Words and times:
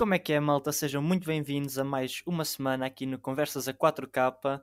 Como 0.00 0.14
é 0.14 0.18
que 0.18 0.32
é, 0.32 0.40
malta? 0.40 0.72
Sejam 0.72 1.02
muito 1.02 1.26
bem-vindos 1.26 1.76
a 1.76 1.84
mais 1.84 2.22
uma 2.24 2.42
semana 2.42 2.86
aqui 2.86 3.04
no 3.04 3.18
Conversas 3.18 3.68
a 3.68 3.74
4K. 3.74 4.62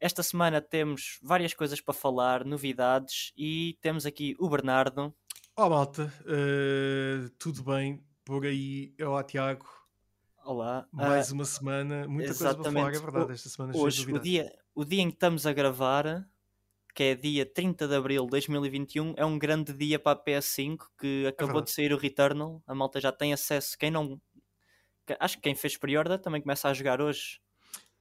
Esta 0.00 0.22
semana 0.22 0.58
temos 0.58 1.18
várias 1.22 1.52
coisas 1.52 1.82
para 1.82 1.92
falar, 1.92 2.46
novidades, 2.46 3.30
e 3.36 3.76
temos 3.82 4.06
aqui 4.06 4.34
o 4.38 4.48
Bernardo. 4.48 5.14
Olá, 5.54 5.68
malta. 5.68 6.10
Uh, 6.22 7.28
tudo 7.38 7.62
bem? 7.62 8.02
Por 8.24 8.46
aí, 8.46 8.94
olá, 9.02 9.22
Tiago. 9.22 9.66
Olá. 10.46 10.88
Mais 10.90 11.30
uh, 11.30 11.34
uma 11.34 11.44
semana, 11.44 12.08
muita 12.08 12.28
coisa 12.34 12.54
para 12.54 12.72
falar, 12.72 12.94
é 12.94 12.98
verdade. 12.98 13.32
Esta 13.32 13.48
semana 13.50 13.76
Hoje, 13.76 14.10
o 14.10 14.18
dia, 14.18 14.50
o 14.74 14.82
dia 14.82 15.02
em 15.02 15.10
que 15.10 15.16
estamos 15.16 15.44
a 15.44 15.52
gravar, 15.52 16.26
que 16.94 17.02
é 17.02 17.14
dia 17.14 17.46
30 17.46 17.86
de 17.86 17.94
abril 17.94 18.24
de 18.24 18.30
2021, 18.30 19.14
é 19.16 19.24
um 19.24 19.38
grande 19.38 19.72
dia 19.72 19.98
para 19.98 20.18
a 20.18 20.24
PS5 20.24 20.78
que 20.98 21.26
acabou 21.26 21.60
é 21.60 21.64
de 21.64 21.70
sair 21.70 21.92
o 21.92 21.98
Returnal. 21.98 22.62
A 22.66 22.74
malta 22.74 23.00
já 23.00 23.12
tem 23.12 23.32
acesso. 23.32 23.76
Quem 23.78 23.90
não 23.90 24.20
acho 25.18 25.36
que 25.36 25.42
quem 25.42 25.54
fez 25.54 25.76
pre-order 25.76 26.18
também 26.18 26.40
começa 26.40 26.68
a 26.68 26.74
jogar 26.74 27.00
hoje. 27.00 27.40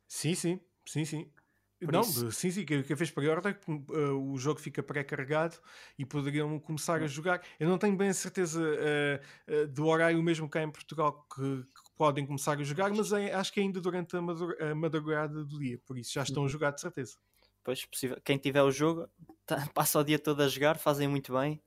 Sim, 0.08 0.36
sim, 0.36 0.60
sim, 0.86 1.06
sim. 1.06 1.32
Por 1.80 1.94
não, 1.94 2.02
isso. 2.02 2.30
sim, 2.34 2.52
sim, 2.52 2.66
quem 2.66 2.84
fez 2.84 3.10
pre-order, 3.10 3.58
uh, 3.68 4.34
o 4.34 4.38
jogo 4.38 4.60
fica 4.60 4.84
pré-carregado 4.84 5.58
e 5.98 6.06
poderiam 6.06 6.60
começar 6.60 7.02
a 7.02 7.08
jogar. 7.08 7.42
Eu 7.58 7.70
não 7.70 7.78
tenho 7.78 7.96
bem 7.96 8.10
a 8.10 8.14
certeza 8.14 8.62
uh, 8.62 9.54
uh, 9.54 9.68
do 9.68 9.86
horário 9.88 10.22
mesmo 10.22 10.50
cá 10.50 10.62
em 10.62 10.70
Portugal 10.70 11.26
que, 11.34 11.64
que 11.64 11.96
podem 11.98 12.26
começar 12.26 12.60
a 12.60 12.64
jogar, 12.64 12.92
mas 12.92 13.14
é, 13.14 13.34
acho 13.34 13.54
que 13.54 13.62
é 13.62 13.64
ainda 13.64 13.80
durante 13.80 14.14
a, 14.18 14.20
a 14.20 14.76
madrugada 14.76 15.46
do 15.46 15.58
dia, 15.58 15.80
por 15.86 15.98
isso 15.98 16.12
já 16.12 16.24
estão 16.24 16.44
a 16.44 16.46
uhum. 16.46 16.50
jogar 16.50 16.72
de 16.72 16.82
certeza. 16.82 17.18
Pois, 17.64 17.86
possível. 17.86 18.18
Quem 18.26 18.38
tiver 18.38 18.62
o 18.62 18.72
jogo 18.72 19.08
tá, 19.46 19.66
passa 19.74 20.00
o 20.00 20.04
dia 20.04 20.20
todo 20.20 20.42
a 20.44 20.50
jogar, 20.50 20.78
fazem 20.78 21.08
muito 21.08 21.32
bem. 21.32 21.62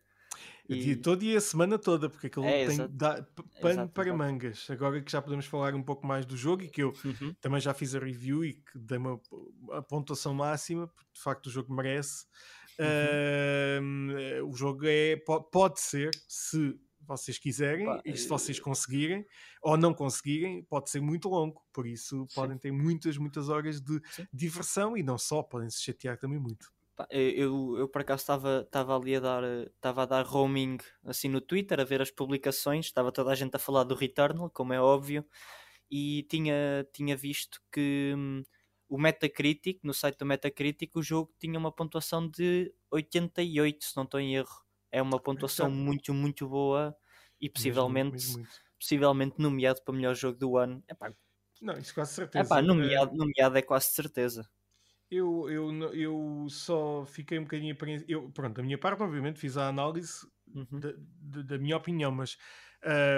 O 0.69 0.75
dia 0.75 0.97
todo 0.97 1.23
e 1.25 1.37
a 1.37 1.41
semana 1.41 1.79
toda, 1.79 2.09
porque 2.09 2.29
aquilo 2.29 2.47
é, 2.47 2.67
tem 2.67 2.79
pano 3.61 3.89
para 3.89 4.15
mangas. 4.15 4.69
Agora 4.71 5.01
que 5.03 5.11
já 5.11 5.21
podemos 5.21 5.47
falar 5.47 5.75
um 5.75 5.83
pouco 5.83 6.07
mais 6.07 6.25
do 6.25 6.37
jogo 6.37 6.63
e 6.63 6.69
que 6.69 6.83
eu 6.83 6.93
uhum. 7.05 7.35
também 7.41 7.61
já 7.61 7.75
fiz 7.75 7.95
a 7.95 7.99
review 7.99 8.45
e 8.45 8.55
que 8.55 8.79
dei 8.79 8.99
uma 8.99 9.21
a 9.73 9.83
pontuação 9.83 10.33
máxima, 10.33 10.87
porque 10.87 11.11
de 11.13 11.21
facto 11.21 11.47
o 11.47 11.51
jogo 11.51 11.75
merece. 11.75 12.27
Uhum. 12.79 14.11
Uh, 14.41 14.49
o 14.49 14.57
jogo 14.57 14.87
é, 14.87 15.17
pode 15.51 15.81
ser, 15.81 16.11
se 16.27 16.79
vocês 17.07 17.39
quiserem 17.39 17.87
Pá, 17.87 18.01
e 18.05 18.17
se 18.17 18.29
vocês 18.29 18.59
conseguirem 18.59 19.27
ou 19.61 19.77
não 19.77 19.93
conseguirem, 19.93 20.63
pode 20.63 20.91
ser 20.91 21.01
muito 21.01 21.29
longo, 21.29 21.63
por 21.73 21.87
isso 21.87 22.27
sim. 22.29 22.35
podem 22.35 22.57
ter 22.57 22.71
muitas, 22.73 23.17
muitas 23.19 23.49
horas 23.49 23.81
de 23.81 24.01
sim. 24.13 24.27
diversão 24.33 24.97
e 24.97 25.03
não 25.03 25.19
só, 25.19 25.43
podem 25.43 25.69
se 25.69 25.83
chatear 25.83 26.17
também 26.17 26.39
muito. 26.39 26.73
Eu, 27.11 27.79
eu 27.79 27.89
por 27.89 28.03
acaso 28.03 28.23
estava 28.23 28.97
ali 28.97 29.17
a 29.17 29.21
dar 29.21 29.43
estava 29.45 30.03
a 30.03 30.07
dar 30.07 30.27
roaming 30.27 30.77
assim 31.05 31.29
no 31.29 31.41
Twitter 31.41 31.81
a 31.81 31.85
ver 31.85 32.03
as 32.03 32.11
publicações, 32.11 32.87
estava 32.87 33.11
toda 33.11 33.31
a 33.33 33.35
gente 33.35 33.55
a 33.57 33.59
falar 33.59 33.85
do 33.85 33.95
Returnal, 33.95 34.51
como 34.51 34.73
é 34.75 34.81
óbvio, 34.81 35.27
e 35.91 36.25
tinha, 36.31 36.87
tinha 36.93 37.17
visto 37.17 37.61
que 37.73 38.15
hum, 38.17 38.43
o 38.89 38.99
Metacritic, 38.99 39.81
no 39.85 39.95
site 39.95 40.19
do 40.19 40.27
Metacritic, 40.27 40.97
o 40.97 41.03
jogo 41.03 41.35
tinha 41.39 41.59
uma 41.59 41.73
pontuação 41.73 42.29
de 42.29 42.75
88, 42.91 43.85
se 43.85 43.97
não 43.97 44.05
estou 44.05 44.21
em 44.21 44.35
erro. 44.37 44.63
É 44.91 45.01
uma 45.03 45.19
pontuação 45.21 45.71
muito, 45.71 46.13
muito 46.15 46.49
boa 46.49 46.97
e 47.41 47.49
possivelmente, 47.49 48.13
mesmo, 48.13 48.39
mesmo 48.39 48.49
possivelmente 48.79 49.37
nomeado 49.39 49.83
para 49.83 49.95
melhor 49.95 50.15
jogo 50.15 50.39
do 50.39 50.57
ano. 50.59 50.83
Epá, 50.89 51.13
não, 51.61 51.75
isso 51.79 51.95
quase 51.95 52.15
certeza. 52.15 52.45
Epá, 52.45 52.61
nomeado, 52.63 53.15
nomeado 53.17 53.57
é 53.59 53.63
quase 53.63 53.87
certeza. 53.87 54.49
Eu, 55.15 55.51
eu, 55.51 55.93
eu 55.93 56.47
só 56.49 57.05
fiquei 57.05 57.39
um 57.39 57.43
bocadinho 57.43 57.77
eu 58.09 58.31
Pronto, 58.31 58.55
da 58.55 58.63
minha 58.63 58.79
parte, 58.79 59.03
obviamente, 59.03 59.39
fiz 59.39 59.59
a 59.59 59.69
análise 59.69 60.27
uhum. 60.55 60.81
da, 60.81 61.43
da, 61.43 61.59
minha 61.59 61.77
opinião, 61.77 62.11
mas 62.11 62.39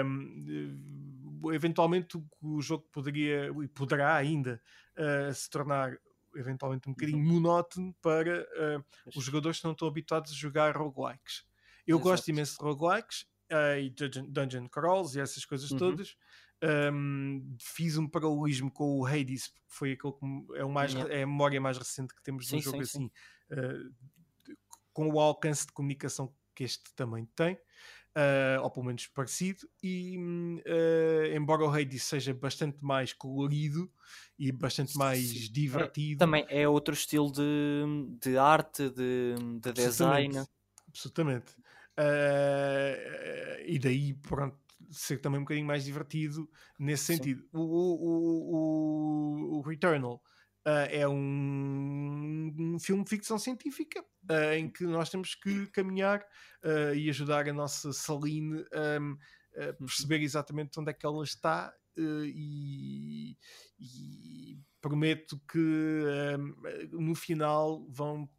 um, 0.05 1.53
eventualmente 1.53 2.21
o 2.41 2.61
jogo 2.61 2.85
poderia 2.91 3.49
e 3.63 3.67
poderá 3.69 4.13
ainda 4.13 4.61
uh, 4.97 5.33
se 5.33 5.49
tornar 5.49 5.97
eventualmente 6.35 6.89
um 6.89 6.91
bocadinho 6.91 7.17
uhum. 7.17 7.35
monótono 7.35 7.95
para 8.01 8.41
uh, 8.41 8.83
os 9.15 9.23
jogadores 9.23 9.59
que 9.59 9.63
não 9.63 9.71
estão 9.71 9.87
habituados 9.87 10.33
a 10.33 10.35
jogar 10.35 10.75
roguelikes. 10.75 11.45
Eu 11.87 11.95
Exato. 11.95 12.09
gosto 12.09 12.27
imenso 12.27 12.57
de 12.57 12.63
roguelikes 12.65 13.21
uh, 13.53 13.79
e 13.79 13.89
dungeon, 13.89 14.25
dungeon 14.29 14.67
crawls 14.67 15.15
e 15.15 15.21
essas 15.21 15.45
coisas 15.45 15.71
uhum. 15.71 15.77
todas, 15.77 16.17
um, 16.63 17.55
fiz 17.59 17.97
um 17.97 18.07
paralelismo 18.07 18.71
com 18.71 18.99
o 18.99 19.05
Hades, 19.05 19.47
que 19.47 19.61
foi 19.67 19.91
aquele 19.93 20.13
que 20.13 20.57
é, 20.57 20.63
o 20.63 20.69
mais, 20.69 20.93
yeah. 20.93 21.13
é 21.13 21.23
a 21.23 21.27
memória 21.27 21.59
mais 21.59 21.77
recente 21.77 22.13
que 22.15 22.23
temos 22.23 22.45
de 22.47 22.55
um 22.55 22.61
jogo 22.61 22.85
sim, 22.85 23.11
assim, 23.51 23.59
uh, 23.59 24.55
com 24.93 25.09
o 25.09 25.19
alcance 25.19 25.65
de 25.65 25.73
comunicação 25.73 26.33
que 26.55 26.63
este 26.63 26.93
também 26.95 27.25
tem, 27.35 27.53
uh, 27.53 28.61
ou 28.63 28.71
pelo 28.71 28.85
menos 28.85 29.07
parecido, 29.07 29.67
e 29.83 30.17
uh, 30.17 31.35
embora 31.35 31.63
o 31.63 31.69
Hades 31.69 32.03
seja 32.03 32.33
bastante 32.33 32.77
mais 32.83 33.11
colorido 33.11 33.91
e 34.39 34.51
bastante 34.51 34.97
mais 34.97 35.19
sim. 35.19 35.51
divertido. 35.51 36.23
É, 36.23 36.25
também 36.25 36.45
é 36.49 36.67
outro 36.67 36.93
estilo 36.93 37.31
de, 37.31 37.83
de 38.21 38.37
arte, 38.37 38.89
de, 38.89 39.35
de 39.61 39.73
design. 39.73 40.45
Absolutamente. 40.87 41.51
Uh, 41.97 43.61
e 43.65 43.79
daí, 43.79 44.13
pronto, 44.13 44.57
ser 44.91 45.19
também 45.19 45.39
um 45.39 45.43
bocadinho 45.43 45.67
mais 45.67 45.83
divertido 45.83 46.49
nesse 46.79 47.05
sentido. 47.05 47.47
O, 47.51 47.59
o, 47.59 48.55
o, 48.55 49.57
o, 49.57 49.61
Returnal 49.61 50.21
uh, 50.65 50.87
é 50.89 51.07
um, 51.07 52.53
um, 52.57 52.79
filme 52.79 53.03
de 53.03 53.09
ficção 53.09 53.37
científica 53.37 54.01
uh, 54.01 54.53
em 54.55 54.69
que 54.69 54.83
nós 54.85 55.09
temos 55.09 55.35
que 55.35 55.67
caminhar 55.67 56.21
uh, 56.63 56.93
e 56.95 57.09
ajudar 57.09 57.47
a 57.47 57.53
nossa 57.53 57.93
Saline 57.93 58.63
um, 58.73 59.17
a 59.57 59.67
uhum. 59.67 59.73
perceber 59.85 60.21
exatamente 60.21 60.79
onde 60.79 60.91
é 60.91 60.93
que 60.93 61.05
ela 61.05 61.23
está 61.23 61.73
e, 61.97 63.37
e, 63.79 64.59
prometo 64.81 65.41
que 65.49 66.03
um, 66.37 67.05
no 67.07 67.15
final 67.15 67.87
vão 67.89 68.29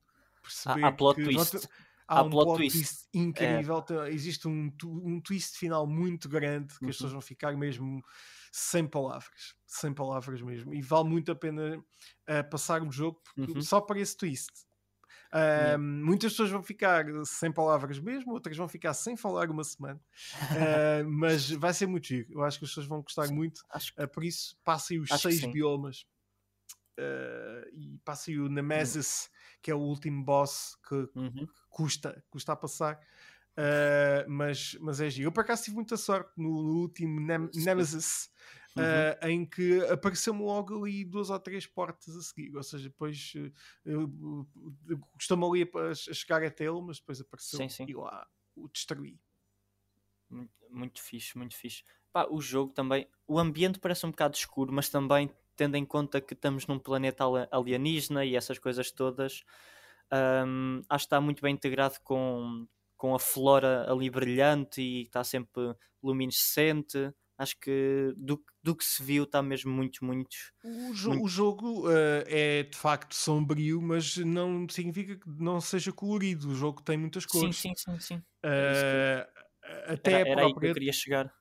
perceber 0.43 0.85
há, 0.85 0.89
há 0.89 0.93
plot 0.93 1.17
que 1.17 1.25
twist 1.25 1.67
há, 2.09 2.23
um 2.23 2.31
plot, 2.31 2.57
twist, 2.57 2.79
twist 2.79 3.09
incrível. 3.13 3.85
É. 4.05 4.11
Existe 4.11 4.49
um, 4.49 4.73
um 4.85 5.21
twist 5.21 5.59
final 5.59 5.87
muito 5.87 6.29
grande 6.29 6.79
que 6.79 6.85
uhum. 6.85 6.91
as 6.91 6.97
pessoas 6.97 7.13
vão 7.13 7.21
ficar 7.21 7.57
mesmo 7.57 8.03
sem 8.53 8.87
palavras. 8.87 9.55
Sem 9.67 9.93
palavras 9.93 10.41
mesmo. 10.41 10.73
E 10.75 10.81
vale 10.81 11.09
muito 11.09 11.31
a 11.31 11.35
pena 11.37 11.77
uh, 11.79 12.51
passar 12.51 12.83
o 12.83 12.91
jogo 12.91 13.21
uhum. 13.37 13.61
só 13.61 13.81
para 13.81 14.01
esse 14.01 14.17
twist. 14.17 14.67
Uh, 15.33 15.37
yeah. 15.37 15.79
Muitas 15.79 16.33
pessoas 16.33 16.51
vão 16.51 16.63
ficar 16.63 17.05
sem 17.25 17.53
palavras 17.53 17.99
mesmo, 17.99 18.33
outras 18.33 18.57
vão 18.57 18.69
ficar 18.69 18.95
sem 18.95 19.17
falar 19.17 19.51
uma 19.51 19.65
semana, 19.65 20.01
uh, 20.53 21.05
mas 21.11 21.51
vai 21.51 21.75
ser 21.75 21.87
muito 21.87 22.07
giro. 22.07 22.29
Eu 22.31 22.45
acho 22.45 22.59
que 22.59 22.65
as 22.65 22.71
pessoas 22.71 22.87
vão 22.87 23.03
gostar 23.03 23.27
sim. 23.27 23.35
muito. 23.35 23.61
Acho... 23.71 23.93
Uh, 23.99 24.09
por 24.09 24.25
isso, 24.25 24.57
passem 24.65 25.01
os 25.01 25.11
acho 25.11 25.23
seis 25.23 25.45
biomas 25.45 26.07
e 27.75 27.99
passem 28.05 28.39
o 28.39 28.49
Nemesis, 28.49 29.25
uhum. 29.25 29.36
Que 29.63 29.71
é 29.71 29.75
o 29.75 29.81
último 29.81 30.25
boss 30.25 30.77
que, 30.89 30.95
uhum 31.15 31.47
custa, 31.77 32.25
custa 32.31 32.53
a 32.53 32.57
passar. 32.57 32.99
Uh, 33.53 34.29
mas, 34.29 34.77
mas 34.81 35.01
é 35.01 35.11
giro. 35.11 35.29
Eu 35.29 35.33
por 35.33 35.41
acaso 35.41 35.65
tive 35.65 35.77
muita 35.77 35.97
sorte 35.97 36.31
no, 36.37 36.63
no 36.63 36.81
último 36.81 37.21
Nem 37.21 37.49
Nemesis, 37.55 38.31
uhum. 38.77 38.83
uh, 38.83 39.29
em 39.29 39.47
que 39.47 39.81
apareceu-me 39.87 40.43
logo 40.43 40.83
ali 40.85 41.05
duas 41.05 41.31
ou 41.31 41.39
três 41.39 41.67
portas 41.67 42.17
a 42.17 42.23
seguir. 42.23 42.55
Ou 42.57 42.63
seja, 42.63 42.85
depois 42.85 43.33
uh, 43.37 44.47
eu 44.89 44.99
costumo 45.13 45.51
ali 45.51 45.63
a, 45.63 45.91
a, 45.91 45.95
chegar 45.95 46.43
até 46.43 46.65
ele, 46.65 46.81
mas 46.83 46.99
depois 46.99 47.21
apareceu 47.21 47.59
sim, 47.59 47.69
sim. 47.69 47.87
e 47.89 47.95
lá 47.95 48.27
o 48.55 48.69
destruí. 48.69 49.19
Muito, 50.29 50.53
muito 50.71 51.03
fixe, 51.03 51.37
muito 51.37 51.55
fixe. 51.55 51.85
Pá, 52.13 52.27
o 52.31 52.41
jogo 52.41 52.73
também, 52.73 53.07
o 53.27 53.39
ambiente 53.39 53.79
parece 53.79 54.05
um 54.05 54.11
bocado 54.11 54.35
escuro, 54.35 54.73
mas 54.73 54.89
também 54.89 55.31
tendo 55.57 55.77
em 55.77 55.85
conta 55.85 56.21
que 56.21 56.35
estamos 56.35 56.67
num 56.67 56.79
planeta 56.79 57.25
alienígena 57.51 58.25
e 58.25 58.37
essas 58.37 58.59
coisas 58.59 58.91
todas 58.91 59.43
um, 60.13 60.83
acho 60.89 61.05
que 61.05 61.07
está 61.07 61.21
muito 61.21 61.43
bem 61.43 61.55
integrado 61.55 61.97
com, 62.03 62.67
com 62.97 63.15
a 63.15 63.19
flora 63.19 63.91
ali 63.91 64.09
brilhante 64.09 64.81
e 64.81 65.03
está 65.03 65.25
sempre 65.25 65.75
luminescente. 66.03 67.13
Acho 67.39 67.59
que 67.61 68.15
do, 68.17 68.43
do 68.63 68.75
que 68.75 68.85
se 68.85 69.03
viu 69.03 69.25
está 69.25 69.43
mesmo 69.43 69.71
muito, 69.71 70.05
muito. 70.05 70.35
O, 70.65 70.95
jo 70.95 71.11
muito... 71.11 71.25
o 71.25 71.29
jogo 71.29 71.87
uh, 71.87 72.25
é 72.27 72.63
de 72.63 72.77
facto 72.77 73.15
sombrio, 73.15 73.83
mas 73.83 74.17
não 74.17 74.67
significa 74.69 75.17
que 75.17 75.29
não 75.39 75.61
seja 75.61 75.93
colorido. 75.93 76.49
O 76.49 76.55
jogo 76.55 76.83
tem 76.83 76.97
muitas 76.97 77.27
cores. 77.27 77.57
Sim, 77.57 77.75
sim, 77.77 77.99
sim. 77.99 78.01
sim. 78.01 78.17
Uh, 78.17 79.27
até 79.87 80.13
era, 80.13 80.31
era 80.31 80.41
própria... 80.41 80.47
aí 80.47 80.55
que 80.55 80.67
eu 80.67 80.75
queria 80.75 80.93
chegar 80.93 81.33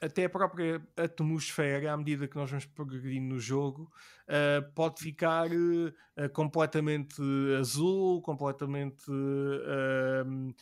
até 0.00 0.24
a 0.24 0.30
própria 0.30 0.80
atmosfera, 0.96 1.92
à 1.92 1.96
medida 1.96 2.26
que 2.26 2.36
nós 2.36 2.48
vamos 2.48 2.64
progredindo 2.64 3.34
no 3.34 3.38
jogo, 3.38 3.92
uh, 4.28 4.72
pode 4.74 5.00
ficar 5.00 5.48
uh, 5.50 6.30
completamente 6.32 7.20
azul, 7.58 8.22
completamente 8.22 9.10
uh, 9.10 10.54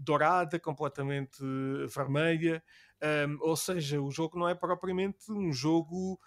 dourada, 0.00 0.58
completamente 0.58 1.38
vermelha. 1.94 2.62
Um, 3.02 3.36
ou 3.40 3.54
seja, 3.54 4.00
o 4.00 4.10
jogo 4.10 4.38
não 4.38 4.48
é 4.48 4.54
propriamente 4.54 5.30
um 5.30 5.52
jogo. 5.52 6.18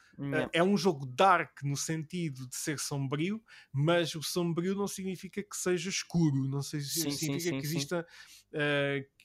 é 0.53 0.61
um 0.61 0.77
jogo 0.77 1.07
dark 1.07 1.63
no 1.63 1.75
sentido 1.75 2.47
de 2.47 2.55
ser 2.55 2.77
sombrio, 2.77 3.41
mas 3.71 4.13
o 4.13 4.21
sombrio 4.21 4.75
não 4.75 4.87
significa 4.87 5.41
que 5.41 5.55
seja 5.55 5.89
escuro, 5.89 6.47
não 6.47 6.61
sim, 6.61 6.79
significa 6.81 7.39
sim, 7.39 7.39
sim, 7.39 7.59
que 7.59 7.65
exista, 7.65 8.07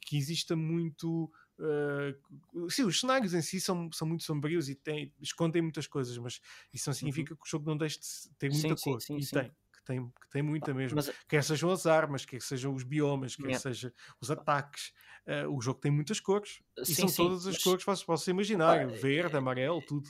que 0.07 0.17
exista 0.17 0.57
muito 0.57 1.31
Uh, 1.63 2.69
sim, 2.69 2.85
os 2.85 2.99
cenários 2.99 3.35
em 3.35 3.43
si 3.43 3.61
são, 3.61 3.89
são 3.93 4.09
muito 4.09 4.25
sombrios 4.25 4.69
e 4.69 4.75
têm, 4.75 5.13
escondem 5.21 5.63
muitas 5.63 5.87
coisas, 5.87 6.19
mas 6.19 6.41
isso 6.73 6.89
não 6.89 6.95
significa 6.95 7.33
uhum. 7.33 7.37
que 7.37 7.47
o 7.47 7.51
jogo 7.51 7.71
não 7.71 7.77
deixe 7.77 8.01
de 8.01 8.07
ter 8.37 8.51
muita 8.51 8.77
sim, 8.77 8.91
cor. 8.91 9.01
Sim, 9.01 9.15
sim, 9.15 9.17
e 9.19 9.25
sim. 9.25 9.37
tem 9.37 9.53
que 9.83 9.85
tem, 9.85 10.07
que 10.07 10.31
tem 10.31 10.43
muita 10.43 10.73
mesmo. 10.73 10.97
Mas... 10.97 11.11
Quer 11.29 11.43
sejam 11.43 11.71
as 11.71 11.87
armas, 11.87 12.25
quer 12.25 12.41
sejam 12.41 12.75
os 12.75 12.83
biomas, 12.83 13.37
quer 13.37 13.43
yeah. 13.45 13.61
sejam 13.61 13.93
os 14.21 14.31
ataques. 14.31 14.93
Uh, 15.27 15.57
o 15.57 15.61
jogo 15.61 15.81
tem 15.81 15.91
muitas 15.91 16.21
cores. 16.21 16.63
Sim, 16.83 16.93
e 16.93 16.95
são 16.95 17.09
sim, 17.09 17.23
todas 17.23 17.47
as 17.47 17.55
mas... 17.55 17.63
cores 17.63 17.85
que 17.85 18.07
possam 18.07 18.33
imaginar. 18.33 18.87
Verde, 18.87 19.37
amarelo, 19.37 19.83
tudo. 19.83 20.09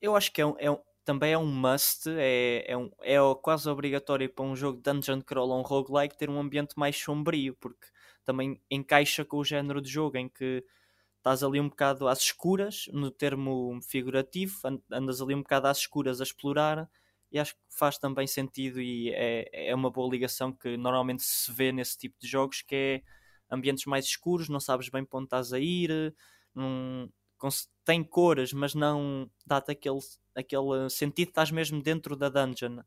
Eu 0.00 0.16
acho 0.16 0.32
que 0.32 0.40
é 0.40 0.46
um, 0.46 0.54
é 0.58 0.70
um, 0.70 0.78
também 1.04 1.32
é 1.32 1.38
um 1.38 1.46
must, 1.46 2.08
é, 2.08 2.64
é, 2.66 2.76
um, 2.76 2.90
é 3.00 3.16
quase 3.40 3.68
obrigatório 3.68 4.28
para 4.28 4.44
um 4.44 4.56
jogo 4.56 4.80
Dungeon 4.80 5.20
Crawl 5.20 5.50
ou 5.50 5.60
um 5.60 5.62
roguelike 5.62 6.16
ter 6.16 6.28
um 6.28 6.40
ambiente 6.40 6.74
mais 6.76 6.96
sombrio, 6.96 7.56
porque 7.60 7.86
também 8.24 8.60
encaixa 8.70 9.24
com 9.24 9.38
o 9.38 9.44
género 9.44 9.80
de 9.80 9.90
jogo 9.90 10.16
em 10.16 10.28
que 10.28 10.64
estás 11.22 11.44
ali 11.44 11.60
um 11.60 11.68
bocado 11.68 12.08
às 12.08 12.18
escuras, 12.18 12.86
no 12.92 13.08
termo 13.08 13.78
figurativo, 13.80 14.58
andas 14.90 15.22
ali 15.22 15.36
um 15.36 15.42
bocado 15.42 15.68
às 15.68 15.78
escuras 15.78 16.20
a 16.20 16.24
explorar 16.24 16.90
e 17.30 17.38
acho 17.38 17.54
que 17.54 17.60
faz 17.70 17.96
também 17.96 18.26
sentido 18.26 18.80
e 18.80 19.10
é, 19.14 19.70
é 19.70 19.74
uma 19.74 19.88
boa 19.90 20.10
ligação 20.10 20.52
que 20.52 20.76
normalmente 20.76 21.22
se 21.22 21.50
vê 21.52 21.70
nesse 21.70 21.96
tipo 21.96 22.16
de 22.20 22.26
jogos 22.26 22.60
que 22.62 22.74
é 22.74 23.02
ambientes 23.48 23.86
mais 23.86 24.04
escuros, 24.04 24.48
não 24.48 24.58
sabes 24.58 24.88
bem 24.88 25.04
para 25.04 25.18
onde 25.18 25.26
estás 25.26 25.52
a 25.52 25.60
ir, 25.60 26.12
tem 27.84 28.02
cores, 28.02 28.52
mas 28.52 28.74
não 28.74 29.30
dá-te 29.46 29.70
aquele, 29.70 30.00
aquele 30.34 30.90
sentido, 30.90 31.28
estás 31.28 31.50
mesmo 31.52 31.80
dentro 31.82 32.16
da 32.16 32.28
dungeon. 32.28 32.80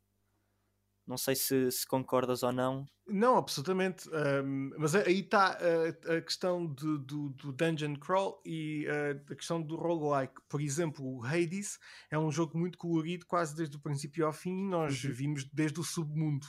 Não 1.07 1.17
sei 1.17 1.35
se, 1.35 1.71
se 1.71 1.85
concordas 1.85 2.41
ou 2.41 2.51
não. 2.51 2.85
Não, 3.07 3.37
absolutamente. 3.37 4.09
Um, 4.09 4.71
mas 4.77 4.95
aí 4.95 5.19
está 5.19 5.57
a, 5.57 6.15
a, 6.15 6.21
questão 6.21 6.65
do, 6.65 6.97
do, 6.97 7.29
do, 7.29 7.51
Dungeon 7.51 7.95
Crawl 7.95 8.41
e 8.43 8.87
uh, 8.87 9.31
a 9.31 9.35
questão 9.35 9.61
do 9.61 9.75
roguelike. 9.75 10.33
Por 10.49 10.59
exemplo, 10.59 11.05
o 11.05 11.23
Hades 11.23 11.77
é 12.09 12.17
um 12.17 12.31
jogo 12.31 12.57
muito 12.57 12.77
colorido, 12.77 13.25
quase 13.27 13.55
desde 13.55 13.77
o 13.77 13.79
princípio 13.79 14.25
ao 14.25 14.33
fim. 14.33 14.67
Nós 14.67 15.03
uhum. 15.03 15.11
vimos 15.13 15.45
desde 15.53 15.79
o 15.79 15.83
submundo. 15.83 16.47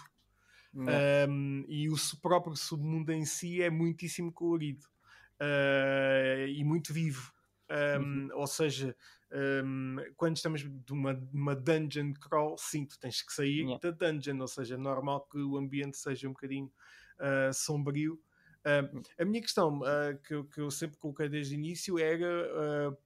Um, 0.75 1.65
e 1.69 1.89
o 1.89 1.97
próprio 2.21 2.55
submundo 2.55 3.11
em 3.11 3.25
si 3.25 3.63
é 3.63 3.71
muitíssimo 3.71 4.31
colorido 4.31 4.85
uh, 5.41 6.47
e 6.49 6.63
muito 6.65 6.93
vivo. 6.93 7.33
Um, 7.69 8.03
uhum. 8.03 8.29
Ou 8.35 8.47
seja, 8.47 8.97
um, 9.33 9.97
quando 10.17 10.37
estamos 10.37 10.65
numa, 10.89 11.13
numa 11.33 11.57
dungeon 11.57 12.13
crawl, 12.15 12.57
sim, 12.57 12.87
tu 12.87 12.99
tens 12.99 13.23
que 13.23 13.33
sair 13.33 13.63
yeah. 13.63 13.79
da 13.83 13.91
dungeon, 13.91 14.41
ou 14.41 14.49
seja, 14.49 14.75
é 14.75 14.79
normal 14.79 15.27
que 15.31 15.39
o 15.39 15.57
ambiente 15.57 15.97
seja 15.97 16.29
um 16.29 16.33
bocadinho 16.33 16.71
uh, 17.19 17.53
sombrio. 17.53 18.21
Uh, 18.61 19.03
a 19.21 19.25
minha 19.25 19.41
questão 19.41 19.79
uh, 19.79 20.19
que, 20.25 20.35
eu, 20.35 20.45
que, 20.45 20.61
eu 20.61 20.71
sempre 20.73 20.97
coloquei 20.99 21.29
desde 21.29 21.55
o 21.55 21.59
início 21.59 22.01
era 22.01 22.97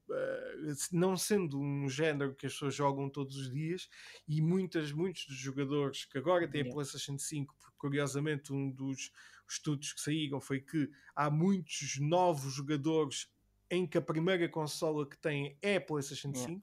não 0.91 1.19
sendo 1.19 1.61
um 1.61 1.87
género 1.87 2.35
que 2.35 2.47
as 2.47 2.53
pessoas 2.55 2.75
jogam 2.75 3.11
todos 3.11 3.37
os 3.37 3.51
dias 3.51 3.87
e 4.27 4.41
muitas, 4.41 4.91
muitos 4.91 5.27
dos 5.27 5.37
jogadores 5.37 6.07
que 6.07 6.17
agora 6.17 6.49
têm 6.49 6.61
yeah. 6.61 6.71
a 6.71 6.75
PlayStation 6.75 7.19
5, 7.19 7.55
porque 7.59 7.77
curiosamente 7.77 8.55
um 8.55 8.71
dos 8.71 9.13
estudos 9.47 9.93
que 9.93 10.01
saíram 10.01 10.41
foi 10.41 10.61
que 10.61 10.91
há 11.15 11.31
muitos 11.31 11.99
novos 11.99 12.55
jogadores 12.55 13.29
em 13.71 13.87
que 13.87 13.97
a 13.97 14.03
primeira 14.03 14.49
consola 14.49 15.09
que 15.09 15.17
têm 15.17 15.57
é 15.63 15.77
a 15.77 15.81
PlayStation 15.81 16.35
5. 16.35 16.63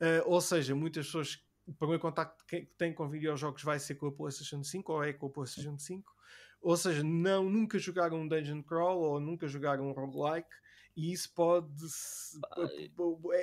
Yeah. 0.00 0.24
Uh, 0.24 0.30
ou 0.30 0.40
seja, 0.40 0.74
muitas 0.74 1.06
pessoas, 1.06 1.42
o 1.66 1.72
primeiro 1.72 2.00
contacto 2.00 2.44
que 2.46 2.62
têm 2.76 2.92
com 2.92 3.08
videojogos 3.08 3.62
vai 3.62 3.78
ser 3.78 3.94
com 3.96 4.06
a 4.06 4.12
PlayStation 4.12 4.62
5 4.62 4.92
ou 4.92 5.02
é 5.02 5.12
com 5.12 5.26
a 5.26 5.30
PlayStation 5.30 5.78
5. 5.78 6.14
Ou 6.60 6.76
seja, 6.76 7.02
não, 7.02 7.48
nunca 7.48 7.78
jogaram 7.78 8.20
um 8.20 8.28
Dungeon 8.28 8.62
Crawl 8.62 9.00
ou 9.00 9.20
nunca 9.20 9.46
jogaram 9.48 9.88
um 9.88 9.92
roguelike 9.92 10.50
e 10.96 11.12
isso 11.12 11.32
pode 11.32 11.68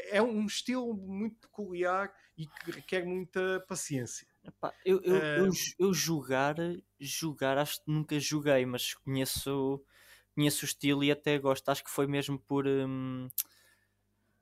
é 0.10 0.22
um 0.22 0.46
estilo 0.46 0.94
muito 0.94 1.40
peculiar 1.40 2.14
e 2.38 2.46
que 2.46 2.72
requer 2.72 3.06
muita 3.06 3.64
paciência. 3.66 4.28
Epá, 4.44 4.74
eu, 4.86 5.02
eu, 5.04 5.16
uh, 5.16 5.46
eu, 5.46 5.52
eu, 5.80 5.94
jogar, 5.94 6.58
jogar, 7.00 7.58
acho 7.58 7.81
que 7.84 7.90
nunca 7.90 8.20
joguei, 8.20 8.66
mas 8.66 8.94
conheço 8.94 9.81
conheço 10.36 10.64
o 10.64 10.68
estilo 10.68 11.04
e 11.04 11.12
até 11.12 11.38
gosto. 11.40 11.70
Acho 11.70 11.84
que 11.84 11.90
foi 11.90 12.06
mesmo 12.06 12.38
por, 12.38 12.68
um, 12.68 13.30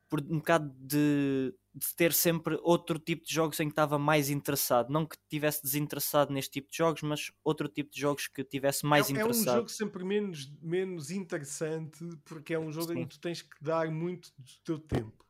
por 0.10 0.19
um 0.22 0.40
bocado 0.40 0.74
de, 0.78 1.54
de, 1.74 1.95
ter 1.95 2.12
sempre 2.12 2.60
outro 2.63 3.00
tipo 3.00 3.24
de 3.25 3.34
jogos 3.34 3.60
em 3.60 3.68
que 3.68 3.72
estava 3.72 3.98
mais 3.98 4.30
interessado. 4.30 4.92
Não 4.92 5.06
que 5.06 5.16
tivesse 5.30 5.62
desinteressado 5.63 6.34
neste 6.34 6.51
tipo 6.51 6.72
de 6.72 6.78
jogos, 6.78 7.01
mas 7.04 7.31
outro 7.44 7.69
tipo 7.69 7.92
de 7.92 8.01
jogos 8.01 8.28
que 8.28 8.44
tivesse 8.44 8.86
mais 8.86 9.10
é, 9.10 9.13
interessado. 9.13 9.48
É 9.48 9.51
um 9.51 9.56
jogo 9.57 9.69
sempre 9.69 10.04
menos, 10.04 10.51
menos 10.62 11.12
interessante 11.12 12.04
porque 12.25 12.54
é 12.54 12.60
um 12.60 12.72
jogo 12.72 12.94
Sim. 12.94 13.00
em 13.00 13.07
que 13.07 13.16
tu 13.16 13.22
tens 13.22 13.42
que 13.42 13.56
dar 13.62 13.89
muito 13.89 14.34
do 14.38 14.51
teu 14.63 14.80
tempo. 14.80 15.24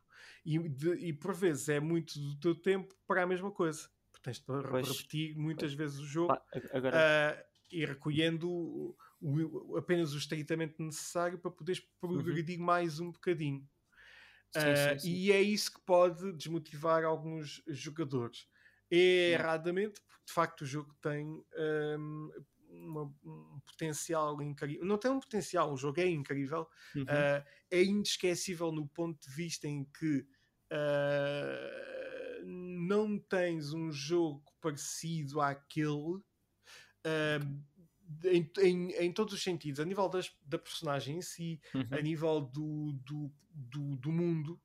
E, 0.44 0.58
de, 0.58 0.94
e 0.96 1.12
por 1.12 1.34
vezes 1.34 1.68
é 1.68 1.80
muito 1.80 2.18
do 2.18 2.36
teu 2.36 2.54
tempo 2.54 2.94
para 3.06 3.22
a 3.22 3.26
mesma 3.26 3.50
coisa. 3.50 3.88
Tens 4.22 4.38
de 4.38 4.46
repetir 4.52 5.36
muitas 5.36 5.74
vezes 5.74 5.98
o 5.98 6.06
jogo 6.06 6.34
agora... 6.72 6.96
uh, 6.96 7.54
e 7.70 7.84
recolhendo 7.84 8.96
o, 9.20 9.76
apenas 9.76 10.12
o 10.12 10.18
estritamente 10.18 10.82
necessário 10.82 11.38
para 11.38 11.50
poderes 11.50 11.82
progredir 12.00 12.58
uhum. 12.58 12.66
mais 12.66 13.00
um 13.00 13.10
bocadinho. 13.10 13.68
Sim, 14.52 14.60
uh, 14.60 14.76
sim, 14.76 14.98
sim. 14.98 15.10
E 15.10 15.32
é 15.32 15.42
isso 15.42 15.72
que 15.72 15.80
pode 15.80 16.32
desmotivar 16.32 17.04
alguns 17.04 17.62
jogadores. 17.66 18.46
É 18.90 19.30
erradamente, 19.32 20.00
porque 20.00 20.24
de 20.26 20.32
facto 20.32 20.60
o 20.62 20.66
jogo 20.66 20.94
tem 21.02 21.26
um, 21.26 22.30
uma, 22.68 23.02
um 23.24 23.60
potencial 23.66 24.40
incrível. 24.42 24.84
Não 24.84 24.98
tem 24.98 25.10
um 25.10 25.20
potencial, 25.20 25.72
o 25.72 25.76
jogo 25.76 26.00
é 26.00 26.06
incrível, 26.06 26.68
uhum. 26.94 27.02
uh, 27.02 27.44
é 27.70 27.82
inesquecível 27.82 28.70
no 28.72 28.86
ponto 28.88 29.28
de 29.28 29.34
vista 29.34 29.66
em 29.66 29.84
que 29.84 30.26
uh, 30.72 32.44
não 32.44 33.18
tens 33.18 33.72
um 33.72 33.90
jogo 33.90 34.44
parecido 34.60 35.40
àquele. 35.40 36.20
Uh, 37.06 37.64
em, 38.24 38.50
em, 38.58 38.90
em, 38.92 39.12
todos 39.12 39.34
os 39.34 39.42
sentidos, 39.42 39.80
a 39.80 39.84
nível 39.84 40.08
das, 40.08 40.34
da 40.44 40.58
personagem 40.58 41.18
em 41.18 41.22
si, 41.22 41.60
uhum. 41.74 41.86
a 41.90 42.00
nível 42.00 42.40
do, 42.40 42.92
do, 43.04 43.32
do, 43.50 43.96
do 43.96 44.12
mundo, 44.12 44.60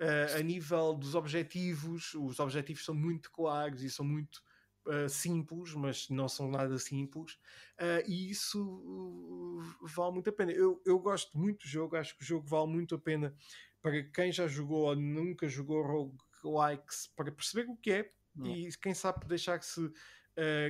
uh, 0.00 0.38
a 0.38 0.42
nível 0.42 0.94
dos 0.94 1.14
objetivos. 1.14 2.14
Os 2.14 2.40
objetivos 2.40 2.84
são 2.84 2.94
muito 2.94 3.30
claros 3.30 3.82
e 3.82 3.90
são 3.90 4.04
muito 4.04 4.42
uh, 4.86 5.08
simples, 5.08 5.74
mas 5.74 6.08
não 6.08 6.28
são 6.28 6.50
nada 6.50 6.78
simples, 6.78 7.34
uh, 7.78 8.02
e 8.06 8.30
isso 8.30 9.60
vale 9.82 10.12
muito 10.12 10.30
a 10.30 10.32
pena. 10.32 10.52
Eu, 10.52 10.80
eu 10.84 10.98
gosto 10.98 11.36
muito 11.38 11.60
do 11.60 11.68
jogo, 11.68 11.96
acho 11.96 12.16
que 12.16 12.22
o 12.22 12.26
jogo 12.26 12.46
vale 12.46 12.70
muito 12.70 12.94
a 12.94 12.98
pena 12.98 13.34
para 13.82 14.02
quem 14.02 14.30
já 14.30 14.46
jogou 14.46 14.88
ou 14.88 14.96
nunca 14.96 15.48
jogou 15.48 15.82
roguelikes 15.82 17.06
para 17.16 17.32
perceber 17.32 17.70
o 17.70 17.76
que 17.76 17.92
é 17.92 18.12
uhum. 18.36 18.46
e 18.46 18.70
quem 18.76 18.92
sabe 18.92 19.26
deixar-se 19.26 19.90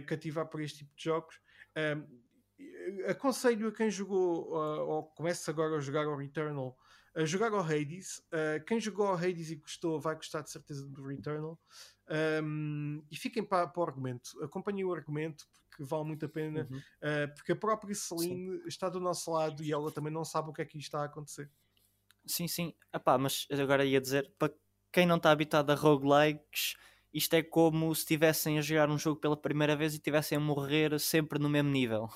cativar 0.06 0.46
por 0.46 0.60
este 0.60 0.78
tipo 0.78 0.96
de 0.96 1.04
jogos. 1.04 1.40
Um, 1.76 2.20
aconselho 3.08 3.68
a 3.68 3.72
quem 3.72 3.90
jogou 3.90 4.52
uh, 4.52 4.80
ou 4.88 5.02
começa 5.04 5.50
agora 5.50 5.76
a 5.76 5.80
jogar 5.80 6.06
ao 6.06 6.16
Returnal 6.16 6.76
a 7.14 7.24
jogar 7.24 7.52
ao 7.52 7.60
Hades. 7.60 8.18
Uh, 8.32 8.64
quem 8.66 8.80
jogou 8.80 9.06
ao 9.06 9.16
Hades 9.16 9.50
e 9.50 9.56
gostou 9.56 10.00
vai 10.00 10.14
gostar 10.14 10.42
de 10.42 10.50
certeza 10.50 10.86
do 10.86 11.06
Returnal. 11.06 11.58
Um, 12.42 13.04
e 13.10 13.16
fiquem 13.16 13.44
para, 13.44 13.68
para, 13.68 13.80
o 13.80 13.84
argumento, 13.84 14.42
acompanhem 14.42 14.84
o 14.84 14.92
argumento 14.92 15.46
porque 15.68 15.84
vale 15.84 16.04
muito 16.04 16.26
a 16.26 16.28
pena, 16.28 16.66
uhum. 16.68 16.78
uh, 16.78 17.34
porque 17.34 17.52
a 17.52 17.56
própria 17.56 17.94
Celine 17.94 18.58
sim. 18.58 18.66
está 18.66 18.88
do 18.88 18.98
nosso 18.98 19.30
lado 19.30 19.62
e 19.62 19.70
ela 19.70 19.92
também 19.92 20.12
não 20.12 20.24
sabe 20.24 20.50
o 20.50 20.52
que 20.52 20.62
é 20.62 20.64
que 20.64 20.76
está 20.78 21.02
a 21.02 21.04
acontecer. 21.04 21.48
Sim, 22.26 22.48
sim, 22.48 22.74
Epá, 22.92 23.16
mas 23.16 23.46
agora 23.50 23.84
ia 23.84 24.00
dizer 24.00 24.32
para 24.36 24.52
quem 24.92 25.06
não 25.06 25.16
está 25.16 25.30
habitado 25.30 25.70
a 25.70 25.76
roguelikes 25.76 26.74
isto 27.12 27.34
é 27.34 27.42
como 27.42 27.94
se 27.94 28.02
estivessem 28.02 28.58
a 28.58 28.62
jogar 28.62 28.88
um 28.90 28.98
jogo 28.98 29.20
pela 29.20 29.36
primeira 29.36 29.76
vez 29.76 29.92
e 29.92 29.96
estivessem 29.96 30.36
a 30.38 30.40
morrer 30.40 30.98
sempre 31.00 31.38
no 31.38 31.48
mesmo 31.48 31.70
nível. 31.70 32.08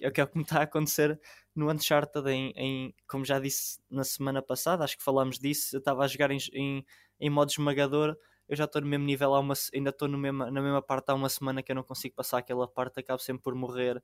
É 0.00 0.08
o 0.08 0.12
que 0.12 0.20
é 0.20 0.24
o 0.24 0.28
que 0.28 0.36
me 0.36 0.42
está 0.42 0.60
a 0.60 0.64
acontecer 0.64 1.20
no 1.54 1.70
Uncharted, 1.70 2.28
em, 2.28 2.52
em, 2.56 2.94
como 3.06 3.24
já 3.24 3.38
disse 3.38 3.78
na 3.88 4.02
semana 4.02 4.42
passada, 4.42 4.84
acho 4.84 4.98
que 4.98 5.04
falámos 5.04 5.38
disso. 5.38 5.76
Eu 5.76 5.78
estava 5.78 6.04
a 6.04 6.08
jogar 6.08 6.30
em, 6.30 6.38
em, 6.52 6.84
em 7.20 7.30
modo 7.30 7.50
esmagador, 7.50 8.16
eu 8.48 8.56
já 8.56 8.64
estou 8.64 8.82
no 8.82 8.88
mesmo 8.88 9.04
nível, 9.04 9.34
há 9.34 9.40
uma, 9.40 9.54
ainda 9.72 9.90
estou 9.90 10.08
na 10.08 10.18
mesma 10.18 10.82
parte 10.82 11.10
há 11.10 11.14
uma 11.14 11.28
semana 11.28 11.62
que 11.62 11.70
eu 11.70 11.76
não 11.76 11.84
consigo 11.84 12.14
passar 12.14 12.38
aquela 12.38 12.66
parte, 12.66 13.00
acabo 13.00 13.20
sempre 13.20 13.42
por 13.42 13.54
morrer. 13.54 14.02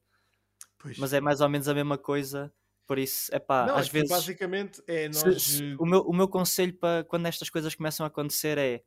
Pois. 0.79 0.97
Mas 0.97 1.13
é 1.13 1.21
mais 1.21 1.41
ou 1.41 1.49
menos 1.49 1.69
a 1.69 1.75
mesma 1.75 1.99
coisa. 1.99 2.53
Por 2.87 2.99
isso, 2.99 3.33
é 3.33 3.39
pá, 3.39 3.67
às 3.73 3.89
vezes. 3.89 4.09
Basicamente 4.09 4.83
é 4.87 5.09
nós. 5.09 5.21
Se, 5.21 5.41
se, 5.41 5.77
o, 5.79 5.85
meu, 5.85 6.01
o 6.01 6.13
meu 6.13 6.27
conselho 6.27 6.77
para 6.77 7.05
quando 7.05 7.27
estas 7.27 7.51
coisas 7.51 7.75
começam 7.75 8.05
a 8.05 8.09
acontecer 8.09 8.59
é 8.59 8.83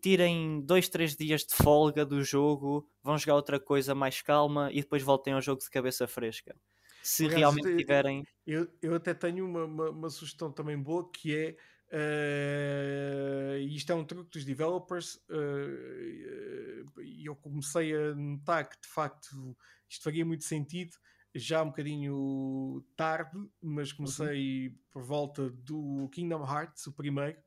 tirem 0.00 0.60
dois, 0.64 0.88
três 0.88 1.16
dias 1.16 1.42
de 1.44 1.54
folga 1.54 2.04
do 2.04 2.22
jogo, 2.22 2.88
vão 3.02 3.18
jogar 3.18 3.34
outra 3.36 3.60
coisa 3.60 3.94
mais 3.94 4.22
calma 4.22 4.70
e 4.72 4.80
depois 4.82 5.02
voltem 5.02 5.34
ao 5.34 5.42
jogo 5.42 5.60
de 5.60 5.70
cabeça 5.70 6.06
fresca. 6.08 6.56
Se 7.02 7.26
Aliás, 7.26 7.34
realmente 7.34 7.70
tiverem. 7.76 8.24
Eu, 8.46 8.68
eu 8.80 8.94
até 8.94 9.14
tenho 9.14 9.44
uma, 9.46 9.64
uma, 9.64 9.90
uma 9.90 10.10
sugestão 10.10 10.52
também 10.52 10.80
boa 10.80 11.10
que 11.12 11.36
é. 11.36 11.56
Uh, 11.88 13.58
isto 13.58 13.92
é 13.92 13.94
um 13.94 14.04
truque 14.04 14.30
dos 14.32 14.44
developers 14.44 15.16
uh, 15.30 17.00
e 17.00 17.28
uh, 17.28 17.30
eu 17.30 17.36
comecei 17.36 17.94
a 17.94 18.12
notar 18.14 18.68
que 18.68 18.80
de 18.80 18.88
facto 18.88 19.56
isto 19.88 20.02
faria 20.02 20.24
muito 20.26 20.42
sentido 20.42 20.96
já 21.32 21.62
um 21.62 21.68
bocadinho 21.68 22.84
tarde, 22.96 23.38
mas 23.62 23.92
Uhum. 24.04 24.32
comecei 24.32 24.70
por 24.90 25.02
volta 25.04 25.50
do 25.50 26.08
Kingdom 26.12 26.42
Hearts, 26.44 26.86
o 26.86 26.92
primeiro. 26.92 27.38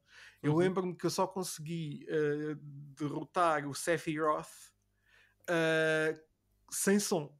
Eu 0.41 0.53
Uhum. 0.53 0.57
lembro-me 0.59 0.95
que 0.95 1.05
eu 1.05 1.09
só 1.09 1.27
consegui 1.27 2.05
eh, 2.07 2.55
derrotar 2.97 3.67
o 3.67 3.73
Sephiroth 3.73 4.47
eh, 5.47 6.19
sem 6.71 6.99
som. 6.99 7.35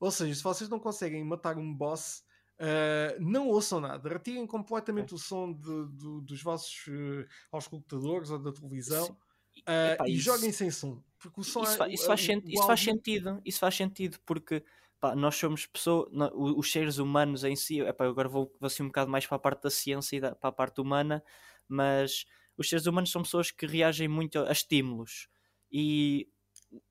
Ou 0.00 0.10
seja, 0.10 0.34
se 0.34 0.42
vocês 0.42 0.68
não 0.70 0.78
conseguem 0.78 1.22
matar 1.24 1.56
um 1.58 1.74
boss, 1.74 2.24
eh, 2.58 3.16
não 3.20 3.48
ouçam 3.48 3.80
nada. 3.80 4.08
Retirem 4.08 4.46
completamente 4.46 5.14
o 5.14 5.18
som 5.18 5.52
de- 5.52 5.86
do- 5.92 6.20
dos 6.20 6.42
vossos 6.42 6.84
eh, 6.88 7.26
auscultadores 7.52 8.30
ou 8.30 8.38
da 8.38 8.52
televisão. 8.52 9.16
E- 9.54 9.62
eh, 9.66 9.92
epá, 9.94 10.08
e 10.08 10.14
isso- 10.14 10.24
joguem 10.24 10.52
sem 10.52 10.70
som. 10.70 11.02
Porque 11.18 11.40
o 11.40 11.44
som 11.44 11.62
isso, 11.62 11.82
é- 11.82 11.92
isso 11.92 12.06
faz, 12.06 12.20
sen- 12.24 12.38
o 12.38 12.48
isso 12.48 12.66
faz 12.66 12.80
sentido, 12.80 13.42
isso 13.44 13.58
faz 13.58 13.74
sentido, 13.74 14.18
porque 14.24 14.64
pá, 15.00 15.14
nós 15.14 15.36
somos 15.36 15.66
pessoas, 15.66 16.08
os 16.34 16.70
seres 16.72 16.98
humanos 16.98 17.44
em 17.44 17.54
si, 17.56 17.80
epá, 17.80 18.04
agora 18.06 18.28
vou, 18.28 18.52
vou 18.60 18.66
assim 18.66 18.82
um 18.82 18.86
bocado 18.86 19.10
mais 19.10 19.26
para 19.26 19.36
a 19.36 19.40
parte 19.40 19.62
da 19.62 19.70
ciência 19.70 20.16
e 20.16 20.20
da- 20.20 20.34
para 20.34 20.48
a 20.50 20.52
parte 20.52 20.80
humana, 20.80 21.22
mas 21.68 22.24
os 22.56 22.68
seres 22.68 22.86
humanos 22.86 23.10
são 23.10 23.22
pessoas 23.22 23.50
que 23.50 23.66
reagem 23.66 24.08
muito 24.08 24.38
a 24.40 24.52
estímulos 24.52 25.28
e 25.70 26.28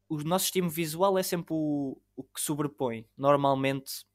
o 0.09 0.17
nosso 0.23 0.45
estímulo 0.45 0.71
visual 0.73 1.17
é 1.17 1.23
sempre 1.23 1.53
o, 1.53 2.01
o 2.15 2.23
que 2.23 2.39
sobrepõe, 2.41 3.07
normalmente 3.17 4.05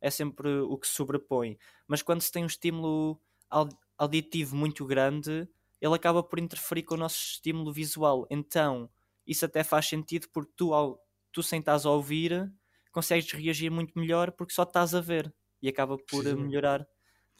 é 0.00 0.10
sempre 0.10 0.48
o 0.60 0.76
que 0.78 0.86
sobrepõe, 0.88 1.58
mas 1.88 2.02
quando 2.02 2.20
se 2.22 2.30
tem 2.32 2.42
um 2.44 2.46
estímulo 2.46 3.20
au- 3.50 3.68
auditivo 3.98 4.56
muito 4.56 4.84
grande, 4.86 5.48
ele 5.80 5.94
acaba 5.94 6.22
por 6.22 6.38
interferir 6.38 6.82
com 6.84 6.94
o 6.94 6.98
nosso 6.98 7.18
estímulo 7.18 7.72
visual. 7.72 8.26
Então, 8.30 8.90
isso 9.26 9.44
até 9.44 9.64
faz 9.64 9.86
sentido 9.88 10.28
porque 10.32 10.52
tu, 10.56 10.74
ao, 10.74 11.00
tu 11.32 11.42
sem 11.42 11.60
estás 11.60 11.86
a 11.86 11.90
ouvir, 11.90 12.52
consegues 12.92 13.30
reagir 13.32 13.70
muito 13.70 13.98
melhor 13.98 14.32
porque 14.32 14.52
só 14.54 14.62
estás 14.64 14.94
a 14.94 15.00
ver 15.00 15.34
e 15.62 15.68
acaba 15.68 15.98
por 15.98 16.24
melhorar. 16.36 16.86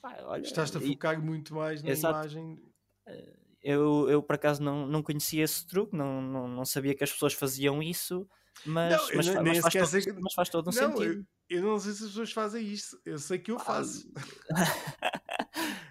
Pá, 0.07 0.23
olha, 0.25 0.43
Estás-te 0.43 0.77
a 0.77 0.81
e- 0.81 0.87
focar 0.93 1.21
muito 1.21 1.55
mais 1.55 1.83
na 1.83 1.91
Exato. 1.91 2.15
imagem. 2.15 2.63
eu, 3.63 4.09
eu 4.09 4.23
por 4.23 4.35
acaso 4.37 4.63
não, 4.63 4.87
não 4.87 5.03
conhecia 5.03 5.43
esse 5.43 5.67
truque, 5.67 5.97
não, 5.97 6.23
não, 6.23 6.47
não 6.49 6.65
sabia 6.65 6.95
que 6.95 7.03
as 7.03 7.11
pessoas 7.13 7.33
faziam 7.33 7.83
isso, 7.83 8.29
mas, 8.65 8.93
Não, 8.93 9.17
mas, 9.17 9.27
mas, 9.43 9.59
faz, 9.59 9.75
todo, 9.75 10.03
que- 10.05 10.13
mas 10.21 10.35
faz 10.35 10.49
todo 10.49 10.69
um 10.71 10.73
Não, 10.73 10.97
sentido. 10.97 11.27
Eu, 11.51 11.59
eu 11.59 11.63
não 11.65 11.79
sei 11.79 11.93
se 11.93 12.03
as 12.05 12.09
pessoas 12.11 12.33
fazem 12.33 12.65
isto. 12.67 13.01
Eu 13.05 13.19
sei 13.19 13.39
que 13.39 13.51
eu 13.51 13.59
faço. 13.59 14.09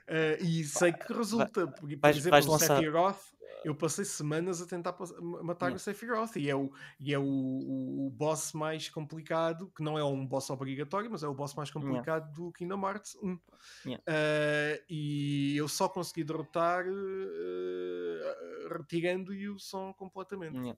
Eh, 0.08 0.38
e 0.40 0.64
sei 0.66 0.94
que 0.94 1.12
resulta. 1.12 1.68
Porque, 1.68 1.96
por 1.98 2.02
vais- 2.02 2.18
exemplo, 2.18 2.32
vais 2.32 2.46
o 2.48 2.52
lançar- 2.52 2.78
Sephiroth, 2.78 3.18
eu 3.66 3.74
passei 3.74 4.06
semanas 4.06 4.62
a 4.62 4.68
tentar 4.68 4.96
matar 5.44 5.66
Yeah. 5.66 5.76
o 5.76 5.80
Sephiroth. 5.80 6.36
E 6.36 6.50
é, 6.50 6.56
o, 6.56 6.72
e 7.00 7.12
é 7.12 7.18
o, 7.18 7.24
o, 7.24 8.12
boss 8.12 8.54
mais 8.54 8.88
complicado, 8.90 9.72
que 9.76 9.82
não 9.82 9.98
é 9.98 10.04
um 10.04 10.24
boss 10.26 10.52
obrigatório, 10.52 11.10
mas 11.10 11.24
é 11.24 11.28
o 11.28 11.34
boss 11.34 11.56
mais 11.56 11.72
complicado 11.72 12.32
do 12.32 12.52
Kingdom 12.52 12.88
Hearts 12.88 13.16
1. 13.16 13.40
Yeah. 13.86 14.04
Eh, 14.08 14.84
e 14.88 15.58
eu 15.58 15.68
só 15.68 15.90
consegui 15.90 16.24
derrotar 16.24 16.86
eh, 16.88 18.68
retirando-lhe 18.72 19.50
o 19.50 19.58
som 19.58 19.92
completamente. 19.94 20.78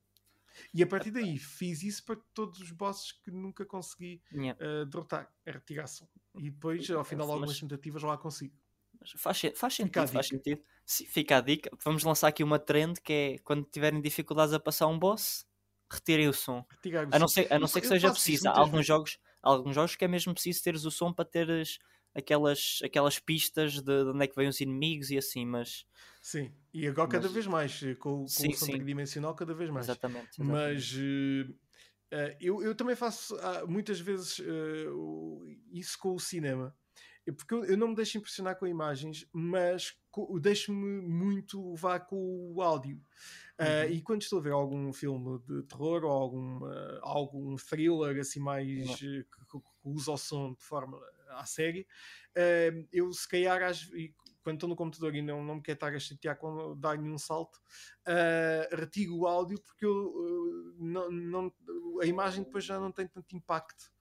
E 0.73 0.81
a 0.81 0.87
partir 0.87 1.11
daí 1.11 1.37
fiz 1.37 1.83
isso 1.83 2.05
para 2.05 2.15
todos 2.33 2.61
os 2.61 2.71
bosses 2.71 3.11
que 3.11 3.29
nunca 3.29 3.65
consegui 3.65 4.21
uh, 4.33 4.85
derrotar, 4.85 5.31
é 5.45 5.51
retirar 5.51 5.87
som. 5.87 6.07
E 6.35 6.49
depois, 6.49 6.89
ao 6.89 7.03
final 7.03 7.27
de 7.27 7.33
algumas 7.33 7.51
Mas- 7.51 7.59
tentativas, 7.59 8.01
lá 8.01 8.17
consigo. 8.17 8.55
Faz, 9.17 9.41
faz 9.55 9.73
sentido, 9.75 10.09
faz 10.11 10.27
sentido. 10.27 10.61
Sim, 10.85 11.05
fica 11.05 11.37
a 11.37 11.41
dica. 11.41 11.69
Vamos 11.83 12.03
lançar 12.03 12.27
aqui 12.29 12.43
uma 12.43 12.59
trend 12.59 12.99
que 13.01 13.13
é 13.13 13.37
quando 13.39 13.63
tiverem 13.65 14.01
dificuldades 14.01 14.53
a 14.53 14.59
passar 14.59 14.87
um 14.87 14.97
boss, 14.97 15.45
retirem 15.91 16.27
o 16.27 16.33
som. 16.33 16.65
A 17.11 17.19
não 17.19 17.27
ser, 17.27 17.51
a 17.51 17.59
não 17.59 17.67
ser 17.67 17.81
que 17.81 17.87
seja 17.87 18.11
preciso. 18.11 18.47
Há 18.49 18.57
alguns 18.59 18.85
jogos, 18.85 19.17
alguns 19.41 19.75
jogos 19.75 19.95
que 19.95 20.05
é 20.05 20.07
mesmo 20.07 20.33
preciso 20.33 20.63
teres 20.63 20.85
o 20.85 20.91
som 20.91 21.13
para 21.13 21.25
teres 21.25 21.77
aquelas, 22.15 22.79
aquelas 22.83 23.19
pistas 23.19 23.73
de, 23.75 23.81
de 23.83 24.09
onde 24.09 24.23
é 24.25 24.27
que 24.27 24.35
vêm 24.35 24.47
os 24.47 24.59
inimigos 24.59 25.09
e 25.11 25.17
assim, 25.17 25.45
mas 25.45 25.85
Sim, 26.21 26.53
e 26.73 26.87
agora 26.87 27.07
cada 27.07 27.29
Mas- 27.29 27.29
vez 27.29 27.47
mais, 27.47 27.81
eh, 27.83 27.95
com, 27.95 28.29
com 28.31 28.47
Sim, 28.47 28.49
o 28.49 28.53
som 28.53 28.67
sim. 28.67 28.69
tridimensional, 28.69 29.35
cada 29.35 29.53
vez 29.53 29.69
mais. 29.69 29.99
exatamente. 29.99 30.41
exatamente. 30.41 30.81
Mas 30.81 30.93
eh, 30.97 31.53
eh, 32.11 32.37
eu, 32.41 32.61
eu 32.63 32.75
também 32.75 32.95
faço 32.95 33.35
ah, 33.39 33.65
muitas 33.67 33.99
vezes 33.99 34.39
o- 34.93 35.43
isso 35.71 35.97
com 35.99 36.13
o 36.15 36.19
cinema. 36.19 36.75
Porque 37.31 37.53
eu, 37.53 37.63
eu 37.65 37.77
não 37.77 37.89
me 37.89 37.95
deixo 37.95 38.17
impressionar 38.17 38.57
com 38.57 38.67
imagens, 38.67 39.27
mas 39.33 39.95
deixo-me 40.41 41.01
muito 41.01 41.71
levar 41.73 42.01
com 42.07 42.53
o 42.53 42.61
áudio. 42.61 43.01
Ah, 43.59 43.85
Uhum. 43.85 43.91
e 43.91 44.01
quando 44.01 44.21
estou 44.21 44.39
a 44.39 44.41
ver 44.41 44.51
algum 44.51 44.93
filme 44.93 45.39
de 45.47 45.63
terror 45.63 46.03
ou 46.03 46.11
algum, 46.11 46.65
ah, 46.65 46.99
algum 47.01 47.55
thriller 47.55 48.19
assim 48.19 48.39
mais 48.39 48.67
eh, 49.03 49.23
que, 49.23 49.45
que- 49.51 49.67
usa 49.83 50.11
o 50.11 50.17
som 50.17 50.53
de 50.53 50.63
forma 50.63 50.99
à 51.29 51.45
série, 51.45 51.87
ah, 52.35 52.85
eu 52.91 53.11
se 53.13 53.27
calhar 53.27 53.61
às- 53.63 53.89
quando 54.47 54.55
estou 54.57 54.69
no 54.69 54.75
computador 54.77 55.13
e 55.15 55.21
não, 55.21 55.43
não 55.43 55.55
me 55.55 55.61
quero 55.61 55.75
estar 55.75 55.93
a 55.93 55.99
chatear 55.99 56.37
com 56.37 56.77
dar-lhe 56.79 57.09
um 57.09 57.17
salto, 57.17 57.59
ah, 58.05 58.67
retiro 58.75 59.17
o 59.17 59.27
áudio 59.27 59.61
porque 59.61 59.85
eu, 59.85 60.13
ah, 60.17 60.75
não, 60.79 61.11
não- 61.11 61.53
a 62.01 62.05
imagem 62.05 62.43
depois 62.43 62.63
já 62.65 62.79
não 62.79 62.91
tem 62.91 63.07
tanto 63.07 63.35
impacto. 63.35 63.91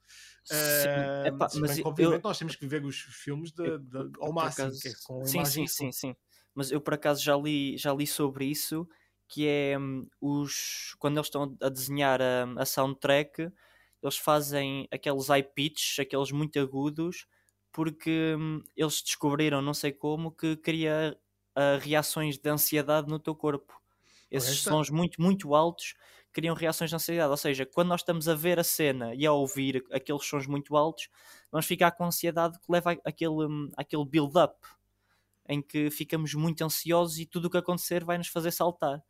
Sim, 0.43 1.11
epá, 1.23 1.49
se 1.49 1.63
bem 1.65 1.77
mas 1.77 1.79
que, 1.79 1.85
eu- 1.97 2.13
obviamente 2.13 2.23
nós 2.23 2.37
temos 2.39 2.55
que 2.55 2.65
ver 2.65 2.85
os 2.85 2.97
filmes 2.97 3.51
de- 3.51 3.77
de- 3.79 3.97
eu, 3.97 4.11
ao 4.21 4.31
máximo, 4.33 4.73
acaso- 4.73 4.81
é 4.85 4.93
com 5.03 5.21
sim, 5.23 5.45
sim, 5.45 5.67
sim, 5.67 5.91
sim. 5.91 6.15
Mas 6.53 6.71
eu 6.71 6.81
por 6.81 6.93
acaso 6.93 7.23
já 7.23 7.35
li, 7.35 7.77
já 7.77 7.93
li 7.93 8.07
sobre 8.07 8.45
isso, 8.45 8.87
que 9.27 9.45
é 9.47 9.77
hum, 9.77 10.07
os 10.21 10.95
quando 10.99 11.17
eles 11.17 11.27
estão 11.27 11.55
a 11.61 11.69
desenhar 11.69 12.21
a, 12.21 12.45
a 12.61 12.65
soundtrack, 12.65 13.51
eles 14.01 14.17
fazem 14.17 14.87
aqueles 14.91 15.27
high 15.27 15.43
pitch, 15.43 15.99
aqueles 15.99 16.31
muito 16.31 16.59
agudos, 16.59 17.25
porque 17.77 18.35
hum, 18.35 18.63
eles 18.75 19.03
descobriram, 19.03 19.61
não 19.61 19.73
sei 19.73 19.91
como, 19.91 20.31
que 20.31 20.57
cria 20.57 21.15
ah, 21.55 21.77
reações 21.79 22.39
de 22.39 22.49
ansiedade 22.49 23.07
no 23.07 23.19
teu 23.19 23.35
corpo. 23.35 23.79
Esses 24.31 24.63
sons 24.65 24.89
muito, 24.89 25.21
muito 25.21 25.53
altos 25.55 25.93
criam 26.33 26.55
reações 26.55 26.89
de 26.89 26.95
ansiedade. 26.95 27.29
Ou 27.29 27.37
seja, 27.37 27.65
quando 27.67 27.89
nós 27.89 28.01
estamos 28.01 28.27
a 28.27 28.35
ver 28.35 28.59
a 28.59 28.63
cena 28.63 29.13
e 29.15 29.25
a 29.27 29.31
ouvir 29.31 29.85
aqueles 29.91 30.25
sons 30.25 30.47
muito 30.47 30.75
altos, 30.75 31.09
vamos 31.51 31.67
ficar 31.67 31.91
com 31.91 32.05
ansiedade 32.05 32.59
que 32.59 32.71
leva 32.71 32.97
àquele, 33.05 33.45
hum, 33.47 33.69
àquele 33.77 34.05
build-up 34.05 34.55
em 35.49 35.61
que 35.61 35.91
ficamos 35.91 36.33
muito 36.35 36.63
ansiosos 36.63 37.19
e 37.19 37.25
tudo 37.27 37.45
o 37.47 37.51
que 37.51 37.57
acontecer 37.57 38.03
vai 38.05 38.17
nos 38.17 38.27
fazer 38.29 38.51
saltar. 38.51 39.03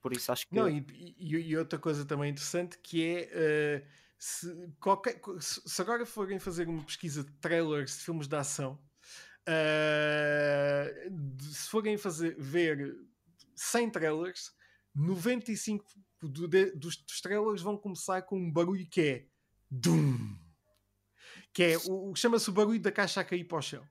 Por 0.00 0.12
isso 0.14 0.32
acho 0.32 0.48
que 0.50 0.58
Não, 0.58 0.68
e, 0.68 0.84
e- 1.18 1.56
outra 1.56 1.78
coisa 1.78 2.04
também 2.06 2.30
interessante 2.30 2.78
que 2.78 3.02
é 3.04 3.28
eh, 3.32 3.86
se, 4.18 4.48
qualquer, 4.80 5.20
se 5.40 5.80
agora 5.82 6.04
forem 6.06 6.38
fazer 6.38 6.68
uma 6.68 6.82
pesquisa 6.84 7.22
de 7.24 7.32
trailers 7.34 7.98
de 7.98 8.04
filmes 8.04 8.26
de 8.28 8.36
ação, 8.36 8.78
de- 11.10 11.54
se 11.54 11.68
forem 11.68 11.96
fazer, 11.96 12.36
ver 12.38 12.96
100 13.54 13.90
trailers, 13.90 14.52
95 14.94 15.84
do- 16.22 16.48
de- 16.48 16.72
dos, 16.72 16.96
dos 16.96 17.20
trailers 17.20 17.60
vão 17.62 17.76
começar 17.76 18.22
com 18.22 18.38
um 18.38 18.50
barulho 18.52 18.86
que 18.88 19.00
é 19.00 19.26
Dum! 19.70 20.38
Que 21.52 21.62
é 21.64 21.78
o, 21.78 22.10
o- 22.10 22.16
chama-se 22.16 22.48
o 22.48 22.52
barulho 22.52 22.80
da 22.80 22.92
caixa 22.92 23.20
a 23.20 23.24
cair 23.24 23.44
para 23.44 23.58
o 23.58 23.62
chão. 23.62 23.84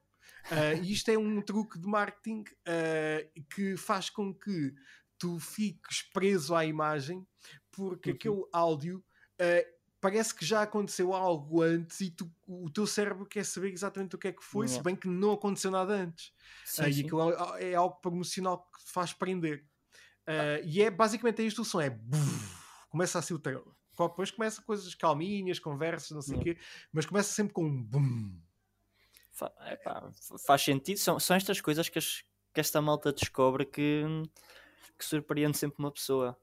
Ah, 0.50 0.74
e 0.74 0.92
isto 0.92 1.10
é 1.10 1.18
um 1.18 1.42
truque 1.42 1.80
de 1.80 1.88
marketing 1.88 2.44
ah, 2.66 3.26
que 3.54 3.78
faz 3.78 4.10
com 4.10 4.34
que 4.34 4.74
tu 5.18 5.40
fiques 5.40 6.02
preso 6.14 6.54
à 6.56 6.66
imagem 6.66 7.26
porque 7.72 8.10
Uhum. 8.12 8.16
aquele 8.16 8.44
áudio 8.52 9.04
ah, 9.40 9.66
parece 10.04 10.36
que 10.36 10.46
já 10.46 10.62
aconteceu 10.64 11.14
algo 11.14 11.62
antes 11.62 12.02
e 12.02 12.10
tu- 12.12 12.30
o 12.46 12.70
teu 12.70 12.86
cérebro 12.86 13.26
quer 13.26 13.46
saber 13.46 13.72
exatamente 13.72 14.16
o 14.16 14.20
que 14.20 14.28
é 14.28 14.32
que 14.34 14.44
foi, 14.44 14.68
se 14.68 14.74
Yeah. 14.74 14.84
bem 14.90 14.96
que 14.98 15.08
não 15.08 15.32
aconteceu 15.32 15.72
nada 15.72 15.94
antes. 15.94 16.34
sim, 16.66 16.84
e 16.84 16.94
sim. 16.94 17.06
aquilo 17.06 17.32
é, 17.58 17.72
é 17.72 17.76
algo 17.76 17.96
promocional 18.02 18.70
que 18.76 18.84
te 18.84 18.92
faz 18.92 19.14
prender. 19.14 19.64
Ah, 20.28 20.60
e 20.66 20.82
é 20.82 20.92
basicamente 20.92 21.42
é 21.42 21.46
isto 21.46 21.62
o 21.62 21.66
som: 21.66 21.80
é 21.80 21.98
começa 22.90 23.18
assim 23.18 23.34
o 23.34 23.40
trailer. 23.40 23.64
Depois 23.98 24.30
começa 24.30 24.62
coisas 24.62 24.94
calminhas, 24.94 25.58
conversas, 25.60 26.12
não 26.12 26.22
sei 26.22 26.36
o 26.36 26.40
quê, 26.42 26.58
mas 26.92 27.06
começa 27.06 27.32
sempre 27.34 27.54
com 27.54 27.64
um 27.64 27.82
boom. 27.82 28.34
Fa- 29.32 29.54
epá, 29.72 30.12
fa- 30.20 30.38
faz 30.38 30.62
sentido. 30.64 30.98
São, 30.98 31.18
são 31.20 31.36
estas 31.38 31.62
coisas 31.62 31.88
que, 31.88 31.98
as- 31.98 32.24
que 32.54 32.60
esta 32.60 32.82
malta 32.82 33.14
descobre 33.14 33.66
que, 33.66 34.04
que 34.98 35.06
surpreende 35.06 35.58
sempre 35.58 35.78
uma 35.80 35.92
pessoa. 35.92 36.38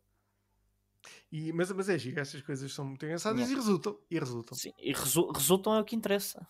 E, 1.33 1.53
mas, 1.53 1.71
mas 1.73 1.89
é 1.89 1.99
giro, 1.99 2.21
estas 2.21 2.43
coisas 2.43 2.73
são 2.73 2.85
muito 2.85 3.05
engraçadas 3.05 3.51
e 3.51 3.55
resultam. 3.55 3.99
E 4.11 4.19
resultam. 4.19 4.57
Sim, 4.57 4.73
e 4.79 4.93
resu- 4.93 5.31
resultam 5.33 5.75
é 5.75 5.81
o 5.81 5.85
que 5.85 5.97
interessa. 5.97 6.47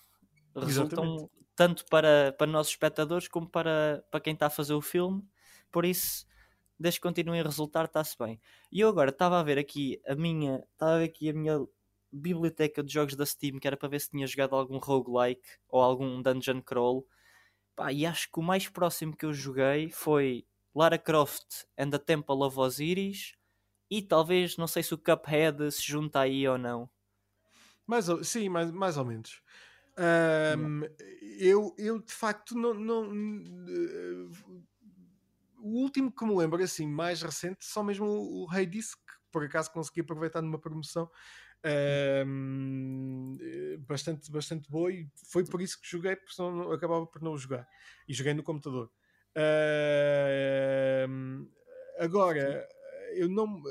Resultam 0.54 1.04
Exatamente. 1.04 1.30
tanto 1.54 1.85
para, 1.87 2.35
para 2.37 2.47
nossos 2.47 2.73
espectadores 2.73 3.28
como 3.28 3.49
para, 3.49 4.04
para 4.11 4.21
quem 4.21 4.35
está 4.35 4.47
a 4.47 4.50
fazer 4.50 4.75
o 4.75 4.80
filme. 4.80 5.23
Por 5.71 5.85
isso, 5.85 6.26
desde 6.78 6.99
que 6.99 7.07
continuem 7.07 7.40
a 7.40 7.45
resultar, 7.45 7.85
está-se 7.85 8.19
bem. 8.19 8.40
E 8.73 8.80
eu 8.80 8.88
agora 8.88 9.11
estava 9.11 9.38
a 9.38 9.42
ver 9.42 9.59
aqui 9.59 10.00
a 10.07 10.14
minha. 10.14 10.64
Estava 10.73 10.95
a 10.95 10.99
ver 10.99 11.04
aqui 11.04 11.28
a 11.28 11.33
minha 11.33 11.64
biblioteca 12.11 12.83
de 12.83 12.92
jogos 12.92 13.14
da 13.14 13.25
Steam, 13.25 13.61
que 13.61 13.66
era 13.69 13.76
para 13.76 13.88
ver 13.88 14.00
se 14.00 14.11
tinha 14.11 14.26
jogado 14.26 14.57
algum 14.57 14.78
roguelike 14.78 15.49
ou 15.69 15.80
algum 15.80 16.21
dungeon 16.21 16.61
crawl. 16.61 17.07
Pá, 17.76 17.92
e 17.92 18.04
acho 18.04 18.30
que 18.33 18.40
o 18.40 18.42
mais 18.42 18.69
próximo 18.69 19.16
que 19.16 19.25
eu 19.25 19.33
joguei 19.33 19.90
foi 19.90 20.45
Lara 20.75 20.99
Croft 20.99 21.64
and 21.78 21.90
the 21.90 21.99
Temple 21.99 22.42
of 22.42 22.59
Osiris. 22.59 23.35
E 23.90 24.00
talvez, 24.00 24.56
não 24.56 24.68
sei 24.68 24.82
se 24.82 24.94
o 24.94 24.99
Cuphead 24.99 25.70
se 25.73 25.82
junta 25.82 26.20
aí 26.20 26.47
ou 26.47 26.56
não. 26.56 26.88
Mais 27.87 28.09
ou, 28.09 28.23
sim, 28.23 28.49
mais, 28.49 28.70
mais 28.70 28.97
ou 28.97 29.04
menos. 29.04 29.42
Um, 29.99 30.82
eu, 31.38 31.75
eu 31.76 31.99
de 31.99 32.12
facto 32.12 32.54
não, 32.54 32.73
não 32.73 33.11
uh, 33.11 34.30
o 35.59 35.82
último 35.82 36.11
que 36.11 36.25
me 36.25 36.35
lembro 36.35 36.62
assim 36.62 36.87
mais 36.87 37.20
recente 37.20 37.64
só 37.64 37.82
mesmo 37.82 38.06
o, 38.06 38.42
o 38.42 38.47
Rei 38.47 38.64
disse 38.64 38.97
que 38.97 39.12
por 39.30 39.44
acaso 39.44 39.70
consegui 39.70 40.00
aproveitar 40.00 40.40
numa 40.40 40.59
promoção 40.59 41.11
um, 42.26 43.37
bastante, 43.80 44.30
bastante 44.30 44.70
boa 44.70 44.90
e 44.90 45.06
foi 45.28 45.44
por 45.44 45.61
isso 45.61 45.78
que 45.78 45.90
joguei 45.90 46.16
porque 46.16 46.32
senão 46.32 46.73
acabava 46.73 47.06
por 47.06 47.20
não 47.20 47.37
jogar 47.37 47.68
e 48.09 48.14
joguei 48.14 48.32
no 48.32 48.42
computador 48.42 48.90
uh, 49.37 51.47
agora 51.99 52.66
eu 53.14 53.29
não 53.29 53.62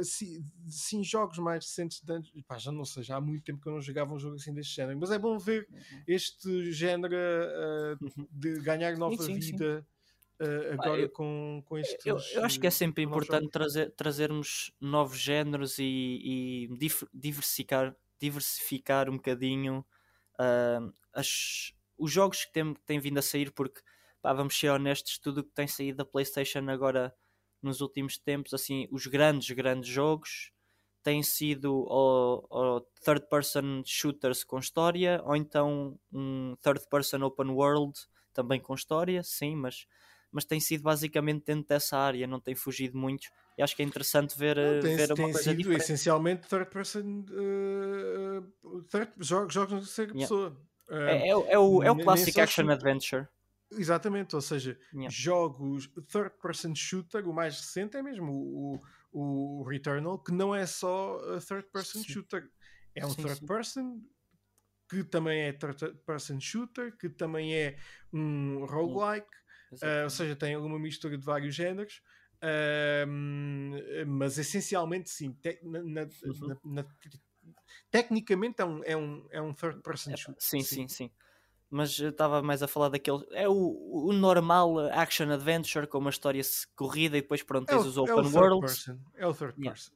assim, 0.00 0.44
sim, 0.66 1.04
jogos 1.04 1.38
mais 1.38 1.64
recentes 1.64 2.00
de, 2.00 2.42
pá, 2.42 2.58
já 2.58 2.72
não 2.72 2.84
sei, 2.84 3.02
já 3.02 3.16
há 3.16 3.20
muito 3.20 3.44
tempo 3.44 3.60
que 3.60 3.68
eu 3.68 3.72
não 3.72 3.80
jogava 3.80 4.14
um 4.14 4.18
jogo 4.18 4.36
assim 4.36 4.52
deste 4.54 4.74
género, 4.74 4.98
mas 4.98 5.10
é 5.10 5.18
bom 5.18 5.38
ver 5.38 5.68
uhum. 5.70 6.02
este 6.06 6.72
género 6.72 7.14
uh, 7.14 8.26
de 8.30 8.60
ganhar 8.60 8.96
nova 8.96 9.22
sim, 9.22 9.40
sim, 9.40 9.52
vida. 9.52 9.86
Uh, 10.40 10.72
agora 10.72 11.00
eu, 11.00 11.08
com, 11.10 11.62
com 11.64 11.78
estes. 11.78 12.04
Eu, 12.04 12.18
eu, 12.32 12.44
acho 12.44 12.58
que 12.58 12.66
é 12.66 12.70
sempre 12.70 13.04
importante 13.04 13.48
trazer, 13.50 13.90
trazermos 13.92 14.72
novos 14.80 15.18
géneros 15.18 15.78
e, 15.78 16.68
e 16.72 16.98
diversificar, 17.12 17.94
diversificar 18.18 19.08
um 19.08 19.16
bocadinho 19.16 19.84
uh, 20.40 20.92
as, 21.12 21.72
os 21.96 22.10
jogos 22.10 22.44
que 22.44 22.52
têm, 22.52 22.74
têm 22.86 22.98
vindo 22.98 23.18
a 23.18 23.22
sair, 23.22 23.52
porque 23.52 23.80
pá, 24.20 24.32
vamos 24.32 24.58
ser 24.58 24.70
honestos, 24.70 25.18
tudo 25.18 25.42
o 25.42 25.44
que 25.44 25.52
tem 25.52 25.68
saído 25.68 25.98
da 25.98 26.04
PlayStation 26.04 26.68
agora 26.68 27.14
nos 27.64 27.80
últimos 27.80 28.18
tempos, 28.18 28.54
assim, 28.54 28.86
os 28.90 29.06
grandes, 29.06 29.50
grandes 29.54 29.88
jogos 29.88 30.52
têm 31.02 31.22
sido 31.22 31.74
ou, 31.74 32.46
ou 32.48 32.80
third 33.04 33.28
person 33.28 33.82
shooters 33.84 34.42
com 34.42 34.58
história, 34.58 35.20
ou 35.24 35.36
então 35.36 35.98
um 36.12 36.56
third 36.62 36.80
person 36.88 37.22
open 37.22 37.50
world 37.50 37.92
também 38.32 38.60
com 38.60 38.74
história, 38.74 39.22
sim, 39.22 39.54
mas 39.54 39.86
mas 40.34 40.44
tem 40.44 40.58
sido 40.58 40.82
basicamente 40.82 41.44
dentro 41.46 41.68
dessa 41.68 41.96
área, 41.96 42.26
não 42.26 42.40
tem 42.40 42.56
fugido 42.56 42.98
muito. 42.98 43.28
E 43.56 43.62
acho 43.62 43.76
que 43.76 43.82
é 43.82 43.84
interessante 43.84 44.36
ver, 44.36 44.56
não, 44.56 44.80
tem, 44.80 44.96
ver 44.96 45.14
tem 45.14 45.24
uma 45.24 45.32
coisa 45.32 45.50
sido 45.50 45.56
diferente. 45.58 45.82
essencialmente 45.82 46.48
third 46.48 46.68
person 46.70 47.24
uh, 47.30 48.82
third, 48.90 49.12
jogos, 49.20 49.54
jogos 49.54 49.72
na 49.72 49.78
terceira 49.78 50.10
yeah. 50.10 50.22
pessoa. 50.22 50.60
É, 50.90 51.28
é, 51.28 51.28
é, 51.28 51.58
o, 51.58 51.82
é 51.84 51.90
o 51.90 51.96
clássico 51.96 52.40
action 52.40 52.68
adventure. 52.68 53.28
Exatamente, 53.76 54.34
ou 54.34 54.40
seja, 54.40 54.78
yeah. 54.92 55.10
jogos 55.10 55.90
third 56.08 56.32
person 56.40 56.74
shooter, 56.74 57.28
o 57.28 57.32
mais 57.32 57.58
recente 57.58 57.96
é 57.96 58.02
mesmo 58.02 58.32
o, 58.32 58.82
o, 59.12 59.60
o 59.60 59.62
Returnal, 59.64 60.18
que 60.18 60.32
não 60.32 60.54
é 60.54 60.66
só 60.66 61.18
third 61.40 61.68
person 61.72 62.02
sim. 62.02 62.12
shooter, 62.12 62.50
é 62.94 63.04
um 63.04 63.10
sim, 63.10 63.22
third 63.22 63.38
sim. 63.38 63.46
person 63.46 64.00
que 64.88 65.02
também 65.02 65.42
é 65.42 65.52
third 65.52 65.94
person 66.06 66.38
shooter, 66.38 66.96
que 66.96 67.08
também 67.08 67.54
é 67.54 67.76
um 68.12 68.64
roguelike 68.66 69.44
Uh, 69.82 70.04
ou 70.04 70.10
seja, 70.10 70.36
tem 70.36 70.54
alguma 70.54 70.78
mistura 70.78 71.16
de 71.16 71.24
vários 71.24 71.54
géneros. 71.54 72.02
Uh, 72.42 74.06
mas 74.06 74.38
essencialmente 74.38 75.08
sim, 75.08 75.32
te, 75.32 75.58
na, 75.62 75.82
na, 75.82 76.02
uhum. 76.02 76.58
na, 76.64 76.84
tecnicamente 77.90 78.60
é 78.60 78.64
um, 78.64 78.84
é 78.84 78.96
um, 78.96 79.26
é 79.30 79.40
um 79.40 79.54
third 79.54 79.80
person 79.82 80.12
é, 80.12 80.16
shooter. 80.16 80.42
Sim, 80.42 80.60
sim, 80.60 80.88
sim. 80.88 81.10
Mas 81.76 81.98
estava 81.98 82.40
mais 82.40 82.62
a 82.62 82.68
falar 82.68 82.88
daquele. 82.88 83.26
É 83.32 83.48
o, 83.48 83.54
o 83.54 84.12
normal 84.12 84.78
action 84.92 85.28
adventure 85.32 85.88
com 85.88 85.98
uma 85.98 86.10
história 86.10 86.40
corrida 86.76 87.18
e 87.18 87.20
depois 87.20 87.42
pronto, 87.42 87.68
é 87.68 87.74
tens 87.74 87.84
é 87.84 87.86
o, 87.86 87.88
os 87.88 87.96
open 87.96 88.14
é 88.14 88.38
worlds. 88.38 88.84
Person. 88.84 89.00
É 89.16 89.26
o 89.26 89.34
third 89.34 89.54
yeah. 89.58 89.72
person. 89.72 89.92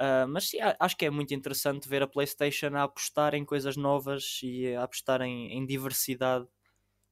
Uh, 0.00 0.28
mas 0.28 0.50
sim, 0.50 0.58
acho 0.78 0.96
que 0.96 1.06
é 1.06 1.10
muito 1.10 1.34
interessante 1.34 1.88
ver 1.88 2.04
a 2.04 2.06
PlayStation 2.06 2.68
a 2.76 2.84
apostar 2.84 3.34
em 3.34 3.44
coisas 3.44 3.76
novas 3.76 4.38
e 4.44 4.72
a 4.76 4.84
apostar 4.84 5.20
em, 5.22 5.52
em 5.52 5.66
diversidade 5.66 6.46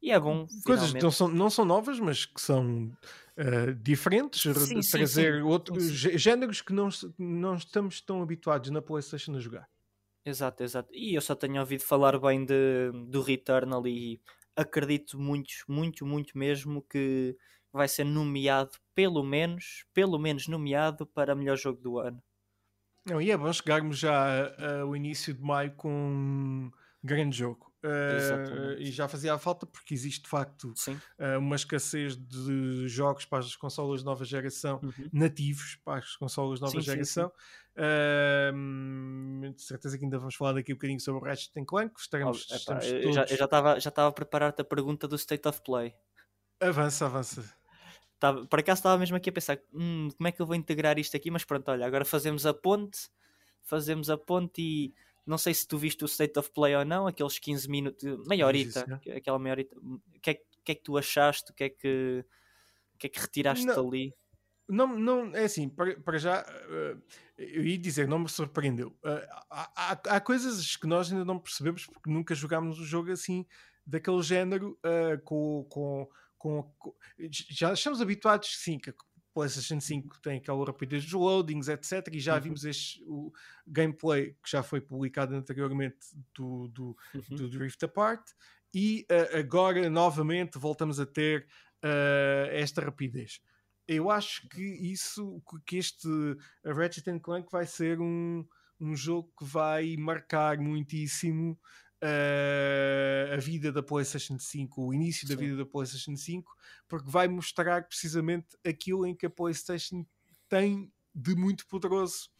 e 0.00 0.12
é 0.12 0.20
bom. 0.20 0.46
Coisas 0.64 0.92
que 0.92 1.02
não 1.02 1.10
são, 1.10 1.26
não 1.26 1.50
são 1.50 1.64
novas, 1.64 1.98
mas 1.98 2.24
que 2.26 2.40
são 2.40 2.92
uh, 3.36 3.74
diferentes. 3.82 4.42
Sim, 4.42 4.80
trazer 4.80 5.32
sim, 5.32 5.38
sim. 5.38 5.42
outros 5.42 5.84
géneros 5.84 6.60
que 6.60 6.72
não, 6.72 6.88
não 7.18 7.56
estamos 7.56 8.00
tão 8.00 8.22
habituados 8.22 8.70
na 8.70 8.80
PlayStation 8.80 9.34
a 9.34 9.40
jogar. 9.40 9.68
Exato, 10.26 10.62
exato. 10.64 10.90
E 10.92 11.14
eu 11.14 11.20
só 11.22 11.34
tenho 11.36 11.60
ouvido 11.60 11.82
falar 11.84 12.18
bem 12.18 12.44
de, 12.44 12.90
do 13.08 13.22
Returnal 13.22 13.86
e 13.86 14.20
acredito 14.56 15.18
muito, 15.20 15.50
muito, 15.68 16.04
muito 16.04 16.36
mesmo 16.36 16.82
que 16.82 17.36
vai 17.72 17.86
ser 17.88 18.04
nomeado, 18.04 18.72
pelo 18.94 19.22
menos, 19.22 19.84
pelo 19.94 20.18
menos 20.18 20.48
nomeado 20.48 21.06
para 21.06 21.34
melhor 21.34 21.56
jogo 21.56 21.80
do 21.80 21.98
ano. 21.98 22.20
Não, 23.04 23.20
e 23.22 23.30
é 23.30 23.36
bom 23.36 23.52
chegarmos 23.52 23.98
já 23.98 24.80
ao 24.80 24.94
início 24.96 25.32
de 25.32 25.40
maio 25.40 25.74
com 25.76 25.88
um 25.90 26.70
grande 27.02 27.36
jogo. 27.38 27.72
Uh, 27.86 28.80
e 28.80 28.90
já 28.90 29.06
fazia 29.06 29.32
a 29.32 29.38
falta 29.38 29.64
porque 29.64 29.94
existe 29.94 30.22
de 30.22 30.28
facto 30.28 30.64
uh, 30.64 31.38
uma 31.38 31.54
escassez 31.54 32.16
de 32.16 32.88
jogos 32.88 33.24
para 33.24 33.38
as 33.38 33.54
consolas 33.54 34.00
de 34.00 34.06
nova 34.06 34.24
geração 34.24 34.80
uhum. 34.82 35.08
nativos 35.12 35.78
para 35.84 35.98
as 35.98 36.16
consolas 36.16 36.58
de 36.58 36.64
nova 36.64 36.80
sim, 36.80 36.80
geração. 36.80 37.28
Sim, 37.28 37.34
sim. 37.36 37.66
Uh, 37.78 39.52
de 39.52 39.62
certeza 39.62 39.96
que 39.96 40.04
ainda 40.04 40.18
vamos 40.18 40.34
falar 40.34 40.54
daqui 40.54 40.72
um 40.72 40.76
bocadinho 40.76 40.98
sobre 40.98 41.22
o 41.22 41.24
Ratchet 41.24 41.52
Clank. 41.64 41.94
Estaremos, 42.00 42.48
oh, 42.50 42.54
epá, 42.56 42.84
eu 42.84 43.12
já 43.12 43.24
estava 43.24 43.78
já 43.78 43.90
estava 43.90 44.08
a 44.08 44.12
preparar-te 44.12 44.62
a 44.62 44.64
pergunta 44.64 45.06
do 45.06 45.14
State 45.14 45.46
of 45.46 45.62
Play. 45.62 45.94
Avança, 46.58 47.06
avança. 47.06 47.44
Tava, 48.18 48.46
por 48.46 48.58
acaso 48.58 48.80
estava 48.80 48.98
mesmo 48.98 49.16
aqui 49.16 49.28
a 49.28 49.32
pensar 49.32 49.58
hum, 49.72 50.08
como 50.16 50.26
é 50.26 50.32
que 50.32 50.40
eu 50.40 50.46
vou 50.46 50.56
integrar 50.56 50.98
isto 50.98 51.16
aqui, 51.16 51.30
mas 51.30 51.44
pronto, 51.44 51.70
olha, 51.70 51.86
agora 51.86 52.04
fazemos 52.04 52.46
a 52.46 52.54
ponte, 52.54 53.10
fazemos 53.62 54.08
a 54.08 54.16
ponte 54.16 54.62
e 54.62 54.94
não 55.26 55.36
sei 55.36 55.52
se 55.52 55.66
tu 55.66 55.76
viste 55.76 56.04
o 56.04 56.06
State 56.06 56.38
of 56.38 56.50
Play 56.52 56.76
ou 56.76 56.84
não, 56.84 57.06
aqueles 57.06 57.38
15 57.38 57.68
minutos, 57.68 58.28
meia 58.28 58.46
horita, 58.46 59.00
aquela 59.16 59.38
meia 59.38 59.54
horita. 59.54 59.76
O 59.76 60.00
que, 60.22 60.30
é, 60.30 60.34
que 60.34 60.72
é 60.72 60.74
que 60.74 60.82
tu 60.82 60.96
achaste? 60.96 61.50
O 61.50 61.54
que 61.54 61.64
é 61.64 61.68
que, 61.68 62.24
que, 62.98 63.06
é 63.08 63.10
que 63.10 63.18
retiraste 63.18 63.66
não, 63.66 63.74
dali? 63.74 64.14
Não, 64.68 64.98
não, 64.98 65.36
é 65.36 65.44
assim, 65.44 65.68
para, 65.68 65.98
para 66.00 66.18
já, 66.18 66.42
uh, 66.42 67.02
eu 67.36 67.64
ia 67.64 67.76
dizer, 67.76 68.06
não 68.06 68.20
me 68.20 68.28
surpreendeu. 68.28 68.88
Uh, 69.04 69.26
há, 69.50 69.70
há, 69.76 70.16
há, 70.16 70.20
coisas 70.20 70.76
que 70.76 70.86
nós 70.86 71.10
ainda 71.12 71.24
não 71.24 71.40
percebemos 71.40 71.86
porque 71.86 72.10
nunca 72.10 72.34
jogámos 72.34 72.78
um 72.78 72.84
jogo 72.84 73.10
assim, 73.10 73.44
daquele 73.84 74.22
género, 74.22 74.78
uh, 74.84 75.20
com, 75.24 75.66
com, 75.68 76.08
com, 76.38 76.62
com, 76.78 76.94
já 77.30 77.72
estamos 77.72 78.00
habituados, 78.00 78.60
sim, 78.60 78.78
que 78.78 78.94
PlayStation 79.36 79.78
5 79.78 80.18
tem 80.22 80.38
aquela 80.38 80.64
rapidez 80.64 81.04
dos 81.04 81.12
loadings, 81.12 81.68
etc. 81.68 82.08
E 82.10 82.18
já 82.18 82.36
uhum. 82.36 82.40
vimos 82.40 82.64
este, 82.64 83.04
o 83.06 83.30
gameplay 83.66 84.34
que 84.42 84.50
já 84.50 84.62
foi 84.62 84.80
publicado 84.80 85.34
anteriormente 85.34 85.98
do, 86.34 86.68
do, 86.68 86.96
uhum. 87.14 87.36
do 87.36 87.50
Drift 87.50 87.84
Apart. 87.84 88.30
E 88.74 89.06
uh, 89.10 89.36
agora, 89.36 89.90
novamente, 89.90 90.58
voltamos 90.58 90.98
a 90.98 91.04
ter 91.04 91.46
uh, 91.84 92.48
esta 92.50 92.80
rapidez. 92.80 93.42
Eu 93.86 94.10
acho 94.10 94.48
que 94.48 94.62
isso, 94.62 95.42
que 95.66 95.76
este 95.76 96.08
Ratchet 96.64 97.20
Clank 97.20 97.52
vai 97.52 97.66
ser 97.66 98.00
um, 98.00 98.42
um 98.80 98.96
jogo 98.96 99.30
que 99.38 99.44
vai 99.44 99.98
marcar 99.98 100.56
muitíssimo 100.56 101.60
uh, 102.02 103.34
a 103.34 103.36
vida 103.36 103.72
da 103.72 103.82
PlayStation 103.82 104.38
5, 104.38 104.82
o 104.82 104.94
início 104.94 105.26
Sim. 105.26 105.34
da 105.34 105.40
vida 105.40 105.56
da 105.56 105.66
PlayStation 105.66 106.16
5, 106.16 106.56
porque 106.88 107.10
vai 107.10 107.28
mostrar 107.28 107.86
precisamente 107.86 108.56
aquilo 108.64 109.06
em 109.06 109.14
que 109.14 109.26
a 109.26 109.30
PlayStation 109.30 110.04
tem 110.48 110.92
de 111.14 111.34
muito 111.34 111.66
poderoso, 111.66 112.30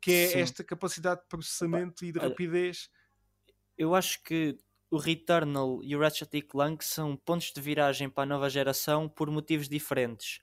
que 0.00 0.12
é 0.12 0.28
Sim. 0.28 0.38
esta 0.40 0.64
capacidade 0.64 1.22
de 1.22 1.28
processamento 1.28 2.04
e 2.04 2.12
de 2.12 2.18
rapidez. 2.18 2.88
Eu 3.76 3.94
acho 3.94 4.22
que 4.22 4.58
o 4.90 4.96
Returnal 4.96 5.80
e 5.82 5.94
o 5.94 6.00
Ratchet 6.00 6.42
Clank 6.42 6.84
são 6.84 7.16
pontos 7.16 7.52
de 7.52 7.60
viragem 7.60 8.08
para 8.08 8.24
a 8.24 8.26
nova 8.26 8.50
geração 8.50 9.08
por 9.08 9.30
motivos 9.30 9.68
diferentes. 9.68 10.40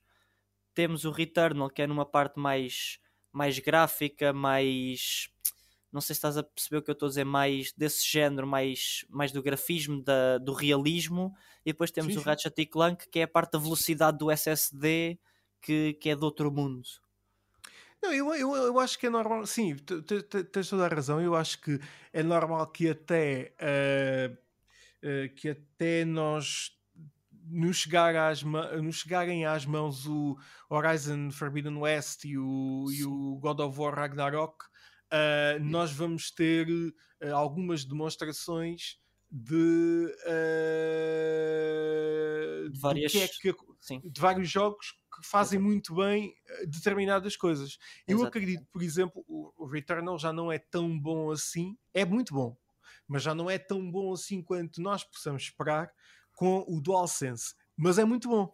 Temos 0.74 1.06
o 1.06 1.12
Returnal 1.12 1.70
que 1.70 1.82
é 1.82 1.88
numa 1.88 2.06
parte 2.06 2.40
mais 2.40 3.00
mais 3.32 3.60
gráfica, 3.60 4.34
mais 4.34 5.30
não 5.92 6.02
sei 6.02 6.14
se 6.14 6.20
estás 6.20 6.38
a 6.38 6.44
perceber 6.44 6.78
o 6.78 6.82
que 6.82 6.90
eu 6.90 6.94
estou 6.94 7.08
a 7.08 7.10
dizer, 7.10 7.24
mais 7.24 7.72
desse 7.74 8.06
género, 8.06 8.46
mais, 8.46 9.06
mais 9.10 9.32
do 9.32 9.42
grafismo, 9.42 10.04
da, 10.04 10.38
do 10.38 10.54
realismo, 10.54 11.34
e 11.66 11.72
depois 11.72 11.92
temos 11.92 12.14
sim, 12.14 12.20
o 12.20 12.22
Ratchet 12.22 12.66
Clank, 12.66 13.08
que 13.10 13.20
é 13.20 13.24
a 13.24 13.28
parte 13.28 13.54
da 13.54 13.60
velocidade 13.60 14.18
do 14.18 14.30
SSD, 14.30 15.20
que, 15.62 15.94
que 15.94 16.10
é 16.10 16.16
de 16.16 16.24
outro 16.24 16.52
mundo. 16.52 16.88
Não, 18.02 18.14
eu, 18.14 18.34
eu, 18.36 18.56
eu 18.56 18.80
acho 18.80 19.00
que 19.00 19.08
é 19.08 19.10
normal, 19.10 19.46
sim, 19.46 19.76
tens 20.52 20.70
toda 20.70 20.86
a 20.86 20.90
razão, 20.90 21.20
eu 21.20 21.36
acho 21.36 21.60
que 21.60 21.80
é 22.14 22.22
normal 22.22 22.68
que 22.68 22.90
até, 22.90 23.54
uh, 23.60 24.34
uh, 25.04 25.36
que 25.36 25.50
até 25.50 26.06
nós 26.06 26.78
nos, 27.50 27.78
chegar 27.78 28.16
às 28.16 28.44
nos 28.44 28.98
chegarem 28.98 29.46
às 29.46 29.66
mãos 29.66 30.06
o 30.06 30.38
Horizon 30.70 31.32
Forbidden 31.32 31.78
West 31.78 32.26
e 32.26 32.38
o, 32.38 32.86
e 32.92 33.04
o 33.04 33.38
God 33.42 33.60
of 33.62 33.80
War 33.80 33.96
Ragnarok, 33.96 34.66
uh, 35.12 35.60
nós 35.64 35.92
vamos 35.92 36.32
ter 36.32 36.68
uh, 36.70 36.94
algumas 37.34 37.86
demonstrações 37.86 39.00
de, 39.30 40.16
uh, 40.26 40.30
de, 42.70 42.80
várias, 42.80 43.14
é 43.16 43.28
que, 43.28 43.54
de 44.10 44.22
vários 44.22 44.50
jogos 44.50 44.96
que 45.14 45.28
fazem 45.28 45.60
muito 45.60 45.96
bem 45.96 46.34
determinadas 46.68 47.36
coisas. 47.36 47.78
Eu 48.08 48.24
acredito, 48.24 48.66
por 48.72 48.84
exemplo, 48.84 49.26
o, 49.28 49.52
o 49.58 49.66
Returnal 49.66 50.18
já 50.18 50.32
não 50.32 50.50
é 50.52 50.60
tão 50.60 50.98
bom 50.98 51.32
assim, 51.32 51.78
é 51.94 52.06
muito 52.06 52.34
bom, 52.34 52.56
mas 53.08 53.24
já 53.24 53.34
não 53.34 53.50
é 53.50 53.58
tão 53.58 53.90
bom 53.90 54.14
assim 54.14 54.42
quanto 54.42 54.82
nós 54.82 55.04
possamos 55.04 55.44
esperar 55.44 55.92
com 56.34 56.64
o 56.68 56.80
DualSense. 56.80 57.56
Mas 57.76 58.00
é 58.00 58.06
muito 58.06 58.28
bom. 58.28 58.52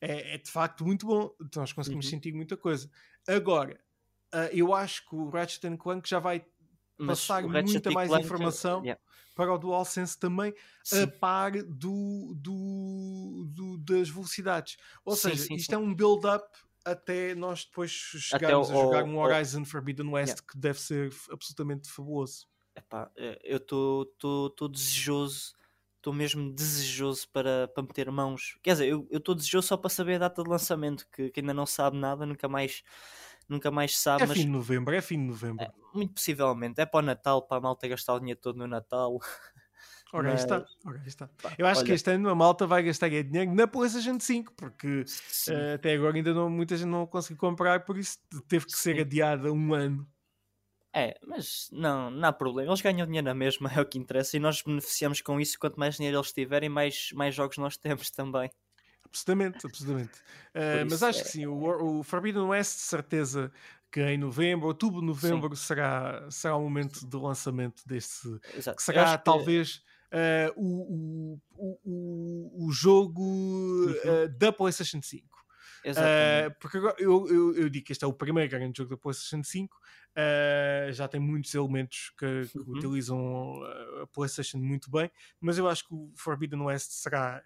É, 0.00 0.34
é 0.34 0.38
de 0.38 0.50
facto 0.50 0.84
muito 0.84 1.06
bom. 1.06 1.34
Então 1.42 1.60
nós 1.60 1.72
conseguimos 1.72 2.06
uhum. 2.06 2.10
sentir 2.10 2.32
muita 2.32 2.56
coisa. 2.56 2.88
Agora, 3.26 3.80
uh, 4.34 4.50
eu 4.52 4.74
acho 4.74 5.08
que 5.08 5.14
o 5.14 5.28
Ratchet 5.28 5.76
Clank 5.76 6.08
já 6.08 6.18
vai 6.18 6.44
mas 6.98 7.20
passar 7.20 7.42
muita 7.42 7.90
mais 7.90 8.08
Clank, 8.08 8.24
informação 8.24 8.82
yeah. 8.82 9.00
para 9.34 9.52
o 9.52 9.58
DualSense 9.58 10.18
também, 10.18 10.54
sim. 10.82 11.02
a 11.02 11.06
par 11.06 11.52
do, 11.52 12.34
do, 12.36 13.46
do, 13.48 13.78
das 13.78 14.08
velocidades. 14.08 14.76
Ou 15.04 15.16
sim, 15.16 15.30
seja, 15.30 15.44
sim, 15.44 15.54
isto 15.54 15.74
é 15.74 15.78
um 15.78 15.94
build-up 15.94 16.46
até 16.84 17.34
nós 17.34 17.64
depois 17.64 17.90
chegarmos 17.90 18.70
a 18.70 18.74
jogar 18.74 19.04
um 19.04 19.18
Horizon 19.18 19.64
Forbidden 19.64 20.08
West 20.08 20.34
yeah. 20.34 20.46
que 20.52 20.58
deve 20.58 20.80
ser 20.80 21.12
absolutamente 21.30 21.90
fabuloso. 21.90 22.46
Epá, 22.76 23.10
eh, 23.16 23.38
eu 23.44 23.56
estou 23.56 24.68
desejoso, 24.68 25.54
estou 25.96 26.12
mesmo 26.12 26.52
desejoso 26.52 27.28
para, 27.30 27.68
para 27.68 27.82
meter 27.82 28.10
mãos. 28.10 28.58
Quer 28.62 28.72
dizer, 28.72 28.88
eu 28.88 29.08
estou 29.12 29.34
desejoso 29.34 29.68
só 29.68 29.76
para 29.76 29.88
saber 29.88 30.16
a 30.16 30.18
data 30.18 30.42
de 30.42 30.50
lançamento, 30.50 31.06
que, 31.10 31.30
que, 31.30 31.40
ainda 31.40 31.54
não 31.54 31.66
sabe 31.66 31.96
nada, 31.96 32.26
nunca 32.26 32.48
mais, 32.48 32.82
nunca 33.48 33.70
mais 33.70 33.98
sabe. 33.98 34.24
É 34.24 34.26
mas... 34.26 34.36
fim 34.36 34.44
de 34.44 34.50
novembro, 34.50 34.94
é 34.94 35.00
fim 35.00 35.18
de 35.18 35.24
novembro. 35.24 35.64
É, 35.64 35.70
muito 35.94 36.14
possivelmente, 36.14 36.80
é 36.80 36.86
para 36.86 36.98
o 36.98 37.02
Natal, 37.02 37.42
para 37.42 37.58
a 37.58 37.60
malta 37.60 37.88
gastar 37.88 38.14
o 38.14 38.18
dinheiro 38.18 38.40
todo 38.40 38.56
no 38.56 38.66
Natal. 38.66 39.18
Ora, 40.14 40.30
Mas... 40.30 40.42
está. 40.42 40.64
Ora, 40.86 41.02
está. 41.04 41.28
Eu 41.58 41.66
acho 41.66 41.80
Olha... 41.80 41.86
que 41.86 41.92
este 41.92 42.08
ano 42.12 42.28
a 42.28 42.34
malta 42.36 42.68
vai 42.68 42.84
gastar 42.84 43.08
dinheiro 43.08 43.52
na 43.52 43.66
PlayStation 43.66 44.18
5, 44.20 44.52
porque 44.52 45.00
uh, 45.48 45.74
até 45.74 45.94
agora 45.94 46.16
ainda 46.16 46.32
não, 46.32 46.48
muita 46.48 46.76
gente 46.76 46.86
não 46.86 47.04
conseguiu 47.04 47.36
comprar, 47.36 47.84
por 47.84 47.98
isso 47.98 48.20
teve 48.46 48.64
que 48.64 48.70
Sim. 48.70 48.78
ser 48.78 49.00
adiada 49.00 49.52
um 49.52 49.74
ano. 49.74 50.06
É, 50.94 51.18
mas 51.26 51.68
não, 51.72 52.12
não 52.12 52.28
há 52.28 52.32
problema. 52.32 52.70
Eles 52.70 52.80
ganham 52.80 53.04
dinheiro 53.04 53.26
na 53.26 53.34
mesma, 53.34 53.68
é 53.74 53.80
o 53.80 53.84
que 53.84 53.98
interessa, 53.98 54.36
e 54.36 54.40
nós 54.40 54.62
beneficiamos 54.62 55.20
com 55.20 55.40
isso. 55.40 55.58
Quanto 55.58 55.80
mais 55.80 55.96
dinheiro 55.96 56.16
eles 56.16 56.32
tiverem, 56.32 56.68
mais, 56.68 57.10
mais 57.12 57.34
jogos 57.34 57.58
nós 57.58 57.76
temos 57.76 58.08
também. 58.08 58.48
Absolutamente, 59.14 59.66
absolutamente. 59.66 60.12
Uh, 60.54 60.86
mas 60.88 61.02
acho 61.02 61.18
é... 61.18 61.22
que 61.24 61.28
sim, 61.30 61.46
o, 61.46 61.98
o 61.98 62.02
Forbidden 62.04 62.44
West, 62.44 62.76
de 62.76 62.82
certeza 62.82 63.50
que 63.90 64.00
em 64.00 64.16
novembro, 64.16 64.68
outubro, 64.68 65.02
novembro 65.02 65.56
será, 65.56 66.28
será 66.30 66.56
o 66.56 66.62
momento 66.62 67.04
do 67.06 67.20
lançamento 67.20 67.82
desse. 67.86 68.28
Exato. 68.56 68.76
Que 68.76 68.82
será 68.84 69.18
talvez 69.18 69.82
uh, 70.12 70.52
o, 70.56 71.40
o, 71.56 71.78
o, 71.84 72.66
o, 72.66 72.72
jogo 72.72 73.20
uhum. 73.20 73.92
uh, 73.92 74.28
da 74.38 74.52
PlayStation 74.52 75.02
5. 75.02 75.26
Uh, 75.86 76.54
porque 76.60 76.78
agora 76.78 76.94
eu, 76.98 77.28
eu, 77.28 77.54
eu, 77.54 77.68
digo 77.68 77.84
que 77.84 77.92
este 77.92 78.04
é 78.04 78.08
o 78.08 78.12
primeiro 78.12 78.50
grande 78.50 78.78
jogo 78.78 78.90
da 78.90 78.96
PlayStation 78.96 79.42
5. 79.42 79.76
Uh, 79.76 80.92
já 80.92 81.06
tem 81.06 81.20
muitos 81.20 81.52
elementos 81.54 82.12
que, 82.18 82.46
que 82.46 82.58
uhum. 82.58 82.64
utilizam 82.76 83.60
a 84.02 84.06
PlayStation 84.06 84.58
muito 84.58 84.90
bem, 84.90 85.10
mas 85.40 85.58
eu 85.58 85.68
acho 85.68 85.86
que 85.86 85.94
o 85.94 86.12
Forbidden 86.16 86.62
West 86.62 86.90
será 86.90 87.42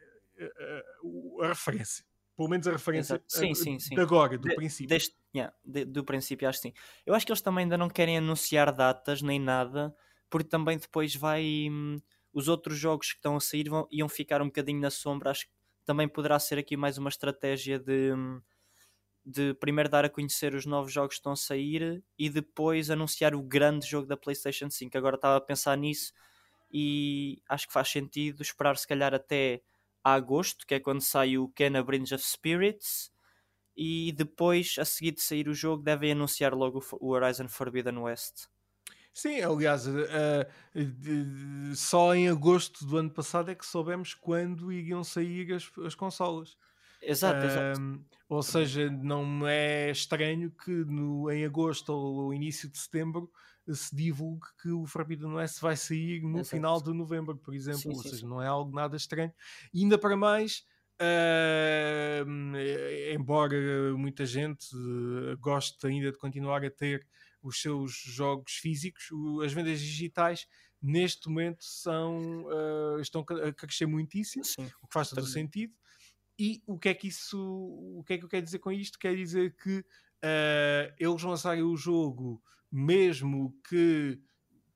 a 1.43 1.49
referência. 1.49 2.05
Pelo 2.37 2.49
menos 2.49 2.69
a 2.69 2.73
referência 2.73 3.21
sim, 3.27 3.53
sim, 3.53 3.79
sim. 3.81 3.95
de 3.97 4.01
agora, 4.01 4.39
do 4.39 4.49
de, 4.49 4.55
princípio. 4.55 4.89
Deste, 4.89 5.17
yeah, 5.35 5.53
de, 5.65 5.85
do 5.85 6.05
princípio, 6.05 6.49
acho 6.49 6.61
que 6.61 6.69
sim. 6.69 6.75
Eu 7.05 7.15
acho 7.15 7.27
que 7.27 7.33
eles 7.33 7.41
também 7.41 7.65
ainda 7.65 7.77
não 7.77 7.89
querem 7.89 8.17
anunciar 8.17 8.73
datas 8.73 9.23
nem 9.23 9.41
nada, 9.41 9.93
porque 10.31 10.49
também 10.49 10.79
depois 10.79 11.17
vai. 11.17 11.69
Hum, 11.69 11.97
os 12.33 12.47
outros 12.47 12.79
jogos 12.79 13.09
que 13.09 13.17
estão 13.17 13.35
a 13.35 13.41
sair 13.41 13.69
vão, 13.69 13.89
iam 13.91 14.09
ficar 14.09 14.41
um 14.41 14.47
bocadinho 14.47 14.81
na 14.81 14.91
sombra. 14.91 15.31
Acho 15.31 15.47
que 15.47 15.53
também 15.85 16.07
poderá 16.07 16.39
ser 16.39 16.59
aqui 16.59 16.77
mais 16.77 16.97
uma 16.97 17.09
estratégia 17.09 17.79
de, 17.79 18.13
de 19.25 19.55
primeiro 19.55 19.89
dar 19.89 20.05
a 20.05 20.09
conhecer 20.09 20.55
os 20.55 20.65
novos 20.65 20.93
jogos 20.93 21.15
que 21.15 21.21
estão 21.21 21.33
a 21.33 21.37
sair 21.37 22.05
e 22.17 22.31
depois 22.31 22.91
anunciar 22.91 23.35
o 23.35 23.43
grande 23.43 23.87
jogo 23.87 24.07
da 24.07 24.17
PlayStation 24.17 24.71
5. 24.71 24.97
Agora 24.97 25.17
estava 25.17 25.37
a 25.37 25.41
pensar 25.41 25.77
nisso 25.77 26.13
e 26.71 27.43
acho 27.49 27.67
que 27.67 27.73
faz 27.73 27.89
sentido 27.89 28.43
esperar 28.43 28.77
se 28.77 28.87
calhar 28.87 29.13
até 29.13 29.61
agosto, 30.15 30.67
que 30.67 30.75
é 30.75 30.81
quando 30.81 31.01
sai 31.01 31.39
o 31.39 31.49
Kena 31.49 31.83
Bridge 31.83 32.15
of 32.15 32.25
Spirits. 32.25 33.11
E 33.77 34.13
depois, 34.13 34.75
a 34.79 34.85
seguir 34.85 35.13
de 35.13 35.23
sair 35.23 35.49
o 35.49 35.55
jogo, 35.55 35.83
devem 35.83 36.13
anunciar 36.13 36.53
logo 36.53 36.85
o 37.01 37.11
Horizon 37.11 37.49
Forbidden 37.49 37.99
West. 37.99 38.47
Sim, 39.15 39.41
aliás, 39.41 39.87
uh, 39.87 39.93
uh, 39.93 41.75
só 41.75 42.15
em 42.15 42.29
agosto 42.29 42.85
do 42.87 42.97
ano 42.97 43.11
passado 43.11 43.51
é 43.51 43.55
que 43.55 43.67
soubemos 43.67 44.15
quando 44.15 44.71
iriam 44.73 45.03
sair 45.03 45.53
as, 45.53 45.71
as 45.85 45.95
consolas. 45.95 46.57
Exato, 47.03 47.45
exato. 47.45 48.05
Ou 48.29 48.43
seja, 48.43 48.91
não 48.91 49.47
é 49.47 49.91
estranho 49.91 50.51
que 50.51 50.71
no, 50.71 51.31
em 51.31 51.45
agosto 51.45 51.91
ou 51.91 52.35
início 52.35 52.69
de 52.69 52.79
setembro 52.79 53.31
se 53.75 53.95
divulgue 53.95 54.47
que 54.63 54.71
o 54.71 54.87
Forbidden 54.87 55.35
West 55.35 55.61
vai 55.61 55.77
sair 55.77 56.23
no 56.23 56.39
exato. 56.39 56.51
final 56.51 56.81
de 56.81 56.93
novembro, 56.93 57.37
por 57.37 57.55
exemplo. 57.55 57.81
Sim, 57.81 57.89
ou 57.91 57.97
sim, 57.97 58.09
seja, 58.09 58.21
sim. 58.23 58.27
não 58.27 58.43
é 58.43 58.47
algo 58.47 58.75
nada 58.75 58.97
estranho. 58.97 59.33
E 59.73 59.83
ainda 59.83 59.99
para 59.99 60.17
mais, 60.17 60.65
embora 63.13 63.57
muita 63.97 64.27
gente 64.27 64.69
goste 65.41 65.87
ainda 65.87 66.11
de 66.11 66.19
continuar 66.19 66.65
a 66.65 66.71
ter 66.71 67.07
os 67.43 67.61
seus 67.61 67.93
jogos 67.93 68.55
físicos, 68.55 69.09
as 69.45 69.53
vendas 69.53 69.81
digitais 69.81 70.47
neste 70.81 71.29
momento 71.29 71.65
são, 71.65 72.45
uh, 72.45 73.01
estão 73.01 73.25
a 73.45 73.53
crescer 73.53 73.87
muitíssimo, 73.87 74.45
Sim, 74.45 74.71
o 74.81 74.87
que 74.87 74.93
faz 74.93 75.11
todo 75.11 75.25
o 75.25 75.27
sentido. 75.27 75.75
E 76.39 76.63
o 76.67 76.79
que 76.79 76.89
é 76.89 76.95
que 76.95 77.09
isso, 77.09 77.39
o 77.39 78.05
que 78.05 78.13
é 78.13 78.19
que 78.19 78.25
eu 78.25 78.29
quero 78.29 78.45
dizer 78.45 78.61
com 78.61 78.71
isto? 78.71 78.99
Quer 78.99 79.17
dizer 79.17 79.57
que 79.57 79.79
uh, 79.81 80.95
eles 80.97 81.23
lançarem 81.23 81.65
o 81.65 81.77
jogo, 81.77 82.41
mesmo 82.71 83.55
que 83.69 84.21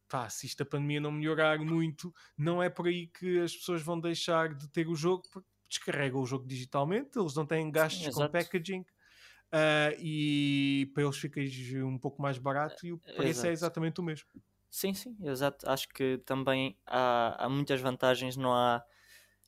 pá, 0.09 0.29
se 0.29 0.47
isto 0.47 0.63
a 0.63 0.67
pandemia 0.67 1.01
não 1.01 1.11
melhorar 1.11 1.59
muito, 1.59 2.13
não 2.37 2.63
é 2.63 2.69
por 2.69 2.87
aí 2.87 3.07
que 3.07 3.41
as 3.41 3.57
pessoas 3.57 3.81
vão 3.81 3.99
deixar 3.99 4.55
de 4.55 4.69
ter 4.69 4.87
o 4.87 4.95
jogo, 4.95 5.23
porque 5.33 5.49
descarregam 5.69 6.21
o 6.21 6.27
jogo 6.27 6.47
digitalmente, 6.47 7.19
eles 7.19 7.35
não 7.35 7.47
têm 7.47 7.71
gastos 7.71 8.05
Sim, 8.05 8.13
com 8.13 8.29
packaging 8.29 8.81
uh, 8.81 9.97
e 9.99 10.91
para 10.93 11.05
eles 11.05 11.17
fica 11.17 11.41
um 11.85 11.99
pouco 11.99 12.21
mais 12.21 12.37
barato 12.37 12.87
e 12.87 12.93
o 12.93 12.99
preço 12.99 13.23
é 13.25 13.29
exato. 13.31 13.47
é 13.49 13.53
exatamente 13.53 14.01
o 14.01 14.05
mesmo. 14.05 14.29
Sim, 14.71 14.93
sim, 14.93 15.17
exato. 15.23 15.69
Acho 15.69 15.89
que 15.89 16.19
também 16.19 16.79
há, 16.87 17.47
há 17.47 17.49
muitas 17.49 17.81
vantagens, 17.81 18.37
não 18.37 18.53
há, 18.55 18.83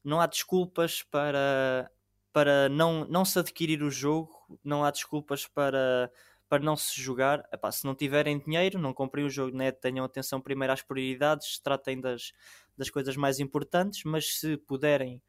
não 0.02 0.20
há 0.20 0.26
desculpas 0.26 1.02
para, 1.02 1.90
para 2.32 2.68
não, 2.70 3.06
não 3.06 3.24
se 3.24 3.38
adquirir 3.38 3.82
o 3.82 3.90
jogo, 3.90 4.32
não 4.62 4.84
há 4.84 4.90
desculpas 4.90 5.46
para, 5.46 6.10
para 6.54 6.62
não 6.62 6.76
se 6.76 7.00
jogar. 7.00 7.44
Epá, 7.52 7.72
se 7.72 7.84
não 7.84 7.96
tiverem 7.96 8.38
dinheiro, 8.38 8.78
não 8.78 8.94
comprem 8.94 9.24
o 9.24 9.28
jogo, 9.28 9.56
né? 9.56 9.72
tenham 9.72 10.04
atenção 10.04 10.40
primeiro 10.40 10.72
às 10.72 10.82
prioridades, 10.82 11.58
tratem 11.58 12.00
das, 12.00 12.32
das 12.78 12.88
coisas 12.88 13.16
mais 13.16 13.40
importantes, 13.40 14.04
mas 14.04 14.38
se 14.38 14.56
puderem 14.56 15.20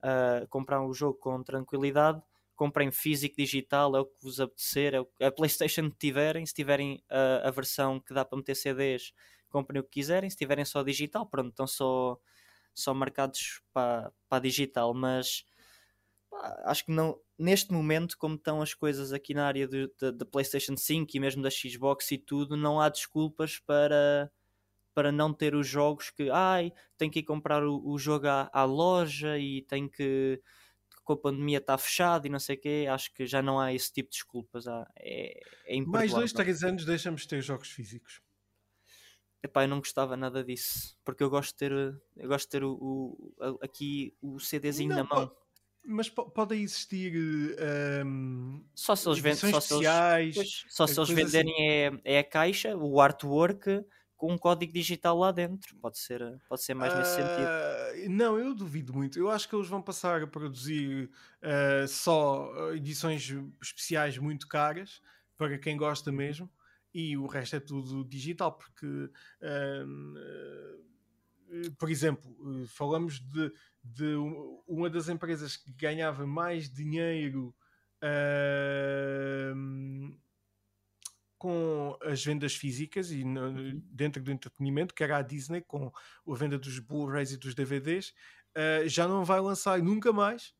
uh, 0.00 0.46
comprar 0.48 0.84
o 0.84 0.92
jogo 0.92 1.18
com 1.18 1.42
tranquilidade, 1.42 2.20
comprem 2.54 2.90
físico, 2.90 3.36
digital, 3.38 3.96
é 3.96 4.00
o 4.00 4.04
que 4.04 4.22
vos 4.22 4.38
apetecer, 4.38 4.92
é 4.92 5.00
o, 5.00 5.08
a 5.22 5.30
PlayStation 5.30 5.90
que 5.90 5.96
tiverem, 5.96 6.44
se 6.44 6.52
tiverem 6.52 7.02
a, 7.08 7.48
a, 7.48 7.50
versão 7.50 7.98
que 7.98 8.12
dá 8.12 8.22
para 8.22 8.36
meter 8.36 8.54
CDs, 8.54 9.14
comprem 9.48 9.80
o 9.80 9.84
que 9.84 9.92
quiserem, 9.92 10.28
se 10.28 10.36
tiverem 10.36 10.66
só 10.66 10.82
digital, 10.82 11.24
pronto, 11.24 11.48
estão 11.48 11.66
só, 11.66 12.18
só 12.74 12.92
marcados 12.92 13.62
para, 13.72 14.12
para 14.28 14.42
digital, 14.42 14.92
mas 14.92 15.46
pá, 16.30 16.64
acho 16.66 16.84
que 16.84 16.92
não, 16.92 17.18
neste 17.38 17.72
momento, 17.72 18.16
como 18.18 18.36
estão 18.36 18.62
as 18.62 18.74
coisas 18.74 19.12
aqui 19.12 19.34
na 19.34 19.46
área 19.46 19.68
da 19.68 20.24
PlayStation 20.24 20.76
5 20.76 21.16
e 21.16 21.20
mesmo 21.20 21.42
da 21.42 21.50
Xbox 21.50 22.10
e 22.10 22.18
tudo, 22.18 22.56
não 22.56 22.80
há 22.80 22.88
desculpas 22.88 23.58
para 23.58 24.30
para 24.94 25.12
não 25.12 25.30
ter 25.30 25.54
os 25.54 25.68
jogos 25.68 26.08
que 26.08 26.30
ai, 26.30 26.72
tem 26.96 27.10
que 27.10 27.18
ir 27.18 27.22
comprar 27.22 27.62
o, 27.62 27.86
o 27.86 27.98
jogo 27.98 28.28
à, 28.28 28.48
à 28.50 28.64
loja 28.64 29.38
e 29.38 29.60
tem 29.60 29.86
que 29.86 30.40
com 31.04 31.12
a 31.12 31.16
pandemia 31.16 31.58
está 31.58 31.76
fechado 31.78 32.26
e 32.26 32.30
não 32.30 32.38
sei 32.40 32.56
o 32.56 32.60
quê, 32.60 32.86
acho 32.90 33.12
que 33.12 33.26
já 33.26 33.40
não 33.42 33.60
há 33.60 33.72
esse 33.72 33.92
tipo 33.92 34.10
de 34.10 34.16
desculpas. 34.16 34.66
Há, 34.66 34.90
é, 34.96 35.40
é 35.66 35.80
Mais 35.82 36.12
dois, 36.12 36.32
três 36.32 36.64
anos 36.64 36.84
deixamos 36.84 37.22
de 37.22 37.28
ter 37.28 37.42
jogos 37.42 37.68
físicos. 37.68 38.20
Epá, 39.42 39.64
eu 39.64 39.68
não 39.68 39.78
gostava 39.78 40.16
nada 40.16 40.42
disso, 40.42 40.98
porque 41.04 41.22
eu 41.22 41.30
gosto 41.30 41.52
de 41.52 41.58
ter, 41.58 41.72
eu 42.16 42.28
gosto 42.28 42.46
de 42.46 42.50
ter 42.50 42.64
o, 42.64 42.72
o 42.72 43.58
aqui 43.62 44.16
o 44.20 44.40
CDzinho 44.40 44.88
não, 44.88 44.96
na 44.96 45.04
mão. 45.04 45.36
Mas 45.86 46.08
podem 46.08 46.62
existir 46.62 47.12
um, 48.04 48.64
só 48.74 48.96
se 48.96 49.08
eles 49.08 49.20
vendem 49.20 49.50
só 49.50 49.60
se 49.60 49.74
eles, 49.74 50.64
só 50.68 50.86
se 50.86 50.98
eles 50.98 51.10
venderem 51.10 51.52
assim. 51.86 52.00
é, 52.04 52.16
é 52.16 52.18
a 52.18 52.24
caixa, 52.24 52.76
o 52.76 53.00
artwork 53.00 53.84
com 54.16 54.32
um 54.32 54.38
código 54.38 54.72
digital 54.72 55.16
lá 55.18 55.30
dentro. 55.30 55.76
Pode 55.76 55.98
ser, 55.98 56.20
pode 56.48 56.62
ser 56.62 56.74
mais 56.74 56.92
uh, 56.92 56.98
nesse 56.98 57.14
sentido. 57.16 57.46
Ah, 57.46 57.92
não, 58.08 58.38
eu 58.38 58.54
duvido 58.54 58.92
muito. 58.92 59.18
Eu 59.18 59.30
acho 59.30 59.48
que 59.48 59.54
eles 59.54 59.68
vão 59.68 59.80
passar 59.80 60.22
a 60.22 60.26
produzir 60.26 61.10
uh, 61.42 61.86
só 61.86 62.72
edições 62.74 63.32
especiais 63.62 64.18
muito 64.18 64.48
caras 64.48 65.00
para 65.36 65.58
quem 65.58 65.76
gosta 65.76 66.10
mesmo 66.10 66.50
e 66.96 67.14
o 67.14 67.26
resto 67.26 67.56
é 67.56 67.60
tudo 67.60 68.02
digital 68.04 68.52
porque 68.52 68.86
uh, 68.86 69.86
por 71.78 71.90
exemplo 71.90 72.66
falamos 72.68 73.20
de, 73.20 73.52
de 73.82 74.14
uma 74.66 74.90
das 74.90 75.08
empresas 75.08 75.56
que 75.56 75.72
ganhava 75.72 76.26
mais 76.26 76.70
dinheiro 76.70 77.54
com 81.38 81.96
as 82.02 82.24
vendas 82.24 82.54
físicas 82.54 83.10
e 83.10 83.24
no, 83.24 83.48
uhum. 83.48 83.82
dentro 83.90 84.22
do 84.22 84.32
entretenimento, 84.32 84.94
que 84.94 85.04
era 85.04 85.18
a 85.18 85.22
Disney, 85.22 85.60
com 85.60 85.92
a 86.26 86.34
venda 86.34 86.58
dos 86.58 86.78
Blu-rays 86.78 87.32
e 87.32 87.36
dos 87.36 87.54
DVDs, 87.54 88.14
uh, 88.56 88.88
já 88.88 89.06
não 89.06 89.24
vai 89.24 89.40
lançar 89.40 89.80
nunca 89.80 90.12
mais 90.12 90.54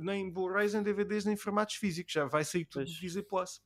nem 0.00 0.30
Blu-rays, 0.30 0.74
nem 0.74 0.82
DVDs, 0.82 1.24
nem 1.24 1.36
formatos 1.36 1.76
físicos. 1.76 2.12
Já 2.12 2.24
vai 2.24 2.44
sair 2.44 2.64
tudo 2.64 2.84
do 2.84 2.92
Disney 2.92 3.22
Plus. 3.22 3.62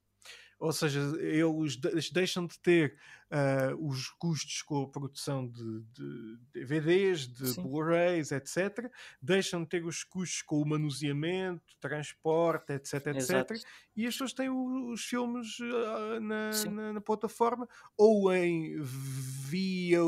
Ou 0.58 0.72
seja, 0.72 1.00
eles 1.20 2.10
deixam 2.10 2.44
de 2.44 2.58
ter 2.58 2.96
uh, 3.30 3.88
os 3.88 4.08
custos 4.10 4.60
com 4.62 4.82
a 4.82 4.88
produção 4.88 5.46
de, 5.46 5.80
de 5.92 6.38
DVDs, 6.52 7.28
de 7.28 7.54
Blu-rays, 7.60 8.32
etc. 8.32 8.90
Deixam 9.22 9.62
de 9.62 9.68
ter 9.68 9.84
os 9.84 10.02
custos 10.02 10.42
com 10.42 10.60
o 10.60 10.66
manuseamento, 10.66 11.62
transporte, 11.80 12.72
etc, 12.72 13.06
etc. 13.08 13.62
E 13.96 14.06
as 14.06 14.14
pessoas 14.14 14.32
têm 14.32 14.50
os, 14.50 15.04
filmes 15.04 15.58
uh, 15.60 16.20
na, 16.20 16.50
na, 16.70 16.92
na, 16.94 17.00
plataforma 17.00 17.68
ou 17.96 18.32
em 18.34 18.80
via. 18.82 20.00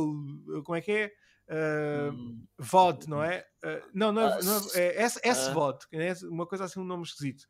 Como 0.64 0.76
é 0.76 0.80
que 0.80 0.92
é? 0.92 1.12
Uh, 1.50 2.12
hum. 2.12 2.46
VOD, 2.58 3.08
não 3.08 3.22
é? 3.22 3.44
Uh, 3.64 3.88
não, 3.92 4.12
não, 4.12 4.22
é, 4.22 4.42
não 4.42 4.58
é, 4.74 4.86
é 4.96 5.02
S-VOD, 5.02 5.84
é 5.92 6.12
uma 6.28 6.46
coisa 6.46 6.64
assim, 6.64 6.78
um 6.78 6.84
nome 6.84 7.02
esquisito 7.02 7.44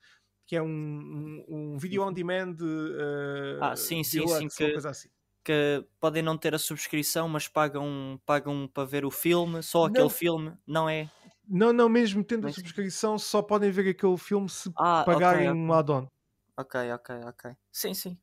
que 0.50 0.56
é 0.56 0.62
um, 0.62 0.66
um, 0.66 1.44
um 1.48 1.78
video 1.78 2.02
on 2.02 2.12
demand 2.12 2.56
uh, 2.60 3.62
ah, 3.62 3.76
sim, 3.76 4.02
sim, 4.02 4.26
sim, 4.26 4.48
que, 4.48 4.64
assim. 4.84 5.08
que 5.44 5.86
podem 6.00 6.24
não 6.24 6.36
ter 6.36 6.52
a 6.56 6.58
subscrição, 6.58 7.28
mas 7.28 7.46
pagam, 7.46 8.20
pagam 8.26 8.66
para 8.66 8.84
ver 8.84 9.04
o 9.04 9.12
filme, 9.12 9.62
só 9.62 9.84
aquele 9.84 10.02
não. 10.02 10.10
filme, 10.10 10.52
não 10.66 10.88
é? 10.88 11.08
Não, 11.48 11.72
não, 11.72 11.88
mesmo 11.88 12.24
tendo 12.24 12.48
a 12.48 12.52
subscrição, 12.52 13.16
só 13.16 13.40
podem 13.40 13.70
ver 13.70 13.90
aquele 13.90 14.16
filme 14.16 14.48
se 14.48 14.72
ah, 14.76 15.04
pagarem 15.06 15.42
okay, 15.42 15.50
okay. 15.50 15.62
um 15.62 15.72
add-on. 15.72 16.08
Ok, 16.56 16.92
ok, 16.94 17.14
ok. 17.26 17.52
Sim, 17.70 17.94
sim. 17.94 18.18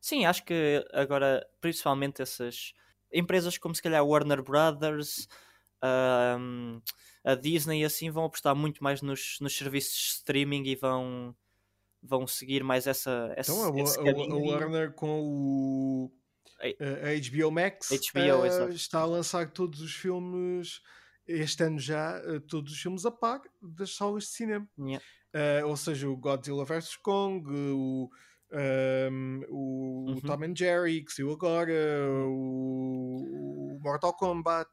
Sim, 0.00 0.26
acho 0.26 0.44
que 0.44 0.84
agora, 0.92 1.46
principalmente 1.60 2.22
essas 2.22 2.72
empresas 3.12 3.56
como 3.56 3.72
se 3.72 3.82
calhar 3.82 4.04
Warner 4.04 4.42
Brothers, 4.42 5.28
um, 6.40 6.80
a 7.22 7.36
Disney 7.36 7.84
assim 7.84 8.10
vão 8.10 8.24
apostar 8.24 8.56
muito 8.56 8.82
mais 8.82 9.00
nos, 9.00 9.38
nos 9.40 9.56
serviços 9.56 9.94
de 9.94 10.06
streaming 10.16 10.64
e 10.64 10.74
vão 10.74 11.36
vão 12.08 12.26
seguir 12.26 12.64
mais 12.64 12.86
essa, 12.86 13.32
essa 13.36 13.52
então, 13.52 13.74
a, 13.74 13.80
esse 13.80 13.98
a, 13.98 14.02
a 14.02 14.36
Warner 14.36 14.92
com 14.92 15.20
o 15.22 16.12
a 16.60 17.30
HBO 17.30 17.52
Max 17.52 17.88
HBO, 17.90 18.42
uh, 18.42 18.72
está 18.72 19.00
a 19.00 19.04
lançar 19.04 19.50
todos 19.52 19.80
os 19.80 19.94
filmes 19.94 20.80
este 21.26 21.62
ano 21.62 21.78
já 21.78 22.20
uh, 22.20 22.40
todos 22.40 22.72
os 22.72 22.80
filmes 22.80 23.06
a 23.06 23.12
par 23.12 23.40
das 23.62 23.94
salas 23.94 24.24
de 24.24 24.30
cinema. 24.30 24.68
Yeah. 24.76 25.04
uh, 25.62 25.68
ou 25.68 25.76
seja 25.76 26.08
o 26.08 26.16
Godzilla 26.16 26.64
vs 26.64 26.96
Kong 26.96 27.48
o, 27.48 28.10
um, 28.50 29.40
o, 29.48 30.04
uhum. 30.08 30.20
Tom 30.20 30.44
and 30.44 30.56
Jerry 30.56 31.04
que 31.04 31.12
saiu 31.12 31.30
agora 31.30 31.72
o, 32.26 33.76
o 33.76 33.80
Mortal 33.80 34.14
Kombat 34.14 34.68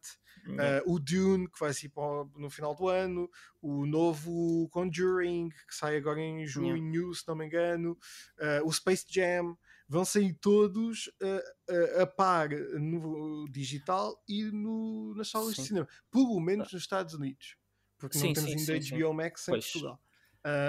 Uh, 0.48 0.94
o 0.94 1.00
Dune, 1.00 1.48
que 1.50 1.60
vai 1.60 1.74
sair 1.74 1.92
no 2.38 2.50
final 2.50 2.76
do 2.76 2.88
ano, 2.88 3.30
o 3.62 3.86
novo 3.86 4.70
Conjuring, 4.70 5.50
que 5.50 5.76
sai 5.76 5.98
agora 5.98 6.22
em 6.22 6.46
junho, 6.46 7.14
se 7.14 7.28
não 7.28 7.36
me 7.36 7.46
engano, 7.46 7.98
uh, 8.40 8.68
o 8.68 8.72
Space 8.72 9.06
Jam, 9.10 9.58
vão 9.88 10.06
sair 10.06 10.34
todos 10.34 11.08
uh, 11.22 12.02
a 12.02 12.06
par 12.06 12.50
no 12.50 13.48
digital 13.50 14.22
e 14.28 14.44
no, 14.44 15.14
nas 15.16 15.30
salas 15.30 15.56
sim. 15.56 15.62
de 15.62 15.68
cinema, 15.68 15.88
pelo 16.12 16.40
menos 16.40 16.72
nos 16.72 16.82
Estados 16.84 17.14
Unidos, 17.16 17.58
porque 17.98 18.18
sim, 18.18 18.28
não 18.28 18.34
temos 18.34 18.52
sim, 18.52 18.72
ainda 18.72 18.86
sim, 18.86 18.98
HBO 18.98 19.14
Max 19.14 19.48
em 19.48 19.52
pois. 19.52 19.72
Portugal. 19.72 20.00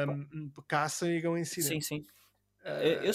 Um, 0.09 0.51
cá 0.67 0.89
saíram 0.89 1.37
em 1.37 1.45
cinema. 1.45 1.75
Sim, 1.75 1.81
sim. 1.81 2.07
Eu, 2.65 3.13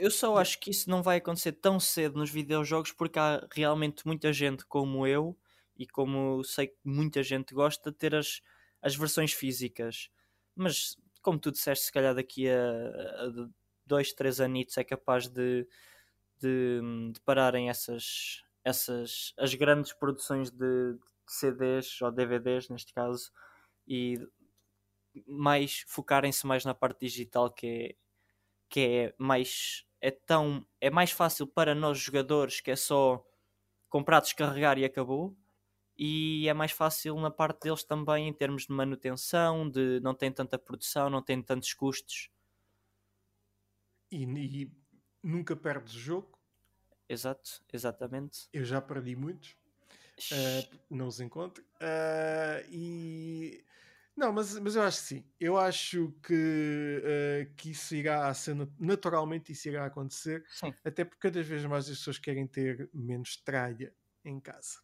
eu 0.00 0.10
só 0.12 0.36
acho 0.36 0.60
que 0.60 0.70
isso 0.70 0.88
não 0.88 1.02
vai 1.02 1.16
acontecer 1.16 1.52
tão 1.52 1.80
cedo 1.80 2.18
nos 2.18 2.30
videojogos 2.30 2.92
porque 2.92 3.18
há 3.18 3.44
realmente 3.50 4.06
muita 4.06 4.32
gente 4.32 4.64
como 4.66 5.04
eu 5.04 5.36
e 5.82 5.86
como 5.88 6.44
sei 6.44 6.68
que 6.68 6.76
muita 6.84 7.24
gente 7.24 7.52
gosta 7.52 7.90
de 7.90 7.98
ter 7.98 8.14
as, 8.14 8.40
as 8.80 8.94
versões 8.94 9.32
físicas. 9.32 10.08
Mas, 10.54 10.96
como 11.20 11.40
tu 11.40 11.50
disseste, 11.50 11.86
se 11.86 11.92
calhar 11.92 12.14
daqui 12.14 12.48
a, 12.48 12.54
a 12.56 13.48
dois, 13.84 14.12
três 14.12 14.40
anitos 14.40 14.78
é 14.78 14.84
capaz 14.84 15.26
de, 15.26 15.66
de, 16.38 16.80
de, 17.12 17.20
pararem 17.22 17.68
essas, 17.68 18.44
essas 18.62 19.34
as 19.36 19.52
grandes 19.56 19.92
produções 19.92 20.52
de, 20.52 20.94
de 20.94 21.00
CDs 21.26 22.00
ou 22.00 22.12
DVDs, 22.12 22.68
neste 22.68 22.94
caso, 22.94 23.32
e 23.84 24.24
mais 25.26 25.84
focarem-se 25.88 26.46
mais 26.46 26.64
na 26.64 26.74
parte 26.74 27.00
digital 27.00 27.50
que 27.50 27.66
é, 27.66 27.96
que 28.68 28.80
é 28.80 29.14
mais 29.18 29.84
é 30.00 30.12
tão 30.12 30.64
é 30.80 30.90
mais 30.90 31.10
fácil 31.10 31.46
para 31.46 31.74
nós 31.74 31.98
jogadores 31.98 32.60
que 32.60 32.70
é 32.70 32.76
só 32.76 33.22
comprar, 33.88 34.20
descarregar 34.20 34.78
e 34.78 34.84
acabou 34.84 35.36
e 36.04 36.48
é 36.48 36.52
mais 36.52 36.72
fácil 36.72 37.14
na 37.20 37.30
parte 37.30 37.60
deles 37.60 37.84
também 37.84 38.26
em 38.26 38.32
termos 38.32 38.66
de 38.66 38.72
manutenção, 38.72 39.70
de 39.70 40.00
não 40.00 40.12
tem 40.12 40.32
tanta 40.32 40.58
produção, 40.58 41.08
não 41.08 41.22
tem 41.22 41.40
tantos 41.40 41.72
custos. 41.74 42.28
E, 44.10 44.24
e 44.24 44.72
nunca 45.22 45.54
perdes 45.54 45.94
o 45.94 46.00
jogo. 46.00 46.36
Exato, 47.08 47.62
exatamente. 47.72 48.48
Eu 48.52 48.64
já 48.64 48.80
perdi 48.80 49.14
muitos. 49.14 49.50
Uh, 50.32 50.78
não 50.90 51.06
os 51.06 51.20
encontro. 51.20 51.62
Uh, 51.76 52.66
e 52.68 53.64
não, 54.16 54.32
mas, 54.32 54.58
mas 54.58 54.74
eu 54.74 54.82
acho 54.82 55.02
que 55.02 55.06
sim. 55.06 55.24
Eu 55.38 55.56
acho 55.56 56.12
que, 56.20 57.00
uh, 57.04 57.54
que 57.54 57.70
isso 57.70 57.94
irá 57.94 58.34
ser 58.34 58.56
naturalmente 58.76 59.52
isso 59.52 59.68
irá 59.68 59.86
acontecer. 59.86 60.44
Sim. 60.48 60.74
Até 60.84 61.04
porque 61.04 61.28
cada 61.28 61.40
vez 61.44 61.64
mais 61.64 61.88
as 61.88 61.98
pessoas 61.98 62.18
querem 62.18 62.48
ter 62.48 62.90
menos 62.92 63.36
tralha 63.36 63.94
em 64.24 64.40
casa. 64.40 64.80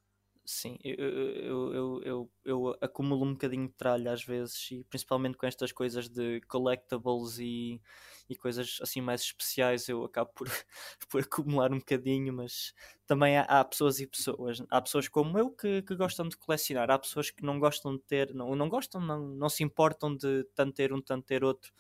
Sim, 0.50 0.78
eu, 0.82 0.96
eu, 0.96 1.74
eu, 1.74 2.02
eu, 2.02 2.32
eu 2.42 2.78
acumulo 2.80 3.22
um 3.26 3.32
bocadinho 3.34 3.68
de 3.68 3.74
tralha 3.74 4.12
às 4.12 4.24
vezes, 4.24 4.70
e 4.70 4.82
principalmente 4.84 5.37
com 5.37 5.44
estas 5.46 5.72
coisas 5.72 6.08
de 6.08 6.40
collectibles 6.48 7.38
e, 7.38 7.82
e 8.30 8.34
coisas 8.34 8.78
assim 8.80 9.02
mais 9.02 9.20
especiais, 9.20 9.90
eu 9.90 10.02
acabo 10.04 10.30
por, 10.34 10.48
por 11.11 11.20
acumular 11.20 11.70
um 11.70 11.78
bocadinho, 11.78 12.32
mas 12.32 12.72
também 13.06 13.37
há, 13.37 13.42
há 13.42 13.62
pessoas 13.62 14.00
e 14.00 14.06
pessoas. 14.06 14.62
Há 14.70 14.80
pessoas 14.80 15.06
como 15.06 15.38
eu 15.38 15.50
que, 15.50 15.82
que 15.82 15.94
gostam 15.94 16.26
de 16.26 16.38
colecionar, 16.38 16.90
há 16.90 16.98
pessoas 16.98 17.30
que 17.30 17.44
não 17.44 17.58
gostam 17.58 17.94
de 17.94 18.02
ter, 18.04 18.32
não, 18.32 18.56
não 18.56 18.70
gostam, 18.70 19.02
não, 19.02 19.28
não 19.28 19.50
se 19.50 19.62
importam 19.62 20.16
de 20.16 20.44
tanto 20.54 20.72
ter 20.72 20.94
um, 20.94 21.02
tanto 21.02 21.26
ter 21.26 21.44
outro. 21.44 21.70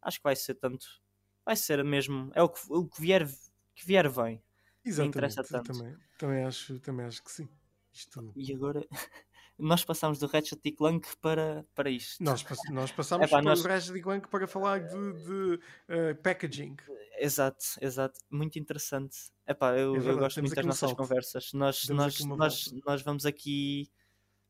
Acho 0.00 0.18
que 0.18 0.24
vai 0.24 0.36
ser 0.36 0.54
tanto, 0.54 0.86
vai 1.44 1.56
ser 1.56 1.82
mesmo, 1.84 2.30
é 2.36 2.42
o 2.42 2.48
que, 2.48 2.60
o 2.70 2.86
que 2.88 3.00
vier, 3.02 3.26
que 3.74 3.84
vier 3.84 4.08
vem. 4.08 4.44
Exatamente, 4.84 5.60
também, 5.64 5.96
também, 6.16 6.44
acho, 6.44 6.78
também 6.78 7.06
acho 7.06 7.20
que 7.24 7.32
sim. 7.32 7.48
Isto... 7.92 8.32
E 8.34 8.54
agora 8.54 8.86
nós 9.58 9.84
passamos 9.84 10.18
do 10.18 10.26
Ratchet 10.26 10.72
Clank 10.72 11.08
para, 11.18 11.64
para 11.74 11.90
isto. 11.90 12.22
Nós, 12.22 12.44
nós 12.70 12.92
passamos 12.92 13.26
Epá, 13.26 13.42
nós... 13.42 13.62
do 13.62 13.68
Ratchet 13.68 14.00
Clank 14.00 14.28
para 14.28 14.46
falar 14.46 14.80
de, 14.80 15.12
de 15.12 15.54
uh, 15.88 16.22
packaging. 16.22 16.76
Exato, 17.18 17.64
exato. 17.80 18.18
Muito 18.30 18.58
interessante. 18.58 19.16
Epá, 19.46 19.76
eu, 19.76 19.94
é 19.94 19.98
eu 19.98 20.18
gosto 20.18 20.40
muito 20.40 20.54
das 20.54 20.64
nossas 20.64 20.92
conversas. 20.94 21.52
Nós, 21.52 21.88
nós, 21.88 22.20
nós, 22.20 22.72
nós 22.84 23.02
vamos 23.02 23.26
aqui 23.26 23.90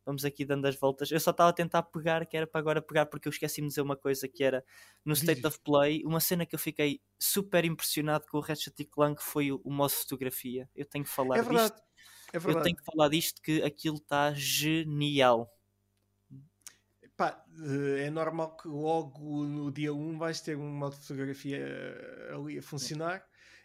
vamos 0.04 0.24
aqui 0.24 0.44
dando 0.44 0.66
as 0.66 0.76
voltas. 0.76 1.10
Eu 1.10 1.20
só 1.20 1.30
estava 1.30 1.50
a 1.50 1.52
tentar 1.52 1.82
pegar, 1.84 2.26
que 2.26 2.36
era 2.36 2.46
para 2.46 2.60
agora 2.60 2.82
pegar, 2.82 3.06
porque 3.06 3.28
eu 3.28 3.30
esqueci-me 3.30 3.68
de 3.68 3.72
dizer 3.72 3.82
uma 3.82 3.96
coisa 3.96 4.28
que 4.28 4.42
era 4.42 4.64
no 5.04 5.12
State 5.12 5.46
of 5.46 5.58
Play, 5.60 6.02
uma 6.04 6.20
cena 6.20 6.44
que 6.44 6.54
eu 6.54 6.58
fiquei 6.58 7.00
super 7.18 7.64
impressionado 7.64 8.26
com 8.26 8.38
o 8.38 8.40
Ratchet 8.40 8.84
Clank 8.86 9.22
foi 9.22 9.52
o, 9.52 9.60
o 9.64 9.72
modo 9.72 9.90
fotografia. 9.90 10.68
Eu 10.74 10.84
tenho 10.84 11.04
que 11.04 11.10
falar 11.10 11.38
é 11.38 11.42
verdade. 11.42 11.72
disto. 11.72 11.91
É 12.32 12.38
eu 12.38 12.62
tenho 12.62 12.76
que 12.76 12.84
falar 12.84 13.08
disto 13.08 13.42
que 13.42 13.62
aquilo 13.62 13.96
está 13.96 14.32
genial. 14.32 15.52
Pá, 17.16 17.44
eh, 17.60 18.06
é 18.06 18.10
normal 18.10 18.56
que 18.56 18.68
logo 18.68 19.44
no 19.44 19.70
dia 19.70 19.92
1 19.92 20.18
vais 20.18 20.40
ter 20.40 20.56
um 20.56 20.72
modo 20.72 20.96
de 20.96 21.02
fotografia 21.02 21.58
eh, 21.58 22.32
ali 22.34 22.58
a 22.58 22.62
funcionar 22.62 23.24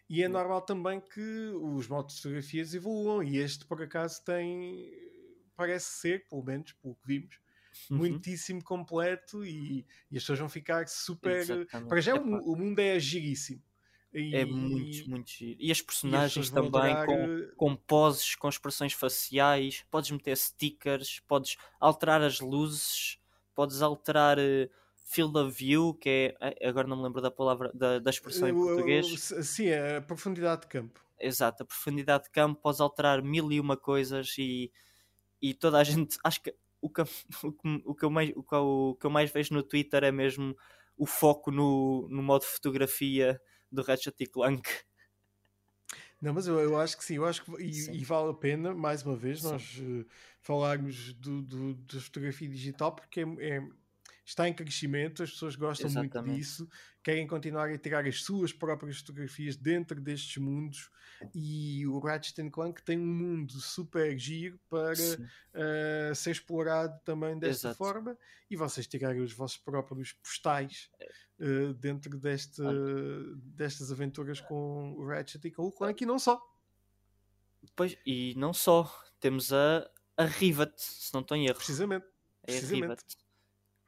e 0.10 0.22
é 0.22 0.28
normal 0.28 0.62
também 0.62 1.00
que 1.00 1.52
os 1.62 1.88
modos 1.88 2.16
de 2.16 2.22
fotografias 2.22 2.74
evoluam 2.74 3.24
e 3.24 3.38
este 3.38 3.66
por 3.66 3.82
acaso 3.82 4.24
tem 4.24 4.92
parece 5.56 5.86
ser, 5.86 6.28
pelo 6.30 6.44
menos 6.44 6.74
pelo 6.74 6.96
que 6.96 7.08
vimos, 7.08 7.40
uhum. 7.90 7.98
muitíssimo 7.98 8.64
completo 8.64 9.46
e, 9.46 9.86
e, 10.12 10.18
as 10.18 10.24
pessoas 10.24 10.40
vão 10.40 10.50
ficar 10.50 10.88
super. 10.88 11.68
Para 11.88 12.00
já 12.00 12.16
o, 12.16 12.54
o 12.54 12.56
mundo 12.56 12.80
é 12.80 13.00
giríssimo. 13.00 13.62
E, 14.14 14.36
é 14.36 14.46
muito, 14.46 15.10
muito 15.10 15.30
giro. 15.30 15.58
E 15.60 15.72
as 15.72 15.82
personagens 15.82 16.48
e 16.48 16.54
também, 16.54 16.96
com, 17.06 17.14
eh, 17.14 17.52
com 17.56 17.76
poses, 17.76 18.36
com 18.36 18.48
expressões 18.48 18.94
faciais, 18.94 19.86
podes 19.92 20.12
meter 20.12 20.36
stickers, 20.38 21.20
podes 21.28 21.58
alterar 21.80 22.22
as 22.22 22.40
luzes, 22.40 23.20
podes 23.54 23.82
alterar 23.82 24.38
uh, 24.40 24.70
field 25.08 25.38
of 25.38 25.52
view, 25.52 25.94
que 25.94 26.36
é. 26.40 26.68
Agora 26.68 26.88
não 26.88 26.98
me 26.98 27.04
lembro 27.04 27.22
da 27.22 27.32
palavra, 27.32 27.72
da, 27.74 28.00
da 28.00 28.10
expressão 28.10 28.48
em 28.48 28.54
português. 28.54 29.08
Sim, 29.44 29.68
é 29.68 29.98
a 29.98 30.02
profundidade 30.02 30.62
de 30.62 30.68
campo. 30.68 31.02
Exato, 31.20 31.64
a 31.64 31.66
profundidade 31.66 32.26
de 32.26 32.30
campo, 32.30 32.62
podes 32.62 32.80
alterar 32.80 33.22
mil 33.22 33.52
e 33.52 33.60
uma 33.60 33.76
coisas 33.76 34.36
e, 34.38 34.72
e 35.42 35.54
toda 35.54 35.80
a 35.80 35.84
gente. 35.86 36.18
Acho 36.24 36.42
que 36.42 36.56
o 36.82 36.90
que, 36.90 37.02
o 37.02 37.52
que, 37.52 37.84
o 37.86 37.96
que, 37.96 38.06
eu, 38.06 38.10
mais, 38.10 38.32
o 38.36 38.44
que, 38.44 38.56
o 38.56 38.98
que 39.00 39.06
eu 39.06 39.10
mais 39.10 39.32
vejo 39.32 39.54
no 39.54 39.64
Twitter 39.64 40.04
é 40.04 40.12
mesmo 40.12 40.56
o 40.96 41.06
foco 41.06 41.52
no, 41.52 42.08
no 42.10 42.24
modo 42.24 42.44
fotografia 42.44 43.40
do 43.72 43.82
Ratchet 43.82 44.26
Clank. 44.28 44.70
Não, 46.22 46.34
mas 46.34 46.48
eu, 46.48 46.60
eu 46.60 46.80
acho 46.80 46.98
que 46.98 47.06
sim, 47.06 47.16
eu 47.16 47.26
acho 47.26 47.44
que 47.44 47.52
e, 47.62 48.00
e 48.00 48.04
vale 48.04 48.32
a 48.32 48.34
pena, 48.34 48.74
mais 48.74 49.04
uma 49.04 49.16
vez, 49.16 49.42
sim. 49.42 49.52
nós 49.52 49.78
uh, 49.80 50.06
falarmos 50.42 51.14
do, 51.14 51.42
do, 51.44 51.76
da 51.76 52.02
fotografia 52.02 52.50
digital 52.50 52.92
porque 52.92 53.22
é, 53.22 53.24
é 53.40 53.70
está 54.28 54.48
em 54.48 54.54
crescimento, 54.54 55.24
as 55.24 55.32
pessoas 55.32 55.56
gostam 55.56 55.88
Exatamente. 55.88 56.18
muito 56.18 56.36
disso, 56.36 56.70
querem 57.02 57.26
continuar 57.26 57.70
a 57.70 57.78
tirar 57.78 58.06
as 58.06 58.22
suas 58.24 58.52
próprias 58.52 58.98
fotografias 58.98 59.56
dentro 59.56 60.02
destes 60.02 60.36
mundos 60.36 60.90
e 61.34 61.88
o 61.88 61.98
Ratchet 61.98 62.50
Clank 62.52 62.84
tem 62.84 63.00
um 63.00 63.06
mundo 63.06 63.54
super 63.54 64.20
giro 64.20 64.60
para 64.70 64.94
uh, 64.94 66.14
ser 66.14 66.32
explorado 66.32 67.00
também 67.06 67.40
desta 67.40 67.70
Exato. 67.70 67.78
forma 67.78 68.18
e 68.50 68.58
vocês 68.58 68.86
tirarem 68.86 69.22
os 69.22 69.32
vossos 69.32 69.58
próprios 69.58 70.12
postais 70.12 70.92
uh, 71.40 71.74
dentro 71.76 72.20
deste, 72.20 72.62
destas 73.38 73.94
aventuras 73.94 74.42
com 74.42 74.92
o 74.92 75.08
Ratchet 75.08 75.48
e 75.48 75.52
com 75.52 75.64
o 75.64 75.72
Clank 75.72 76.04
e 76.04 76.06
não 76.06 76.20
só. 76.20 76.46
Pois, 77.78 77.98
e 78.06 78.34
não 78.36 78.54
só, 78.54 78.94
temos 79.22 79.54
a, 79.54 79.90
a 80.18 80.26
Rivet, 80.26 80.74
se 80.76 81.14
não 81.14 81.22
estou 81.22 81.38
em 81.38 81.46
erro. 81.46 81.56
Precisamente. 81.56 82.06
É 82.44 82.52
Precisamente. 82.52 83.27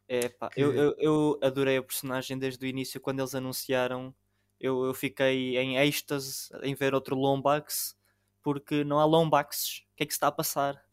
A 0.10 0.14
Rivet. 0.14 0.26
É, 0.26 0.30
pá, 0.30 0.50
que... 0.50 0.62
eu, 0.62 0.74
eu, 0.74 0.96
eu, 0.98 1.40
adorei 1.42 1.78
a 1.78 1.84
personagem 1.84 2.38
desde 2.38 2.66
o 2.66 2.68
início, 2.68 3.00
quando 3.00 3.20
eles 3.20 3.36
anunciaram. 3.36 4.14
Eu, 4.60 4.84
eu 4.84 4.94
fiquei 4.94 5.58
em 5.58 5.78
êxtase 5.78 6.50
em 6.64 6.76
ver 6.76 6.94
outro 6.94 7.16
Lombax, 7.16 7.98
porque 8.42 8.84
não 8.84 9.00
há 9.00 9.06
Lombaxes. 9.06 9.86
O 9.94 9.96
que 9.96 10.04
é 10.04 10.06
que 10.06 10.14
se 10.14 10.18
está 10.18 10.28
a 10.28 10.32
passar? 10.32 10.84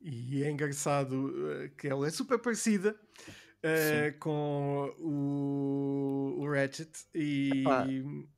E 0.00 0.42
é 0.42 0.50
engraçado 0.50 1.26
uh, 1.26 1.70
que 1.76 1.88
ela 1.88 2.06
é 2.06 2.10
super 2.10 2.38
parecida 2.38 2.98
uh, 3.58 4.18
com 4.20 4.94
o, 4.98 6.36
o 6.38 6.50
Ratchet. 6.50 6.90
E 7.14 7.50
Epá, 7.60 7.86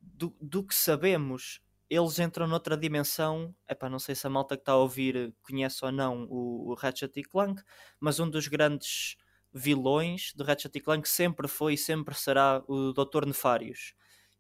do, 0.00 0.34
do 0.40 0.64
que 0.64 0.74
sabemos, 0.74 1.60
eles 1.90 2.20
entram 2.20 2.46
noutra 2.46 2.76
dimensão. 2.76 3.52
Epá, 3.68 3.90
não 3.90 3.98
sei 3.98 4.14
se 4.14 4.24
a 4.24 4.30
malta 4.30 4.56
que 4.56 4.62
está 4.62 4.72
a 4.72 4.76
ouvir 4.76 5.34
conhece 5.42 5.84
ou 5.84 5.90
não 5.90 6.24
o, 6.30 6.70
o 6.70 6.74
Ratchet 6.74 7.18
e 7.18 7.24
Clank, 7.24 7.60
mas 7.98 8.20
um 8.20 8.30
dos 8.30 8.46
grandes 8.46 9.16
vilões 9.52 10.32
do 10.34 10.44
Ratchet 10.44 10.78
e 10.78 10.80
Clank 10.80 11.08
sempre 11.08 11.48
foi 11.48 11.74
e 11.74 11.78
sempre 11.78 12.14
será 12.14 12.62
o 12.68 12.92
Dr. 12.92 13.26
Nefarius. 13.26 13.94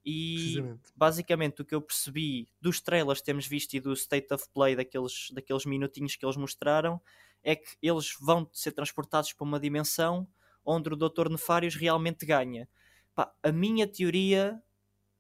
E 0.06 0.64
basicamente 0.96 1.60
o 1.60 1.64
que 1.64 1.74
eu 1.74 1.82
percebi 1.82 2.48
dos 2.60 2.80
trailers 2.80 3.18
que 3.18 3.26
temos 3.26 3.46
visto 3.46 3.74
e 3.74 3.80
do 3.80 3.92
State 3.92 4.32
of 4.32 4.46
Play 4.54 4.76
daqueles, 4.76 5.28
daqueles 5.32 5.66
minutinhos 5.66 6.16
que 6.16 6.24
eles 6.24 6.36
mostraram 6.36 7.00
é 7.42 7.56
que 7.56 7.76
eles 7.82 8.14
vão 8.18 8.48
ser 8.52 8.72
transportados 8.72 9.32
para 9.32 9.44
uma 9.44 9.60
dimensão 9.60 10.26
onde 10.64 10.88
o 10.92 10.96
Dr. 10.96 11.28
Nefarius 11.28 11.74
realmente 11.74 12.24
ganha. 12.24 12.68
Pá, 13.14 13.30
a 13.42 13.50
minha 13.50 13.86
teoria 13.86 14.62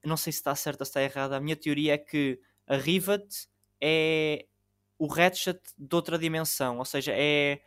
não 0.04 0.16
sei 0.16 0.32
se 0.32 0.38
está 0.38 0.54
certa 0.54 0.82
ou 0.82 0.86
se 0.86 0.90
está 0.90 1.02
errada, 1.02 1.36
a 1.36 1.40
minha 1.40 1.56
teoria 1.56 1.94
é 1.94 1.98
que 1.98 2.40
a 2.66 2.76
Rivet 2.76 3.48
é 3.80 4.46
o 4.98 5.06
Ratchet 5.06 5.60
de 5.78 5.94
outra 5.96 6.18
dimensão, 6.18 6.78
ou 6.78 6.84
seja, 6.84 7.12
é, 7.14 7.62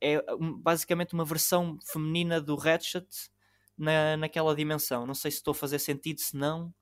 é 0.00 0.22
basicamente 0.60 1.12
uma 1.12 1.24
versão 1.24 1.78
feminina 1.84 2.40
do 2.40 2.56
Ratchet 2.56 3.06
na, 3.76 4.16
naquela 4.16 4.54
dimensão. 4.54 5.06
Não 5.06 5.14
sei 5.14 5.30
se 5.30 5.38
estou 5.38 5.52
a 5.52 5.54
fazer 5.54 5.78
sentido, 5.78 6.20
se 6.20 6.36
não. 6.36 6.74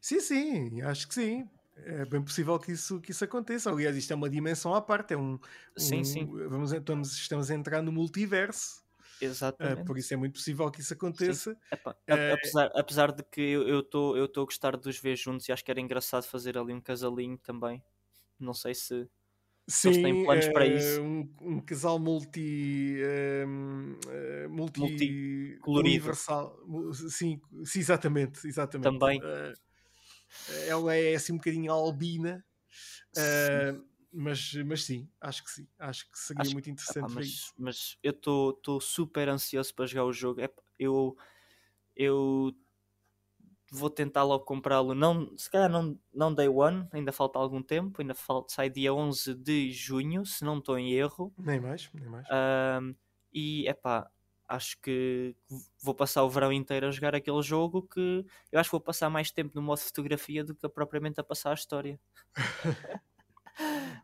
Sim, 0.00 0.20
sim, 0.20 0.82
acho 0.82 1.06
que 1.06 1.14
sim. 1.14 1.48
É 1.76 2.04
bem 2.04 2.22
possível 2.22 2.58
que 2.58 2.72
isso, 2.72 3.00
que 3.00 3.12
isso 3.12 3.24
aconteça. 3.24 3.70
Aliás, 3.70 3.96
isto 3.96 4.12
é 4.12 4.16
uma 4.16 4.28
dimensão 4.28 4.74
à 4.74 4.80
parte. 4.80 5.14
É 5.14 5.16
um, 5.16 5.34
um 5.34 5.40
sim, 5.76 6.02
sim. 6.02 6.26
Vamos, 6.26 6.72
estamos, 6.72 7.12
estamos 7.12 7.50
a 7.50 7.54
entrar 7.54 7.82
no 7.82 7.92
multiverso. 7.92 8.82
Exatamente. 9.20 9.82
Uh, 9.82 9.84
por 9.84 9.98
isso 9.98 10.14
é 10.14 10.16
muito 10.16 10.34
possível 10.34 10.70
que 10.70 10.80
isso 10.80 10.94
aconteça. 10.94 11.56
Epá, 11.72 11.92
uh, 11.92 12.34
apesar, 12.34 12.70
apesar 12.74 13.12
de 13.12 13.22
que 13.24 13.40
eu 13.40 13.80
estou 13.80 14.16
eu 14.16 14.24
a 14.24 14.44
gostar 14.44 14.76
de 14.76 14.88
os 14.88 14.98
ver 14.98 15.16
juntos 15.16 15.48
e 15.48 15.52
acho 15.52 15.64
que 15.64 15.70
era 15.70 15.80
engraçado 15.80 16.24
fazer 16.24 16.56
ali 16.56 16.72
um 16.72 16.80
casalinho 16.80 17.38
também. 17.38 17.82
Não 18.38 18.54
sei 18.54 18.74
se, 18.74 19.08
Sim, 19.68 19.88
eles 19.88 20.02
têm 20.02 20.16
planos 20.24 20.48
para 20.48 20.66
isso. 20.66 21.02
Um, 21.02 21.34
um 21.42 21.60
casal 21.60 21.98
multi, 21.98 22.96
um, 23.46 23.98
multi, 24.48 24.80
multi 24.80 25.58
universal. 25.66 26.56
Sim, 27.10 27.40
sim, 27.64 27.78
exatamente, 27.80 28.46
exatamente. 28.46 29.00
Também. 29.00 29.20
Uh, 29.20 29.52
ela 30.66 30.94
é 30.94 31.14
assim 31.14 31.32
um 31.32 31.36
bocadinho 31.36 31.72
albina. 31.72 32.44
Uh, 33.16 33.84
mas, 34.12 34.54
mas 34.66 34.84
sim, 34.84 35.08
acho 35.20 35.44
que 35.44 35.50
sim. 35.50 35.68
Acho 35.78 36.10
que 36.10 36.18
seria 36.18 36.42
acho, 36.42 36.52
muito 36.52 36.70
interessante 36.70 37.14
mas, 37.14 37.26
isso. 37.26 37.54
Mas 37.58 37.98
eu 38.02 38.12
estou 38.12 38.80
super 38.80 39.28
ansioso 39.28 39.74
para 39.74 39.86
jogar 39.86 40.04
o 40.04 40.12
jogo. 40.12 40.40
É, 40.40 40.50
eu, 40.78 41.16
eu 41.96 42.54
vou 43.70 43.90
tentar 43.90 44.22
logo 44.24 44.44
comprá-lo. 44.44 44.94
Não, 44.94 45.36
se 45.36 45.50
calhar 45.50 45.68
não, 45.68 45.98
não 46.12 46.34
day 46.34 46.48
one, 46.48 46.88
ainda 46.92 47.12
falta 47.12 47.38
algum 47.38 47.62
tempo. 47.62 48.00
Ainda 48.00 48.14
falta, 48.14 48.54
sai 48.54 48.70
dia 48.70 48.92
11 48.94 49.34
de 49.34 49.70
junho, 49.72 50.24
se 50.24 50.44
não 50.44 50.58
estou 50.58 50.78
em 50.78 50.92
erro. 50.92 51.32
Nem 51.36 51.60
mais, 51.60 51.90
nem 51.92 52.08
mais. 52.08 52.26
Um, 52.30 52.94
e 53.32 53.66
é 53.68 53.74
pá, 53.74 54.10
acho 54.48 54.80
que 54.80 55.36
vou 55.82 55.94
passar 55.94 56.24
o 56.24 56.30
verão 56.30 56.52
inteiro 56.52 56.86
a 56.86 56.90
jogar 56.90 57.14
aquele 57.14 57.42
jogo 57.42 57.82
que 57.82 58.24
eu 58.50 58.58
acho 58.58 58.70
que 58.70 58.72
vou 58.72 58.80
passar 58.80 59.10
mais 59.10 59.30
tempo 59.30 59.52
no 59.54 59.62
modo 59.62 59.80
fotografia 59.80 60.42
do 60.42 60.54
que 60.54 60.68
propriamente 60.68 61.20
a 61.20 61.24
passar 61.24 61.50
a 61.50 61.54
história. 61.54 62.00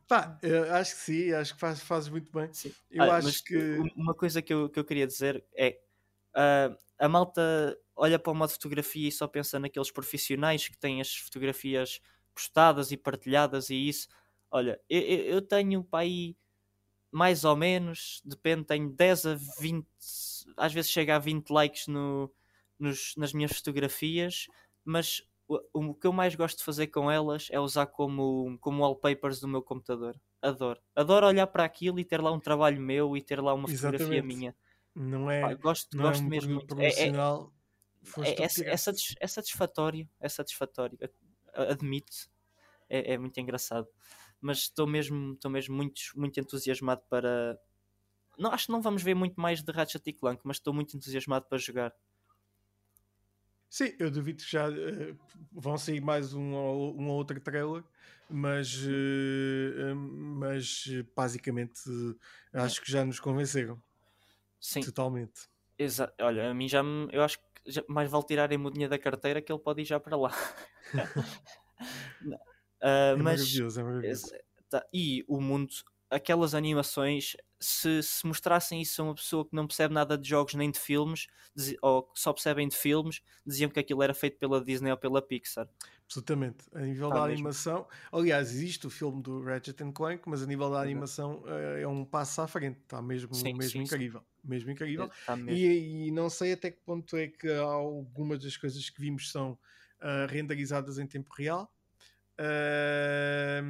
Pá, 0.09 0.39
acho 0.73 0.95
que 0.95 1.01
sim, 1.01 1.33
acho 1.33 1.55
que 1.55 1.61
faz, 1.61 1.81
fazes 1.81 2.09
muito 2.09 2.31
bem. 2.31 2.53
Sim. 2.53 2.73
Eu 2.91 3.05
ah, 3.05 3.17
acho 3.17 3.43
que. 3.45 3.57
Uma 3.97 4.15
coisa 4.15 4.41
que 4.43 4.53
eu, 4.53 4.69
que 4.69 4.79
eu 4.79 4.85
queria 4.85 5.07
dizer 5.07 5.45
é. 5.57 5.79
Uh, 6.37 6.77
a 6.99 7.09
malta 7.09 7.77
olha 7.97 8.19
para 8.19 8.33
o 8.33 8.35
modo 8.35 8.51
fotografia 8.51 9.09
e 9.09 9.13
só 9.13 9.27
pensa 9.27 9.59
naqueles 9.59 9.91
profissionais 9.91 10.67
que 10.67 10.77
têm 10.77 11.01
as 11.01 11.15
fotografias 11.15 12.01
postadas 12.35 12.91
e 12.91 12.97
partilhadas 12.97 13.71
e 13.71 13.89
isso. 13.89 14.09
Olha, 14.51 14.81
eu, 14.89 15.01
eu 15.01 15.43
tenho 15.43 15.83
para 15.85 16.01
aí 16.01 16.37
mais 17.11 17.45
ou 17.45 17.55
menos, 17.55 18.21
depende, 18.25 18.65
tenho 18.65 18.91
10 18.91 19.27
a 19.27 19.37
20, 19.61 19.87
às 20.57 20.73
vezes 20.73 20.91
chega 20.91 21.15
a 21.15 21.19
20 21.21 21.49
likes 21.49 21.87
no, 21.87 22.29
nos, 22.77 23.15
nas 23.17 23.33
minhas 23.33 23.53
fotografias, 23.53 24.49
mas 24.85 25.23
o, 25.49 25.61
o 25.73 25.95
que 25.95 26.07
eu 26.07 26.13
mais 26.13 26.35
gosto 26.35 26.59
de 26.59 26.65
fazer 26.65 26.87
com 26.89 27.11
elas 27.11 27.49
é 27.51 27.61
usar 27.61 27.87
como, 27.87 28.57
como 28.61 28.83
wallpapers 28.83 29.41
do 29.41 29.49
meu 29.49 29.63
computador. 29.63 30.19
Adoro. 30.41 30.81
Adoro 30.95 31.27
olhar 31.27 31.47
para 31.47 31.65
aquilo 31.65 31.99
e 31.99 32.05
ter 32.05 32.21
lá 32.21 32.33
um 32.33 32.41
trabalho 32.41 32.81
meu 32.81 33.17
e 33.17 33.23
ter 33.23 33.41
lá 33.41 33.55
uma 33.55 33.69
Exatamente. 33.69 34.03
fotografia 34.03 34.23
minha. 34.23 34.57
Não 34.95 35.31
é, 35.31 35.41
Pá, 35.41 35.55
gosto, 35.55 35.97
não 35.97 36.05
gosto 36.05 36.23
é 36.23 36.25
um 36.25 36.29
mesmo 36.29 36.55
muito. 36.55 36.81
É, 36.81 36.87
é, 36.87 37.09
é, 37.09 38.43
é, 38.43 38.45
é, 38.45 38.77
satis, 38.77 39.15
é, 39.19 39.27
satisfatório, 39.27 40.09
é 40.21 40.29
satisfatório, 40.29 40.99
admito. 41.53 42.31
É, 42.89 43.15
é 43.15 43.19
muito 43.19 43.39
engraçado. 43.41 43.89
Mas 44.41 44.59
estou 44.59 44.87
mesmo, 44.87 45.33
estou 45.33 45.51
mesmo 45.51 45.75
muito, 45.75 46.01
muito 46.15 46.39
entusiasmado 46.39 47.03
para. 47.09 47.59
Não, 48.39 48.51
acho 48.51 48.67
que 48.67 48.73
não 48.73 48.83
vamos 48.83 49.03
ver 49.03 49.15
muito 49.15 49.41
mais 49.41 49.63
de 49.63 49.73
Ratchet 49.73 50.13
Clank, 50.13 50.43
mas 50.45 50.59
estou 50.59 50.73
muito 50.73 50.97
entusiasmado 50.97 51.47
para 51.47 51.59
jogar. 51.59 51.93
Sim, 53.75 53.93
eu 53.99 54.09
duvido 54.09 54.41
que 54.41 54.53
já 54.53 54.71
uh, 54.71 55.19
vão 55.51 55.77
sair 55.77 56.01
mais 56.01 56.33
um 56.33 56.55
ou, 56.55 56.97
um 56.97 57.09
ou 57.09 57.17
outro 57.17 57.41
trailer, 57.41 57.83
mas, 58.31 58.73
uh, 58.87 59.97
mas 59.97 60.85
basicamente 61.17 61.81
uh, 61.91 62.17
acho 62.53 62.81
que 62.81 62.89
já 62.89 63.05
nos 63.05 63.19
convenceram. 63.19 63.83
Sim. 64.61 64.81
Totalmente. 64.81 65.49
Exato. 65.77 66.15
Olha, 66.21 66.53
a 66.53 66.55
mim 66.55 66.69
já 66.69 66.85
me, 66.85 67.09
eu 67.11 67.21
acho 67.21 67.41
que 67.41 67.45
já, 67.67 67.83
mais 67.89 68.09
vale 68.09 68.25
tirarem 68.25 68.65
o 68.65 68.71
dinheiro 68.71 68.93
da 68.93 68.99
carteira 68.99 69.43
que 69.43 69.53
ele 69.53 69.59
pode 69.59 69.83
ir 69.83 69.87
já 69.87 69.99
para 69.99 70.17
lá. 70.17 70.31
é 72.81 73.17
mas, 73.17 73.41
maravilhoso, 73.41 73.81
é 73.81 73.83
maravilhoso. 73.83 74.27
Tá, 74.71 74.87
e 74.95 75.25
o 75.27 75.41
mundo, 75.41 75.75
aquelas 76.09 76.55
animações 76.55 77.37
se, 77.65 78.03
se 78.03 78.27
mostrassem 78.27 78.81
isso 78.81 79.01
a 79.01 79.07
uma 79.07 79.15
pessoa 79.15 79.45
que 79.45 79.55
não 79.55 79.67
percebe 79.67 79.95
nada 79.95 80.19
de 80.19 80.29
jogos 80.29 80.55
nem 80.55 80.71
de 80.71 80.79
filmes, 80.79 81.27
ou 81.81 82.03
que 82.03 82.21
só 82.21 82.33
percebem 82.33 82.69
de 82.69 82.77
filmes, 82.77 83.23
diziam 83.47 83.71
que 83.71 83.81
aquilo 83.81 84.03
era 84.03 84.13
feito 84.13 84.39
pela 84.39 84.63
Disney 84.63 84.91
ou 84.91 84.97
pela 84.97 85.23
Pixar. 85.23 85.69
Absolutamente. 86.05 86.65
A 86.75 86.81
nível 86.81 87.09
tá 87.09 87.15
da 87.15 87.21
mesmo. 87.23 87.35
animação, 87.35 87.89
aliás, 88.13 88.51
existe 88.51 88.87
o 88.87 88.91
filme 88.91 89.23
do 89.23 89.43
Ratchet 89.43 89.79
Clank, 89.93 90.29
mas 90.29 90.43
a 90.43 90.47
nível 90.47 90.71
da 90.71 90.81
animação 90.81 91.43
uh, 91.43 91.79
é 91.79 91.89
um 91.89 92.05
passo 92.05 92.43
à 92.43 92.47
frente, 92.47 92.79
está 92.81 93.01
mesmo, 93.01 93.35
sim, 93.35 93.55
mesmo 93.55 93.71
sim, 93.71 93.83
incrível. 93.83 94.21
Sim. 94.21 94.27
Mesmo 94.45 94.71
incrível. 94.71 95.11
Tá 95.25 95.35
mesmo. 95.35 95.51
E, 95.51 96.09
e, 96.09 96.11
não 96.11 96.29
sei 96.29 96.53
até 96.53 96.71
que 96.71 96.81
ponto 96.83 97.17
é 97.17 97.29
que 97.29 97.51
algumas 97.51 98.39
das 98.43 98.57
coisas 98.59 98.91
que 98.91 99.01
vimos 99.01 99.31
são 99.31 99.53
uh, 99.53 100.29
renderizadas 100.29 100.99
em 100.99 101.07
tempo 101.07 101.33
real 101.35 101.74
uh, 102.41 103.65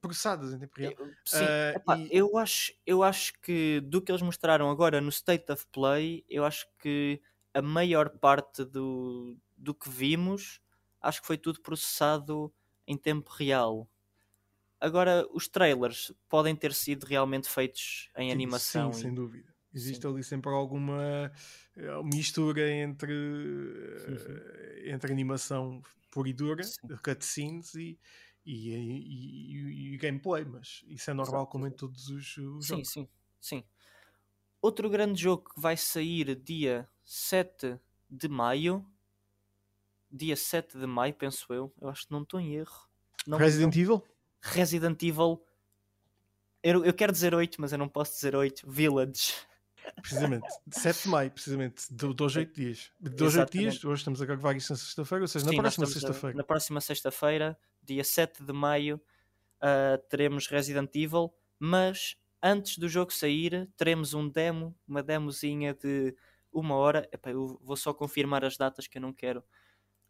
processadas 0.00 0.52
em 0.52 0.58
tempo 0.58 0.74
real. 0.76 0.94
Sim, 1.24 1.44
uh, 1.44 1.76
epá, 1.76 1.98
e... 1.98 2.08
eu, 2.10 2.36
acho, 2.38 2.72
eu 2.86 3.02
acho 3.02 3.32
que 3.40 3.80
do 3.80 4.00
que 4.00 4.10
eles 4.10 4.22
mostraram 4.22 4.70
agora 4.70 5.00
no 5.00 5.08
State 5.08 5.50
of 5.50 5.66
Play, 5.72 6.24
eu 6.28 6.44
acho 6.44 6.66
que 6.78 7.20
a 7.54 7.62
maior 7.62 8.10
parte 8.10 8.64
do, 8.64 9.36
do 9.56 9.74
que 9.74 9.90
vimos, 9.90 10.60
acho 11.00 11.20
que 11.20 11.26
foi 11.26 11.36
tudo 11.36 11.60
processado 11.60 12.52
em 12.86 12.96
tempo 12.96 13.30
real. 13.30 13.88
Agora, 14.80 15.26
os 15.32 15.46
trailers 15.46 16.12
podem 16.28 16.56
ter 16.56 16.74
sido 16.74 17.04
realmente 17.04 17.48
feitos 17.48 18.10
em 18.16 18.28
sim, 18.28 18.32
animação. 18.32 18.92
Sim, 18.92 18.98
e... 18.98 19.02
sem 19.02 19.14
dúvida. 19.14 19.52
Existe 19.74 20.02
sim. 20.02 20.08
ali 20.08 20.22
sempre 20.22 20.50
alguma 20.50 21.32
eh, 21.76 22.02
mistura 22.02 22.70
entre, 22.70 23.14
entre 24.84 25.10
animação 25.10 25.82
pura 26.12 26.28
e 26.28 26.32
dura, 26.32 26.62
cutscenes 27.02 27.74
e, 27.74 27.98
e, 28.44 28.70
e, 28.70 29.94
e, 29.94 29.96
gameplay, 29.96 30.44
mas 30.44 30.84
isso 30.86 31.10
é 31.10 31.14
normal 31.14 31.40
Exato. 31.40 31.50
como 31.50 31.66
em 31.66 31.70
todos 31.70 32.08
os, 32.10 32.36
os 32.36 32.66
sim, 32.66 32.74
jogos. 32.76 32.92
Sim, 32.92 33.08
sim, 33.40 33.64
Outro 34.60 34.88
grande 34.88 35.20
jogo 35.20 35.50
que 35.52 35.60
vai 35.60 35.76
sair 35.76 36.36
dia 36.36 36.88
7 37.02 37.80
de 38.08 38.28
maio. 38.28 38.86
Dia 40.08 40.36
7 40.36 40.78
de 40.78 40.86
maio, 40.86 41.14
penso 41.14 41.52
eu. 41.52 41.72
Eu 41.80 41.88
acho 41.88 42.06
que 42.06 42.12
não 42.12 42.22
estou 42.22 42.38
em 42.38 42.54
erro. 42.54 42.88
Não, 43.26 43.38
Resident 43.38 43.74
não. 43.74 43.82
Evil? 43.82 44.04
Resident 44.40 45.02
Evil. 45.02 45.42
Eu, 46.62 46.84
eu 46.84 46.94
quero 46.94 47.10
dizer 47.10 47.34
8, 47.34 47.60
mas 47.60 47.72
eu 47.72 47.78
não 47.78 47.88
posso 47.88 48.12
dizer 48.12 48.36
8. 48.36 48.70
Village. 48.70 49.32
Precisamente, 50.00 50.46
7 50.70 51.02
de 51.02 51.08
maio, 51.08 51.30
precisamente, 51.30 51.84
de 51.90 52.14
2 52.14 52.36
8 52.36 52.54
dias. 52.54 52.90
De 53.00 53.24
8 53.24 53.50
dias, 53.50 53.84
hoje 53.84 54.00
estamos 54.00 54.22
a 54.22 54.26
gravar 54.26 54.56
isto 54.56 54.70
na 54.70 54.76
sexta-feira, 54.76 55.24
ou 55.24 55.28
seja, 55.28 55.44
Sim, 55.44 55.56
na 55.56 55.62
próxima 55.62 55.86
sexta-feira. 55.86 56.36
Na 56.36 56.44
próxima 56.44 56.80
sexta-feira, 56.80 57.58
dia 57.82 58.04
7 58.04 58.42
de 58.42 58.52
maio, 58.52 59.00
uh, 59.58 59.98
teremos 60.08 60.46
Resident 60.48 60.90
Evil, 60.94 61.32
mas 61.58 62.16
antes 62.42 62.78
do 62.78 62.88
jogo 62.88 63.12
sair, 63.12 63.70
teremos 63.76 64.14
um 64.14 64.28
demo, 64.28 64.74
uma 64.86 65.02
demozinha 65.02 65.74
de 65.74 66.14
uma 66.52 66.74
hora. 66.74 67.08
Epá, 67.12 67.30
eu 67.30 67.58
vou 67.62 67.76
só 67.76 67.94
confirmar 67.94 68.44
as 68.44 68.56
datas 68.56 68.86
que 68.86 68.98
eu 68.98 69.02
não 69.02 69.12
quero. 69.12 69.42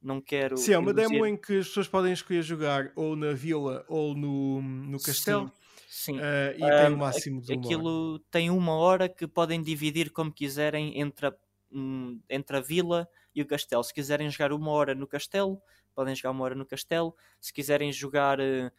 Não 0.00 0.20
quero. 0.20 0.56
Sim, 0.56 0.72
é 0.72 0.78
uma 0.78 0.92
demo 0.92 1.24
em 1.24 1.36
que 1.36 1.58
as 1.58 1.68
pessoas 1.68 1.86
podem 1.86 2.12
escolher 2.12 2.42
jogar 2.42 2.90
ou 2.96 3.14
na 3.14 3.32
vila 3.32 3.84
ou 3.88 4.16
no, 4.16 4.60
no 4.60 5.00
castelo. 5.00 5.46
Sim. 5.46 5.61
Sim. 5.94 6.16
Uh, 6.16 6.56
e 6.56 6.58
tem 6.58 6.90
o 6.90 6.94
um 6.94 6.96
máximo 6.96 7.42
de 7.42 7.52
uma 7.52 7.60
Aquilo 7.60 8.12
hora. 8.14 8.22
tem 8.30 8.48
uma 8.48 8.74
hora 8.76 9.08
que 9.10 9.28
podem 9.28 9.62
dividir 9.62 10.10
como 10.10 10.32
quiserem 10.32 10.98
entre 10.98 11.26
a, 11.26 11.34
hum, 11.70 12.18
entre 12.30 12.56
a 12.56 12.60
vila 12.62 13.06
e 13.34 13.42
o 13.42 13.46
castelo. 13.46 13.84
Se 13.84 13.92
quiserem 13.92 14.30
jogar 14.30 14.54
uma 14.54 14.70
hora 14.70 14.94
no 14.94 15.06
castelo, 15.06 15.60
podem 15.94 16.16
jogar 16.16 16.30
uma 16.30 16.44
hora 16.44 16.54
no 16.54 16.64
castelo. 16.64 17.14
Se 17.38 17.52
quiserem 17.52 17.92
jogar 17.92 18.40
uh, 18.40 18.72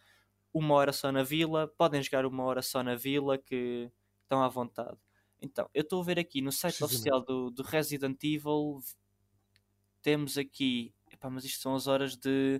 uma 0.51 0.74
hora 0.74 0.91
só 0.91 1.11
na 1.11 1.22
vila, 1.22 1.68
podem 1.78 2.01
jogar 2.01 2.26
uma 2.26 2.43
hora 2.45 2.64
só 2.64 2.82
na 2.82 2.95
vila, 2.95 3.38
que 3.38 3.91
estão 4.24 4.41
à 4.41 4.49
vontade. 4.49 4.97
Então, 5.39 5.70
eu 5.72 5.84
estou 5.84 6.01
a 6.01 6.05
ver 6.05 6.18
aqui 6.18 6.41
no 6.41 6.51
site 6.51 6.84
oficial 6.84 7.22
do, 7.22 7.51
do 7.51 7.61
Resident 7.61 8.24
Evil, 8.24 8.80
temos 10.01 10.36
aqui. 10.36 10.91
Epá, 11.11 11.30
mas 11.30 11.45
isto 11.45 11.61
são 11.61 11.76
as 11.76 11.86
horas 11.86 12.18
de. 12.18 12.59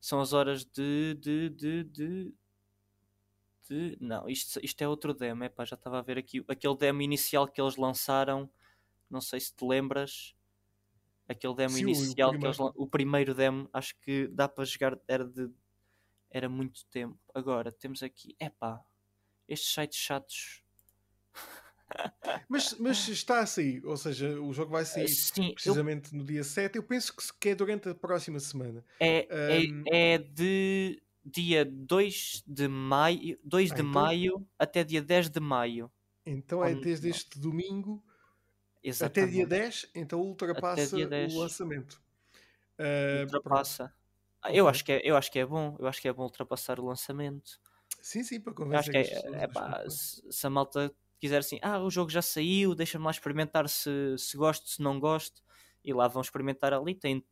São 0.00 0.20
as 0.20 0.32
horas 0.32 0.64
de, 0.64 1.14
de, 1.14 1.48
de, 1.48 1.84
de 1.84 2.34
de. 3.68 3.96
Não, 4.00 4.28
isto, 4.28 4.60
isto 4.62 4.82
é 4.82 4.88
outro 4.88 5.14
demo. 5.14 5.44
Epá, 5.44 5.64
já 5.64 5.74
estava 5.74 5.98
a 5.98 6.02
ver 6.02 6.18
aqui. 6.18 6.44
Aquele 6.48 6.76
demo 6.76 7.02
inicial 7.02 7.48
que 7.48 7.60
eles 7.60 7.76
lançaram. 7.76 8.48
Não 9.10 9.20
sei 9.20 9.40
se 9.40 9.54
te 9.54 9.64
lembras. 9.64 10.34
Aquele 11.28 11.54
demo 11.54 11.74
Sim, 11.74 11.82
inicial 11.82 12.30
o, 12.30 12.38
que 12.38 12.46
eles 12.46 12.58
O 12.60 12.86
primeiro 12.86 13.34
demo, 13.34 13.68
acho 13.72 13.98
que 14.00 14.28
dá 14.28 14.48
para 14.48 14.64
jogar. 14.64 14.98
Era 15.08 15.24
de. 15.24 15.50
Era 16.30 16.48
muito 16.48 16.84
tempo. 16.86 17.18
Agora 17.34 17.72
temos 17.72 18.02
aqui. 18.02 18.36
Epá, 18.40 18.80
estes 19.48 19.72
sites 19.72 19.98
chatos. 19.98 20.62
Mas, 22.48 22.74
mas 22.78 23.06
está 23.08 23.40
a 23.40 23.46
sair, 23.46 23.84
ou 23.84 23.96
seja, 23.96 24.40
o 24.40 24.52
jogo 24.52 24.72
vai 24.72 24.84
sair 24.84 25.06
Sim, 25.06 25.52
precisamente 25.52 26.12
eu... 26.12 26.18
no 26.18 26.24
dia 26.24 26.42
7. 26.42 26.76
Eu 26.76 26.82
penso 26.82 27.14
que 27.38 27.50
é 27.50 27.54
durante 27.54 27.88
a 27.88 27.94
próxima 27.94 28.40
semana. 28.40 28.84
É, 28.98 29.28
um... 29.70 29.84
é, 29.86 30.14
é 30.14 30.18
de 30.18 31.03
dia 31.24 31.64
2 31.64 32.44
de 32.46 32.68
maio, 32.68 33.38
2 33.42 33.72
ah, 33.72 33.74
de 33.74 33.80
então... 33.80 33.92
maio 33.92 34.48
até 34.58 34.84
dia 34.84 35.02
10 35.02 35.30
de 35.30 35.40
maio. 35.40 35.90
Então 36.26 36.64
é 36.64 36.74
desde 36.74 37.08
este 37.08 37.38
domingo 37.38 38.02
Exatamente. 38.82 39.20
até 39.20 39.32
dia 39.32 39.46
10, 39.46 39.90
então 39.94 40.20
ultrapassa 40.20 40.96
o 40.96 41.38
lançamento. 41.38 42.02
Uh, 42.78 43.22
ultrapassa. 43.22 43.92
Ah, 44.42 44.52
eu, 44.52 44.68
acho 44.68 44.84
que 44.84 44.92
é, 44.92 45.00
eu 45.02 45.16
acho 45.16 45.32
que 45.32 45.38
é 45.38 45.46
bom, 45.46 45.74
eu 45.78 45.86
acho 45.86 46.00
que 46.02 46.08
é 46.08 46.12
bom 46.12 46.24
ultrapassar 46.24 46.78
o 46.78 46.84
lançamento. 46.84 47.58
Sim, 48.02 48.22
sim, 48.22 48.38
para 48.38 48.52
convencer. 48.52 48.78
Acho 48.78 48.90
que 48.90 49.14
é, 49.14 49.44
é 49.44 49.48
pá, 49.48 49.82
se, 49.88 50.22
se, 50.30 50.46
a 50.46 50.50
malta 50.50 50.94
quiser 51.18 51.38
assim, 51.38 51.58
ah, 51.62 51.80
o 51.80 51.90
jogo 51.90 52.10
já 52.10 52.20
saiu, 52.20 52.74
deixa-me 52.74 53.04
lá 53.06 53.10
experimentar 53.10 53.66
se, 53.70 53.90
se 54.18 54.36
gosto, 54.36 54.68
se 54.68 54.82
não 54.82 55.00
gosto, 55.00 55.42
e 55.82 55.94
lá 55.94 56.06
vão 56.06 56.20
experimentar 56.20 56.74
ali. 56.74 56.94
Tem 56.94 57.24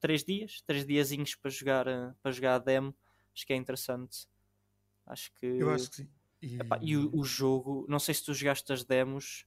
3 0.00 0.24
dias, 0.24 0.62
3 0.66 0.86
diazinhos 0.86 1.34
para 1.34 1.50
jogar, 1.50 1.86
eh, 1.86 2.12
para 2.22 2.32
jogar 2.32 2.54
a 2.54 2.58
demo. 2.58 2.94
Acho 3.34 3.46
que 3.46 3.52
é 3.52 3.56
interessante. 3.56 4.26
Acho 5.06 5.32
que. 5.34 5.46
Eu 5.46 5.70
acho 5.70 5.90
que 5.90 5.96
sim. 5.96 6.08
E, 6.42 6.56
Epá, 6.58 6.78
e 6.80 6.96
o, 6.96 7.10
o, 7.14 7.22
jogo, 7.22 7.84
não 7.88 7.98
sei 7.98 8.14
se 8.14 8.24
tu 8.24 8.32
jogaste 8.32 8.72
as 8.72 8.82
demos. 8.82 9.44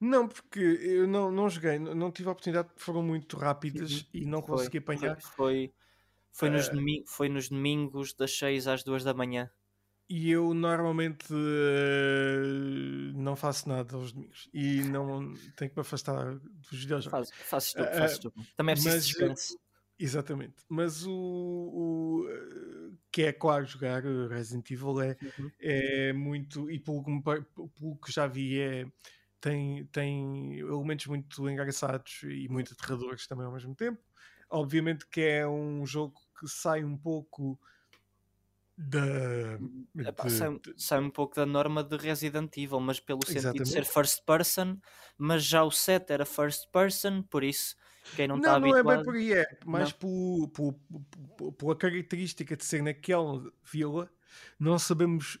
Não, 0.00 0.26
porque 0.26 0.58
eu 0.58 1.06
não, 1.06 1.30
não 1.30 1.48
joguei, 1.48 1.78
não 1.78 2.10
tive 2.10 2.28
a 2.28 2.32
oportunidade 2.32 2.68
porque 2.68 2.82
foram 2.82 3.02
muito 3.02 3.36
rápidas 3.36 4.00
uhum. 4.00 4.06
e 4.12 4.26
não 4.26 4.42
foi, 4.42 4.56
consegui 4.56 4.78
apanhar. 4.78 5.20
Foi, 5.20 5.72
foi, 6.32 6.48
uh, 6.48 6.52
nos 6.52 6.68
domingos, 6.68 7.10
foi 7.12 7.28
nos 7.28 7.48
domingos 7.48 8.12
das 8.14 8.36
6 8.36 8.66
às 8.66 8.82
2 8.82 9.04
da 9.04 9.14
manhã. 9.14 9.48
E 10.10 10.30
eu 10.30 10.54
normalmente 10.54 11.32
uh, 11.32 13.12
não 13.14 13.36
faço 13.36 13.68
nada 13.68 13.94
aos 13.94 14.10
domingos 14.10 14.48
e 14.52 14.82
não 14.84 15.34
tenho 15.54 15.70
que 15.70 15.76
me 15.76 15.82
afastar 15.82 16.34
dos 16.38 16.80
videojogos. 16.80 17.30
Faz, 17.30 17.30
fazes 17.44 17.72
tu, 17.74 17.84
fazes 17.84 18.18
tu. 18.18 18.32
Também 18.56 18.72
é 18.72 18.74
preciso 18.74 18.96
mas, 18.96 19.06
descanso. 19.06 19.58
Exatamente. 19.98 20.54
Mas 20.68 21.04
o, 21.04 21.10
o, 21.10 22.26
eh, 22.28 22.96
que 23.10 23.22
é 23.22 23.32
claro 23.32 23.64
jogar 23.64 24.02
Resident 24.28 24.70
Evil 24.70 25.00
é, 25.00 25.16
uhum. 25.38 25.50
é 25.58 26.12
muito, 26.12 26.70
e 26.70 26.78
pelo, 26.78 27.02
pelo 27.22 27.96
que 27.96 28.12
já 28.12 28.26
vi, 28.28 28.60
é, 28.60 28.86
tem, 29.40 29.86
tem 29.86 30.58
elementos 30.60 31.06
muito 31.06 31.48
engraçados 31.50 32.20
e 32.22 32.48
muito 32.48 32.74
aterradores 32.74 33.26
também 33.26 33.46
ao 33.46 33.52
mesmo 33.52 33.74
tempo. 33.74 34.00
Obviamente 34.50 35.06
que 35.06 35.20
é 35.20 35.48
um 35.48 35.84
jogo 35.84 36.14
que 36.38 36.48
sai 36.48 36.84
um 36.84 36.96
pouco 36.96 37.58
da. 38.76 39.58
Epá, 40.08 40.24
de, 40.24 40.30
sai, 40.30 40.60
sai, 40.76 41.00
um 41.00 41.10
pouco 41.10 41.34
da 41.34 41.44
norma 41.44 41.82
de 41.82 41.96
Resident 41.96 42.56
Evil, 42.56 42.80
mas 42.80 43.00
pelo 43.00 43.20
sentido 43.26 43.38
Exatamente. 43.38 43.64
de 43.64 43.72
ser 43.72 43.84
first 43.84 44.24
person, 44.24 44.78
mas 45.18 45.44
já 45.44 45.64
o 45.64 45.70
set 45.70 46.10
era 46.10 46.24
first 46.24 46.70
person, 46.70 47.22
por 47.22 47.42
isso 47.42 47.76
quem 48.16 48.28
não 48.28 48.36
está 48.36 48.56
habituado... 48.56 48.84
Não 48.84 48.92
é 48.92 48.96
bem 48.96 49.04
por 49.04 49.14
aí, 49.14 49.32
é 49.32 49.46
mais 49.64 49.92
por, 49.92 50.48
por, 50.48 50.74
por, 51.36 51.52
pela 51.52 51.76
característica 51.76 52.56
de 52.56 52.64
ser 52.64 52.82
naquela 52.82 53.42
vila, 53.64 54.10
não 54.58 54.78
sabemos 54.78 55.38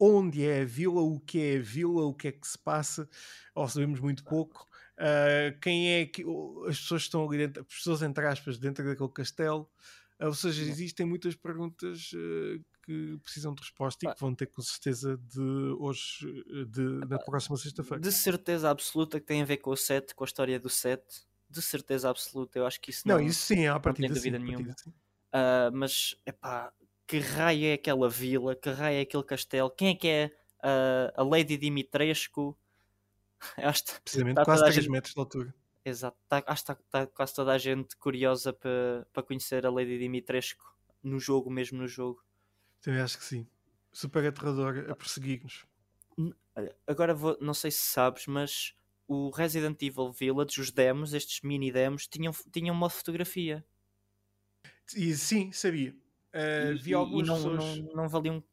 onde 0.00 0.46
é 0.46 0.62
a 0.62 0.64
vila, 0.64 1.02
o 1.02 1.20
que 1.20 1.38
é 1.38 1.56
a 1.58 1.62
vila, 1.62 2.06
o 2.06 2.14
que 2.14 2.28
é 2.28 2.32
que 2.32 2.48
se 2.48 2.58
passa, 2.58 3.08
ou 3.54 3.68
sabemos 3.68 4.00
muito 4.00 4.24
pouco. 4.24 4.66
Uh, 4.96 5.58
quem 5.60 5.94
é 5.94 6.06
que 6.06 6.24
as 6.66 6.78
pessoas 6.78 7.02
estão 7.02 7.26
ali 7.26 7.38
dentro, 7.38 7.62
as 7.62 7.74
pessoas 7.74 8.02
entre 8.02 8.26
aspas, 8.26 8.58
dentro 8.58 8.84
daquele 8.84 9.10
castelo. 9.10 9.68
Uh, 10.18 10.26
ou 10.26 10.34
seja, 10.34 10.62
existem 10.62 11.06
muitas 11.06 11.34
perguntas 11.34 12.12
uh, 12.12 12.64
que 12.82 13.18
precisam 13.22 13.54
de 13.54 13.62
resposta 13.62 14.06
e 14.06 14.14
que 14.14 14.20
vão 14.20 14.34
ter 14.34 14.46
com 14.46 14.62
certeza 14.62 15.18
de 15.18 15.40
hoje, 15.78 16.44
de, 16.68 17.06
na 17.06 17.18
próxima 17.18 17.56
sexta-feira. 17.56 18.00
De 18.00 18.12
certeza 18.12 18.70
absoluta 18.70 19.20
que 19.20 19.26
tem 19.26 19.42
a 19.42 19.46
ver 19.46 19.58
com 19.58 19.70
o 19.70 19.76
set, 19.76 20.14
com 20.14 20.24
a 20.24 20.26
história 20.26 20.58
do 20.58 20.68
set 20.68 21.02
de 21.50 21.60
certeza 21.60 22.08
absoluta. 22.08 22.58
Eu 22.58 22.66
acho 22.66 22.80
que 22.80 22.90
isso 22.90 23.06
não, 23.06 23.16
não 23.16 23.24
isso 23.24 23.42
sim, 23.42 23.66
a 23.66 23.78
partir 23.80 24.02
de 24.02 24.14
dúvida 24.14 24.38
nenhuma. 24.38 24.70
Uh, 24.70 25.70
mas 25.72 26.16
é 26.24 26.32
pá, 26.32 26.72
que 27.06 27.18
raio 27.18 27.66
é 27.66 27.72
aquela 27.74 28.08
vila? 28.08 28.54
Que 28.54 28.70
raio 28.70 28.98
é 28.98 29.00
aquele 29.00 29.24
castelo? 29.24 29.70
Quem 29.70 29.88
é 29.88 29.94
que 29.94 30.08
é 30.08 30.32
uh, 30.58 31.20
a 31.20 31.22
Lady 31.24 31.56
Dimitrescu? 31.56 32.56
acho 33.56 33.84
que 33.84 34.00
Precisamente 34.00 34.36
tá 34.36 34.44
quase 34.44 34.62
3 34.62 34.74
gente... 34.76 34.90
metros 34.90 35.14
de 35.14 35.20
altura. 35.20 35.54
Exato, 35.84 36.16
tá, 36.28 36.42
acho 36.46 36.64
que 36.64 36.72
está 36.72 36.76
tá 36.90 37.06
quase 37.06 37.34
toda 37.34 37.52
a 37.52 37.58
gente 37.58 37.96
curiosa 37.96 38.52
para 38.52 39.06
pa 39.12 39.22
conhecer 39.22 39.64
a 39.64 39.70
Lady 39.70 39.98
Dimitrescu 39.98 40.64
no 41.02 41.18
jogo, 41.18 41.50
mesmo 41.50 41.78
no 41.78 41.88
jogo. 41.88 42.22
Também 42.82 43.00
acho 43.00 43.18
que 43.18 43.24
sim. 43.24 43.46
Super 43.90 44.26
aterrador 44.26 44.86
a 44.88 44.94
perseguir-nos. 44.94 45.66
Agora 46.86 47.14
vou, 47.14 47.36
não 47.40 47.54
sei 47.54 47.70
se 47.70 47.78
sabes, 47.78 48.26
mas 48.26 48.74
o 49.10 49.28
Resident 49.30 49.82
Evil 49.82 50.12
Village, 50.12 50.60
os 50.60 50.70
demos, 50.70 51.12
estes 51.14 51.40
mini 51.42 51.72
demos, 51.72 52.06
tinham, 52.06 52.32
tinham 52.52 52.72
uma 52.72 52.88
fotografia. 52.88 53.64
E, 54.94 55.16
sim, 55.16 55.50
sabia. 55.50 55.92
Uh, 56.32 56.78
vi 56.80 56.94
alguns 56.94 57.26
não, 57.26 57.34
pessoas... 57.34 57.78
não, 57.78 57.92
não, 57.92 58.08
valiam, 58.08 58.44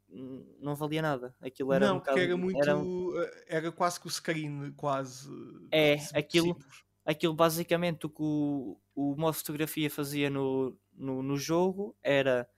não 0.60 0.74
valia 0.74 1.04
nada. 1.04 1.36
Aquilo 1.40 1.74
era 1.74 1.88
não, 1.88 1.98
um 1.98 2.00
bocado, 2.00 2.18
era 2.18 2.36
muito. 2.36 2.60
Era, 2.60 2.72
eh, 2.72 3.46
era, 3.50 3.72
quase 3.72 4.00
que 4.00 4.08
o 4.08 4.10
screen, 4.10 4.74
quase. 4.76 5.30
É, 5.72 5.98
aquilo, 6.16 6.58
aquilo 7.06 7.36
basicamente 7.36 8.08
o 8.08 8.10
que 8.10 8.24
o, 8.24 8.80
o 8.96 9.16
modo 9.16 9.36
fotografia 9.36 9.92
fazia 9.92 10.28
no, 10.28 10.76
no, 10.92 11.22
no 11.22 11.38
jogo 11.38 11.96
era 12.02 12.50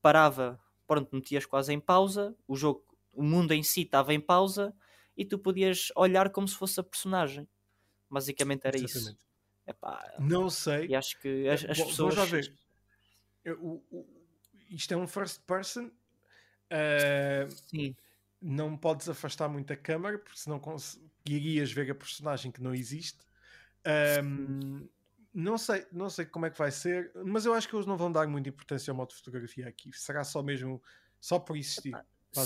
parava, 0.00 0.60
pronto, 0.86 1.12
metias 1.12 1.44
quase 1.44 1.72
em 1.72 1.80
pausa, 1.80 2.36
o 2.46 2.54
jogo, 2.54 2.84
o 3.12 3.24
mundo 3.24 3.50
em 3.50 3.64
si 3.64 3.80
estava 3.80 4.14
em 4.14 4.20
pausa 4.20 4.72
e 5.18 5.24
tu 5.24 5.36
podias 5.36 5.90
olhar 5.96 6.30
como 6.30 6.46
se 6.46 6.54
fosse 6.54 6.78
a 6.78 6.82
personagem. 6.82 7.46
Basicamente 8.08 8.64
era 8.64 8.76
Exatamente. 8.76 9.16
isso. 9.16 9.28
Epá, 9.66 10.14
não 10.20 10.48
sei. 10.48 10.86
E 10.86 10.94
acho 10.94 11.18
que 11.18 11.48
as, 11.48 11.64
as 11.64 11.78
Bom, 11.78 11.86
pessoas. 11.86 12.14
já 12.14 12.24
ver. 12.24 12.54
O, 13.60 13.82
o, 13.90 14.06
isto 14.70 14.94
é 14.94 14.96
um 14.96 15.08
first 15.08 15.42
person. 15.42 15.90
Uh, 16.70 17.50
Sim. 17.66 17.96
Não 18.40 18.76
podes 18.76 19.08
afastar 19.08 19.48
muito 19.48 19.72
a 19.72 19.76
câmera, 19.76 20.16
porque 20.16 20.38
senão 20.38 20.60
conseguirias 20.60 21.72
ver 21.72 21.90
a 21.90 21.94
personagem 21.94 22.52
que 22.52 22.62
não 22.62 22.72
existe. 22.72 23.18
Um, 24.24 24.88
não 25.34 25.58
sei, 25.58 25.84
não 25.90 26.08
sei 26.08 26.24
como 26.24 26.46
é 26.46 26.50
que 26.50 26.58
vai 26.58 26.70
ser, 26.70 27.10
mas 27.24 27.44
eu 27.44 27.52
acho 27.52 27.68
que 27.68 27.74
eles 27.74 27.86
não 27.86 27.96
vão 27.96 28.12
dar 28.12 28.26
muita 28.28 28.48
importância 28.48 28.90
ao 28.92 28.96
modo 28.96 29.08
de 29.08 29.16
fotografia 29.16 29.68
aqui. 29.68 29.90
Será 29.92 30.22
só 30.22 30.42
mesmo 30.42 30.80
só 31.20 31.38
por 31.38 31.56
existir. 31.56 31.96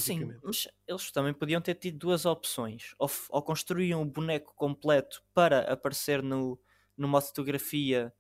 Sim, 0.00 0.34
mas 0.42 0.68
eles 0.86 1.10
também 1.10 1.32
podiam 1.32 1.60
ter 1.60 1.74
tido 1.74 1.98
duas 1.98 2.24
opções. 2.24 2.94
Ou, 2.98 3.10
ou 3.30 3.42
construíam 3.42 4.02
um 4.02 4.08
boneco 4.08 4.54
completo 4.54 5.22
para 5.34 5.72
aparecer 5.72 6.22
no, 6.22 6.58
modo 6.96 7.26
fotografia 7.26 8.12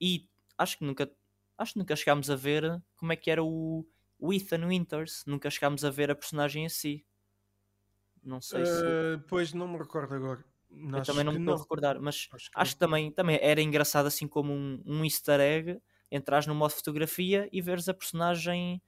e 0.00 0.28
acho 0.56 0.78
que 0.78 0.84
nunca 0.84 1.10
acho 1.58 1.74
que 1.74 1.78
nunca 1.78 1.94
chegámos 1.94 2.30
a 2.30 2.36
ver 2.36 2.82
como 2.96 3.12
é 3.12 3.16
que 3.16 3.30
era 3.30 3.44
o, 3.44 3.86
o 4.18 4.32
Ethan 4.32 4.66
Winters, 4.66 5.22
nunca 5.26 5.50
chegámos 5.50 5.84
a 5.84 5.90
ver 5.90 6.10
a 6.10 6.14
personagem 6.14 6.64
em 6.64 6.68
si. 6.68 7.04
Não 8.22 8.40
sei 8.40 8.62
uh, 8.62 8.66
se. 8.66 8.84
Eh, 8.84 9.18
pois 9.28 9.52
não 9.52 9.68
me 9.68 9.78
recordo 9.78 10.14
agora. 10.14 10.44
Eu 10.70 11.02
também 11.02 11.24
não 11.24 11.32
me 11.32 11.40
estou 11.40 11.54
a 11.54 11.58
recordar, 11.58 12.00
mas 12.00 12.28
acho 12.32 12.50
que, 12.50 12.60
acho 12.60 12.72
que 12.74 12.78
também, 12.78 13.10
também 13.10 13.38
era 13.42 13.60
engraçado 13.60 14.06
assim 14.06 14.28
como 14.28 14.52
um, 14.52 14.80
um 14.86 15.04
easter 15.04 15.40
egg 15.40 15.80
entras 16.10 16.46
no 16.46 16.54
modo 16.54 16.72
fotografia 16.72 17.48
e 17.52 17.60
veres 17.60 17.88
a 17.88 17.94
personagem 17.94 18.80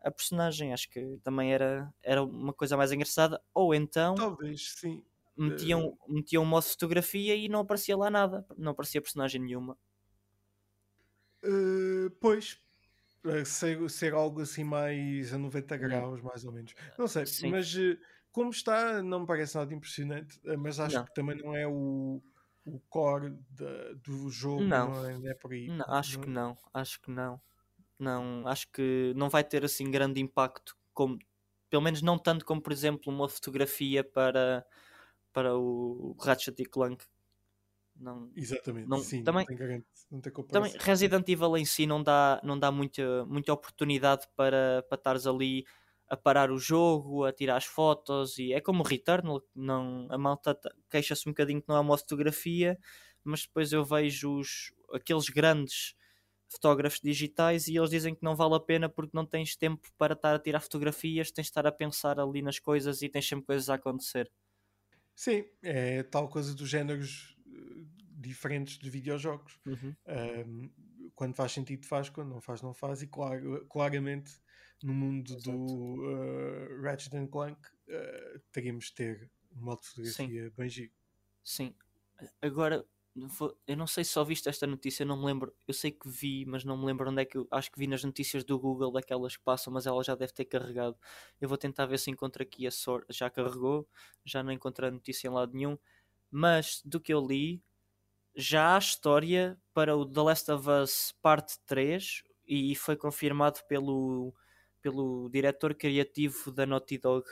a 0.00 0.10
personagem, 0.10 0.72
acho 0.72 0.88
que 0.88 1.18
também 1.22 1.52
era, 1.52 1.92
era 2.02 2.22
uma 2.22 2.52
coisa 2.52 2.76
mais 2.76 2.92
engraçada, 2.92 3.40
ou 3.52 3.74
então 3.74 4.14
talvez 4.14 4.74
sim 4.76 5.02
metiam, 5.36 5.88
uh... 5.88 5.98
metiam 6.08 6.42
um 6.42 6.46
modo 6.46 6.64
fotografia 6.64 7.34
e 7.34 7.48
não 7.48 7.60
aparecia 7.60 7.96
lá 7.96 8.10
nada, 8.10 8.46
não 8.56 8.72
aparecia 8.72 9.00
personagem 9.00 9.40
nenhuma. 9.40 9.76
Uh, 11.44 12.10
pois, 12.20 12.60
ser, 13.44 13.88
ser 13.88 14.12
algo 14.12 14.40
assim 14.40 14.64
mais 14.64 15.32
a 15.32 15.38
90 15.38 15.76
graus, 15.76 16.20
mais 16.20 16.44
ou 16.44 16.52
menos. 16.52 16.74
Não 16.98 17.06
sei, 17.06 17.26
sim. 17.26 17.50
mas 17.50 17.72
como 18.32 18.50
está, 18.50 19.02
não 19.02 19.20
me 19.20 19.26
parece 19.26 19.56
nada 19.56 19.72
impressionante, 19.74 20.40
eh, 20.44 20.56
mas 20.56 20.78
acho 20.78 20.96
não. 20.96 21.04
que 21.04 21.14
também 21.14 21.36
não 21.36 21.54
é 21.54 21.66
o, 21.66 22.22
o 22.64 22.80
core 22.88 23.30
de, 23.50 23.94
do 23.96 24.30
jogo, 24.30 24.62
não, 24.62 24.90
não, 24.90 25.08
é, 25.08 25.18
não 25.18 25.30
é 25.30 25.34
por 25.34 25.52
aí. 25.52 25.68
Não, 25.68 25.84
acho 25.88 26.20
que 26.20 26.28
não, 26.28 26.56
acho 26.72 27.00
que 27.00 27.10
não. 27.10 27.40
Não, 27.98 28.46
acho 28.46 28.70
que 28.72 29.12
não 29.16 29.28
vai 29.28 29.42
ter 29.42 29.64
assim 29.64 29.90
grande 29.90 30.20
impacto, 30.20 30.76
como, 30.94 31.18
pelo 31.68 31.82
menos 31.82 32.00
não 32.02 32.18
tanto 32.18 32.44
como, 32.44 32.62
por 32.62 32.72
exemplo, 32.72 33.12
uma 33.12 33.28
fotografia 33.28 34.04
para, 34.04 34.64
para 35.32 35.56
o 35.56 36.16
Ratchet 36.20 36.60
e 36.62 36.66
Clank. 36.66 37.04
Não, 37.96 38.30
Exatamente, 38.36 38.88
não, 38.88 39.00
sim, 39.00 39.24
também, 39.24 39.44
não 39.48 39.56
tem, 39.56 39.84
não 40.10 40.20
tem 40.20 40.32
também 40.46 40.72
Resident 40.78 41.28
Evil 41.28 41.56
em 41.56 41.64
si 41.64 41.84
não 41.84 42.00
dá, 42.00 42.40
não 42.44 42.56
dá 42.56 42.70
muita, 42.70 43.24
muita 43.26 43.52
oportunidade 43.52 44.28
para, 44.36 44.84
para 44.88 44.96
estares 44.96 45.26
ali 45.26 45.64
a 46.08 46.16
parar 46.16 46.52
o 46.52 46.58
jogo, 46.58 47.24
a 47.24 47.32
tirar 47.32 47.56
as 47.56 47.64
fotos 47.64 48.38
e 48.38 48.52
é 48.52 48.60
como 48.60 48.82
o 48.82 48.86
Returnal, 48.86 49.42
não, 49.54 50.06
a 50.10 50.16
malta 50.16 50.56
queixa-se 50.88 51.28
um 51.28 51.32
bocadinho 51.32 51.60
que 51.60 51.68
não 51.68 51.76
há 51.76 51.80
uma 51.80 51.98
fotografia, 51.98 52.78
mas 53.24 53.42
depois 53.42 53.72
eu 53.72 53.84
vejo 53.84 54.38
os, 54.38 54.72
aqueles 54.92 55.28
grandes 55.28 55.94
fotógrafos 56.48 57.00
digitais 57.00 57.68
e 57.68 57.76
eles 57.76 57.90
dizem 57.90 58.14
que 58.14 58.22
não 58.22 58.34
vale 58.34 58.54
a 58.54 58.60
pena 58.60 58.88
porque 58.88 59.16
não 59.16 59.26
tens 59.26 59.56
tempo 59.56 59.88
para 59.96 60.14
estar 60.14 60.34
a 60.34 60.38
tirar 60.38 60.60
fotografias, 60.60 61.30
tens 61.30 61.44
de 61.44 61.50
estar 61.50 61.66
a 61.66 61.72
pensar 61.72 62.18
ali 62.18 62.42
nas 62.42 62.58
coisas 62.58 63.02
e 63.02 63.08
tens 63.08 63.28
sempre 63.28 63.46
coisas 63.46 63.68
a 63.68 63.74
acontecer. 63.74 64.30
Sim, 65.14 65.44
é 65.62 66.02
tal 66.04 66.28
coisa 66.28 66.54
dos 66.54 66.68
géneros 66.68 67.36
eh, 67.46 67.84
diferentes 68.16 68.78
de 68.78 68.88
videojogos. 68.88 69.58
Uhum. 69.66 69.94
Um, 70.06 70.70
quando 71.14 71.34
faz 71.34 71.52
sentido 71.52 71.84
faz, 71.86 72.08
quando 72.08 72.30
não 72.30 72.40
faz 72.40 72.62
não 72.62 72.72
faz 72.72 73.02
e 73.02 73.06
claro, 73.08 73.66
claramente 73.66 74.30
no 74.82 74.94
mundo 74.94 75.32
Exato. 75.32 75.50
do 75.50 76.04
uh, 76.04 76.82
Ratchet 76.82 77.28
Clank 77.28 77.58
uh, 77.88 78.40
teríamos 78.52 78.86
de 78.86 78.94
ter 78.94 79.30
um 79.50 79.74
de 79.74 79.86
fotografia 79.88 80.44
Sim. 80.44 80.54
bem 80.56 80.68
giro. 80.68 80.92
Sim. 81.42 81.74
Agora, 82.40 82.84
eu 83.66 83.76
não 83.76 83.86
sei 83.86 84.04
se 84.04 84.10
só 84.10 84.22
viste 84.24 84.48
esta 84.48 84.66
notícia, 84.66 85.04
não 85.04 85.16
me 85.18 85.26
lembro. 85.26 85.54
Eu 85.66 85.74
sei 85.74 85.90
que 85.90 86.08
vi, 86.08 86.44
mas 86.46 86.64
não 86.64 86.76
me 86.76 86.86
lembro 86.86 87.10
onde 87.10 87.22
é 87.22 87.24
que 87.24 87.36
eu 87.36 87.48
acho 87.50 87.70
que 87.70 87.78
vi 87.78 87.86
nas 87.86 88.04
notícias 88.04 88.44
do 88.44 88.58
Google 88.58 88.92
daquelas 88.92 89.36
que 89.36 89.42
passam, 89.42 89.72
mas 89.72 89.86
ela 89.86 90.02
já 90.04 90.14
deve 90.14 90.32
ter 90.32 90.44
carregado. 90.44 90.96
Eu 91.40 91.48
vou 91.48 91.58
tentar 91.58 91.86
ver 91.86 91.98
se 91.98 92.10
encontro 92.10 92.42
aqui 92.42 92.66
a 92.66 92.70
sorte. 92.70 93.06
Já 93.12 93.28
carregou, 93.30 93.88
já 94.24 94.42
não 94.42 94.52
encontrei 94.52 94.88
a 94.88 94.92
notícia 94.92 95.28
em 95.28 95.30
lado 95.30 95.52
nenhum. 95.54 95.78
Mas 96.30 96.82
do 96.84 97.00
que 97.00 97.12
eu 97.12 97.24
li, 97.26 97.62
já 98.34 98.76
há 98.76 98.78
história 98.78 99.58
para 99.74 99.96
o 99.96 100.06
The 100.06 100.20
Last 100.22 100.50
of 100.52 100.68
Us 100.70 101.14
Parte 101.22 101.58
3 101.66 102.22
e 102.46 102.74
foi 102.76 102.96
confirmado 102.96 103.60
pelo 103.68 104.34
pelo 104.80 105.28
diretor 105.30 105.74
criativo 105.74 106.52
da 106.52 106.64
Naughty 106.66 106.98
Dog. 106.98 107.26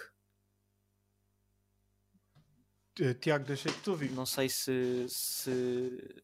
Uh, 3.01 3.14
Tiago, 3.14 3.44
deixei-te 3.44 3.80
te 3.80 3.90
ouvir. 3.90 4.11
Não 4.12 4.26
sei 4.26 4.49
se, 4.49 5.07
se. 5.09 6.22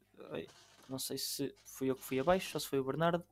Não 0.89 0.99
sei 0.99 1.19
se 1.19 1.55
fui 1.65 1.91
eu 1.91 1.97
que 1.97 2.05
fui 2.05 2.19
abaixo 2.19 2.51
ou 2.55 2.61
se 2.61 2.69
foi 2.69 2.79
o 2.79 2.85
Bernardo. 2.85 3.25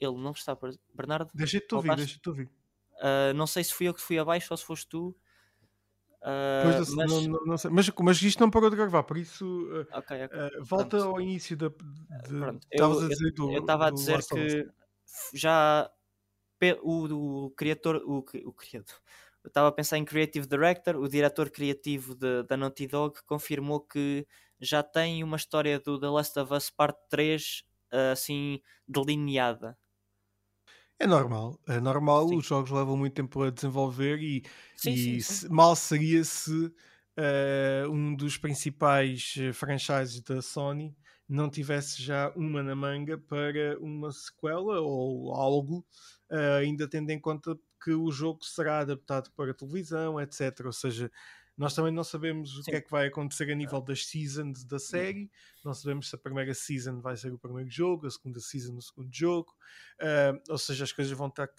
Ele 0.00 0.16
não 0.16 0.32
está. 0.32 0.56
Bernardo? 0.94 1.30
Deixei-te 1.34 1.74
ouvir, 1.74 1.96
deixei-te 1.96 2.28
ouvir. 2.28 2.50
Uh, 2.96 3.34
não 3.34 3.46
sei 3.46 3.62
se 3.64 3.74
fui 3.74 3.88
eu 3.88 3.94
que 3.94 4.00
fui 4.00 4.18
abaixo 4.18 4.52
ou 4.52 4.56
se 4.56 4.64
foste 4.64 4.88
tu. 4.88 5.16
Uh, 6.22 6.94
mas... 6.94 6.94
Não, 6.94 7.06
não, 7.06 7.44
não 7.44 7.56
mas... 7.70 7.90
mas, 7.90 8.22
isto 8.22 8.40
não 8.40 8.50
parou 8.50 8.68
de 8.68 8.76
gravar, 8.76 9.04
por 9.04 9.16
isso 9.16 9.44
uh, 9.44 9.98
okay, 9.98 10.24
okay. 10.24 10.38
Uh, 10.38 10.64
volta 10.64 10.98
Pronto. 10.98 11.14
ao 11.14 11.20
início 11.20 11.56
da. 11.56 11.68
De... 11.68 11.74
Pronto. 12.28 12.66
Eu 12.72 13.60
estava 13.60 13.86
a 13.86 13.90
dizer 13.90 14.18
que 14.26 14.68
já 15.34 15.90
o, 16.82 17.44
o 17.46 17.50
criador, 17.50 18.02
o, 18.04 18.18
o 18.18 18.52
criador, 18.52 18.96
eu 19.46 19.48
estava 19.48 19.68
a 19.68 19.72
pensar 19.72 19.96
em 19.96 20.04
Creative 20.04 20.44
Director, 20.44 20.96
o 20.96 21.08
diretor 21.08 21.50
criativo 21.50 22.16
de, 22.16 22.42
da 22.42 22.56
Naughty 22.56 22.88
Dog 22.88 23.14
confirmou 23.24 23.80
que 23.80 24.26
já 24.60 24.82
tem 24.82 25.22
uma 25.22 25.36
história 25.36 25.78
do 25.78 26.00
The 26.00 26.08
Last 26.08 26.36
of 26.40 26.52
Us 26.52 26.68
Part 26.68 26.98
3 27.08 27.62
eh, 27.92 28.10
assim 28.10 28.60
delineada. 28.88 29.78
É 30.98 31.06
normal, 31.06 31.60
é 31.68 31.78
normal, 31.78 32.28
sim. 32.28 32.36
os 32.38 32.46
jogos 32.46 32.72
levam 32.72 32.96
muito 32.96 33.14
tempo 33.14 33.40
a 33.42 33.50
desenvolver 33.50 34.18
e, 34.18 34.42
sim, 34.74 34.92
e 34.92 35.22
sim, 35.22 35.48
mal 35.48 35.76
seria 35.76 36.24
se 36.24 36.50
uh, 36.52 37.90
um 37.90 38.16
dos 38.16 38.36
principais 38.36 39.34
eh, 39.38 39.52
franchises 39.52 40.20
da 40.22 40.42
Sony 40.42 40.96
não 41.28 41.48
tivesse 41.50 42.02
já 42.02 42.32
uma 42.34 42.62
na 42.64 42.74
manga 42.74 43.16
para 43.18 43.78
uma 43.78 44.10
sequela 44.10 44.80
ou 44.80 45.32
algo 45.34 45.86
uh, 46.32 46.56
ainda 46.60 46.88
tendo 46.88 47.10
em 47.10 47.20
conta 47.20 47.56
que 47.82 47.92
o 47.92 48.10
jogo 48.10 48.44
será 48.44 48.80
adaptado 48.80 49.30
para 49.36 49.54
televisão, 49.54 50.20
etc. 50.20 50.64
Ou 50.64 50.72
seja, 50.72 51.10
nós 51.56 51.74
também 51.74 51.90
não 51.90 52.04
sabemos 52.04 52.54
Sim. 52.54 52.60
o 52.60 52.64
que 52.64 52.76
é 52.76 52.80
que 52.82 52.90
vai 52.90 53.06
acontecer 53.06 53.50
a 53.50 53.54
nível 53.54 53.80
das 53.80 54.06
seasons 54.06 54.62
da 54.62 54.78
série, 54.78 55.30
não 55.64 55.72
sabemos 55.72 56.10
se 56.10 56.14
a 56.14 56.18
primeira 56.18 56.52
season 56.52 57.00
vai 57.00 57.16
ser 57.16 57.32
o 57.32 57.38
primeiro 57.38 57.70
jogo, 57.70 58.06
a 58.06 58.10
segunda 58.10 58.40
season 58.40 58.76
o 58.76 58.82
segundo 58.82 59.08
jogo, 59.10 59.56
uh, 60.02 60.38
ou 60.50 60.58
seja, 60.58 60.84
as 60.84 60.92
coisas 60.92 61.16
vão 61.16 61.30
ter, 61.30 61.50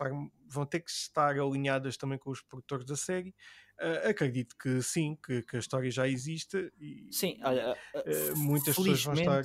vão 0.47 0.65
ter 0.67 0.81
que 0.81 0.91
estar 0.91 1.39
alinhadas 1.39 1.97
também 1.97 2.19
com 2.19 2.29
os 2.29 2.41
produtores 2.41 2.85
da 2.85 2.95
série. 2.95 3.33
Uh, 3.79 4.09
acredito 4.09 4.55
que 4.57 4.81
sim, 4.83 5.17
que, 5.25 5.41
que, 5.41 5.55
a 5.55 5.59
história 5.59 5.89
já 5.89 6.07
existe 6.07 6.71
e 6.79 7.09
sim, 7.11 7.39
olha, 7.43 7.75
uh, 7.95 8.37
muitas 8.37 8.75
pessoas 8.75 9.03
vão 9.03 9.13
estar. 9.15 9.43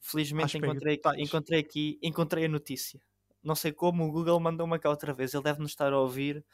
Felizmente 0.00 0.56
encontrei, 0.56 1.00
encontrei 1.16 1.60
aqui, 1.60 1.98
encontrei 2.00 2.44
a 2.44 2.48
notícia 2.48 3.00
não 3.48 3.54
sei 3.54 3.72
como 3.72 4.04
o 4.04 4.12
Google 4.12 4.38
mandou-me 4.38 4.78
cá 4.78 4.90
outra 4.90 5.12
vez. 5.12 5.32
Ele 5.32 5.42
deve 5.42 5.60
nos 5.60 5.70
estar 5.70 5.92
a 5.92 5.98
ouvir. 5.98 6.44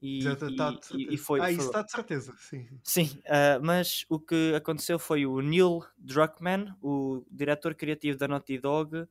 E, 0.00 0.22
Já 0.22 0.32
está 0.32 0.48
e, 0.94 1.14
e 1.14 1.16
foi, 1.18 1.40
ah, 1.40 1.50
isso 1.50 1.66
está 1.66 1.82
de 1.82 1.90
certeza, 1.90 2.32
sim. 2.38 2.68
Sim, 2.84 3.20
uh, 3.26 3.60
mas 3.60 4.06
o 4.08 4.18
que 4.18 4.54
aconteceu 4.54 4.96
foi 4.96 5.26
o 5.26 5.40
Neil 5.40 5.80
Druckmann, 5.98 6.72
o 6.80 7.24
diretor 7.28 7.74
criativo 7.74 8.16
da 8.16 8.28
Naughty 8.28 8.58
Dog, 8.58 8.96
uh, 8.96 9.06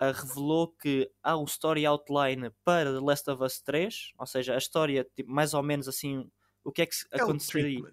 revelou 0.00 0.68
que 0.68 1.10
há 1.22 1.36
o 1.36 1.44
story 1.44 1.84
outline 1.84 2.50
para 2.64 2.90
The 2.90 3.00
Last 3.00 3.30
of 3.30 3.44
Us 3.44 3.60
3, 3.60 4.12
ou 4.18 4.26
seja, 4.26 4.54
a 4.54 4.58
história, 4.58 5.06
tipo, 5.14 5.30
mais 5.30 5.52
ou 5.52 5.62
menos 5.62 5.86
assim, 5.86 6.26
o 6.64 6.72
que 6.72 6.82
é 6.82 6.86
que 6.86 6.94
é 7.12 7.20
aconteceria. 7.20 7.84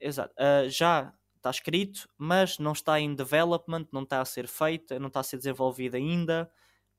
Exato, 0.00 0.32
uh, 0.38 0.70
já 0.70 1.12
está 1.34 1.50
escrito, 1.50 2.08
mas 2.16 2.60
não 2.60 2.72
está 2.72 3.00
em 3.00 3.12
development, 3.12 3.88
não 3.90 4.04
está 4.04 4.20
a 4.20 4.24
ser 4.24 4.46
feita, 4.46 5.00
não 5.00 5.08
está 5.08 5.18
a 5.18 5.24
ser 5.24 5.38
desenvolvida 5.38 5.96
ainda 5.96 6.48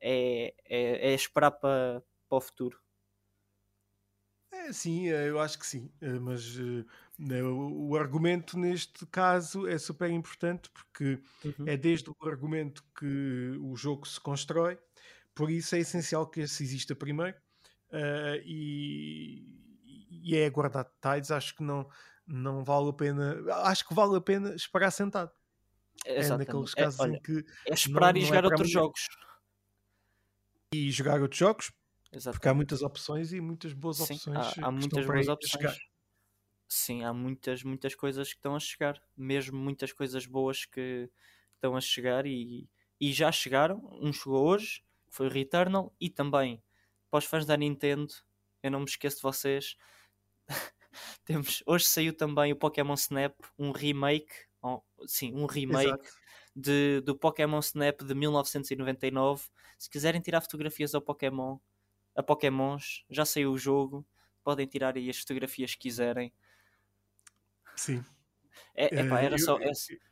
é, 0.04 0.54
é, 0.68 1.12
é 1.12 1.14
esperar 1.14 1.52
para, 1.52 2.04
para 2.28 2.38
o 2.38 2.42
futuro. 2.42 2.78
É, 4.52 4.74
sim, 4.74 5.10
é, 5.10 5.30
eu 5.30 5.40
acho 5.40 5.58
que 5.58 5.66
sim, 5.66 5.90
é, 6.02 6.20
mas 6.20 6.58
né, 7.18 7.42
o, 7.42 7.90
o, 7.90 7.98
argumento 7.98 8.58
neste 8.58 9.06
caso 9.08 9.68
é 9.68 9.78
super 9.78 10.10
importante 10.10 10.70
porque 10.70 11.20
uhum. 11.44 11.68
é 11.68 11.76
desde 11.76 12.10
o 12.10 12.16
argumento 12.28 12.84
que 12.98 13.58
o 13.62 13.76
jogo 13.76 14.08
se 14.08 14.20
constrói, 14.20 14.78
por 15.34 15.50
isso 15.50 15.76
é 15.76 15.80
essencial 15.80 16.28
que 16.28 16.42
esse 16.42 16.64
exista 16.64 16.96
primeiro 16.96 17.36
uh, 17.90 18.42
e, 18.46 19.44
e, 20.10 20.36
é 20.36 20.50
guardar 20.50 20.84
detalhes. 20.84 21.32
Acho 21.32 21.56
que 21.56 21.64
não, 21.64 21.90
não 22.28 22.64
vale 22.64 22.90
a 22.90 22.94
pena, 22.94 23.44
acho 23.64 23.88
que 23.88 23.94
vale 23.94 24.16
a 24.16 24.22
pena 24.22 24.54
esperar 24.54 24.92
sentado. 24.92 25.32
Exatamente. 26.06 26.50
É 26.50 26.54
naqueles 26.54 26.74
casos 26.74 27.00
é, 27.00 27.04
olha, 27.04 27.16
em 27.16 27.22
que 27.22 27.46
é 27.68 27.74
esperar 27.74 28.14
não, 28.14 28.22
e 28.22 28.26
jogar 28.26 28.46
outros 28.46 28.70
jogos 28.70 29.08
e 30.74 30.92
jogar 30.92 31.22
outros 31.22 31.40
jogos, 31.40 31.72
Exatamente. 32.12 32.40
porque 32.40 32.48
há 32.50 32.54
muitas 32.54 32.82
opções 32.82 33.34
e 33.34 33.42
muitas 33.42 33.74
boas 33.74 34.00
Sim, 34.00 34.16
opções. 34.16 34.38
Há, 34.62 34.68
há 34.68 34.72
muitas 34.72 35.06
boas 35.06 35.28
opções. 35.28 35.78
Sim, 36.68 37.04
há 37.04 37.14
muitas, 37.14 37.64
muitas 37.64 37.94
coisas 37.96 38.30
que 38.30 38.36
estão 38.40 38.56
a 38.56 38.60
chegar, 38.60 39.02
mesmo 39.16 39.58
muitas 39.58 39.92
coisas 39.94 40.26
boas 40.26 40.66
que 40.66 41.10
estão 41.56 41.76
a 41.76 41.82
chegar 41.82 42.26
e, 42.26 42.68
E 43.00 43.14
já 43.14 43.32
chegaram, 43.32 43.82
um 44.02 44.12
chegou 44.12 44.48
hoje, 44.48 44.84
foi 45.10 45.28
o 45.28 45.30
Returnal, 45.30 45.94
e 46.00 46.10
também 46.10 46.64
para 47.12 47.20
os 47.20 47.26
fãs 47.26 47.46
da 47.46 47.56
Nintendo, 47.58 48.14
eu 48.64 48.72
não 48.72 48.80
me 48.80 48.86
esqueço 48.86 49.18
de 49.18 49.24
vocês. 49.24 49.76
Temos, 51.26 51.64
hoje 51.66 51.86
saiu 51.86 52.16
também 52.16 52.52
o 52.54 52.56
Pokémon 52.56 52.96
Snap, 52.96 53.36
um 53.58 53.72
remake, 53.72 54.34
oh, 54.62 54.82
sim, 55.08 55.34
um 55.36 55.46
remake 55.46 56.10
de, 56.56 57.02
do 57.02 57.16
Pokémon 57.16 57.60
Snap 57.60 58.02
de 58.02 58.14
1999. 58.14 59.46
Se 59.78 59.90
quiserem 59.90 60.22
tirar 60.22 60.42
fotografias 60.42 60.94
ao 60.94 61.02
Pokémon, 61.02 61.58
a 62.16 62.24
Pokémons, 62.24 63.04
já 63.10 63.26
saiu 63.26 63.52
o 63.52 63.58
jogo, 63.58 64.06
podem 64.44 64.68
tirar 64.68 64.96
aí 64.96 65.10
as 65.10 65.18
fotografias 65.18 65.74
que 65.74 65.82
quiserem. 65.82 66.32
Sim. 67.76 68.04
É, 68.76 68.86
epá, 69.02 69.22
era, 69.22 69.36
eu, 69.36 69.40
só, 69.40 69.58
eu, 69.58 69.72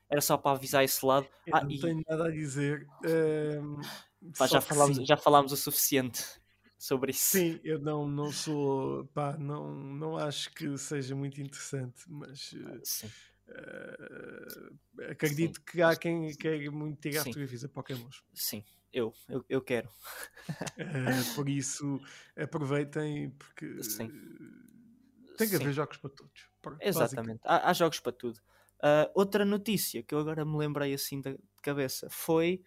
era 0.09 0.21
só 0.21 0.37
para 0.37 0.55
avisar 0.55 0.83
esse 0.83 1.05
lado. 1.05 1.27
Ah, 1.51 1.63
não 1.63 1.71
e... 1.71 1.79
tenho 1.79 2.03
nada 2.07 2.25
a 2.25 2.31
dizer. 2.31 2.87
Um, 3.05 3.81
pá, 4.37 4.47
já, 4.47 4.61
falámos, 4.61 4.97
já 5.05 5.17
falámos 5.17 5.51
o 5.51 5.57
suficiente 5.57 6.23
sobre 6.77 7.11
isso. 7.11 7.37
Sim, 7.37 7.59
eu 7.63 7.79
não, 7.79 8.07
não 8.07 8.31
sou. 8.31 9.05
Pá, 9.13 9.37
não, 9.37 9.73
não 9.75 10.17
acho 10.17 10.51
que 10.53 10.77
seja 10.77 11.15
muito 11.15 11.41
interessante, 11.41 12.03
mas. 12.07 12.53
Uh, 13.51 15.11
acredito 15.11 15.57
Sim. 15.57 15.65
que 15.65 15.81
há 15.81 15.95
quem 15.95 16.33
queira 16.35 16.71
muito 16.71 17.01
tirar 17.01 17.23
fotografias 17.23 17.63
a 17.65 17.69
Pokémons. 17.69 18.23
Sim, 18.33 18.63
eu, 18.93 19.13
eu, 19.27 19.45
eu 19.49 19.61
quero. 19.61 19.89
uh, 20.49 21.35
por 21.35 21.49
isso, 21.49 21.99
aproveitem, 22.37 23.31
porque 23.31 23.83
Sim. 23.83 24.09
tem 25.37 25.49
que 25.49 25.55
haver 25.55 25.73
jogos 25.73 25.97
para 25.97 26.09
todos. 26.09 26.49
Exatamente, 26.79 27.41
há, 27.43 27.69
há, 27.69 27.73
jogos 27.73 27.99
para 27.99 28.13
tudo. 28.13 28.39
Uh, 28.77 29.11
outra 29.13 29.43
notícia 29.43 30.01
que 30.01 30.15
eu 30.15 30.19
agora 30.19 30.45
me 30.45 30.57
lembrei 30.57 30.93
assim 30.93 31.19
de, 31.19 31.37
cabeça 31.61 32.07
foi 32.09 32.63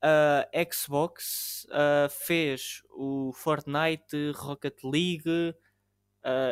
a 0.00 0.46
Xbox 0.72 1.66
fez 2.08 2.82
o 2.90 3.32
Fortnite, 3.32 4.32
Rocket 4.32 4.84
League 4.84 5.56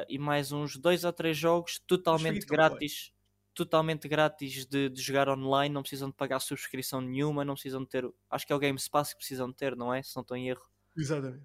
e 0.09 0.19
mais 0.19 0.51
uns 0.51 0.77
dois 0.77 1.05
ou 1.05 1.13
três 1.13 1.37
jogos 1.37 1.79
totalmente 1.87 2.45
grátis. 2.45 3.13
Totalmente 3.57 4.07
grátis 4.07 4.67
de, 4.67 4.91
de, 4.91 5.01
jogar 5.01 5.29
online, 5.29 5.75
não 5.75 5.81
precisam 5.81 6.11
de 6.11 6.15
pagar 6.15 6.39
subscrição 6.41 7.01
nenhuma, 7.01 7.45
não 7.45 7.55
precisam 7.55 7.83
de 7.83 7.89
ter. 7.89 8.09
Acho 8.31 8.47
que 8.47 8.53
é 8.53 8.57
o 8.57 8.59
Game 8.59 8.79
Pass 8.91 9.13
que 9.13 9.19
precisam 9.19 9.49
de 9.49 9.57
ter, 9.57 9.75
não 9.75 9.93
é? 9.93 10.03
Se 10.03 10.15
não 10.15 10.21
estou 10.21 10.37
em 10.37 10.51
erro. 10.51 10.65
Exatamente. 10.95 11.43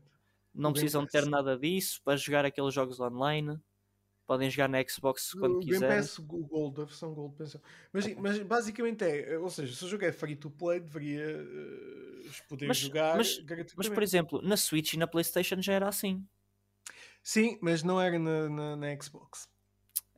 Não 0.53 0.72
o 0.72 0.74
precisam 0.74 1.05
ter 1.05 1.26
nada 1.26 1.57
disso 1.57 2.01
para 2.03 2.18
jogar 2.18 2.45
aqueles 2.45 2.74
jogos 2.74 2.99
online 2.99 3.57
podem 4.32 4.49
jogar 4.49 4.70
na 4.70 4.82
Xbox 4.88 5.34
quando 5.34 5.59
quiserem. 5.59 5.89
Game 5.89 6.01
Pass 6.01 6.18
Gold, 6.18 6.82
a 6.82 6.86
versão 6.86 7.14
Gold, 7.14 7.36
penso. 7.36 7.62
Mas, 7.91 8.05
okay. 8.05 8.18
mas 8.18 8.39
basicamente 8.39 9.03
é, 9.03 9.38
ou 9.38 9.49
seja, 9.49 9.76
se 9.76 9.84
o 9.84 9.89
jogo 9.89 10.05
é 10.05 10.12
free 10.14 10.38
to 10.38 10.49
play, 10.49 10.80
deveria 10.80 11.43
uh, 11.43 12.47
poder 12.47 12.68
mas, 12.68 12.78
jogar. 12.78 13.18
Mas, 13.18 13.43
mas, 13.76 13.89
por 13.89 14.01
exemplo, 14.01 14.41
na 14.41 14.55
Switch 14.55 14.93
e 14.93 14.97
na 14.97 15.05
PlayStation 15.05 15.62
já 15.62 15.74
era 15.74 15.89
assim. 15.89 16.26
Sim, 17.22 17.59
mas 17.62 17.84
não 17.84 17.99
era 17.99 18.18
na, 18.18 18.47
na, 18.47 18.76
na 18.78 19.01
Xbox. 19.01 19.49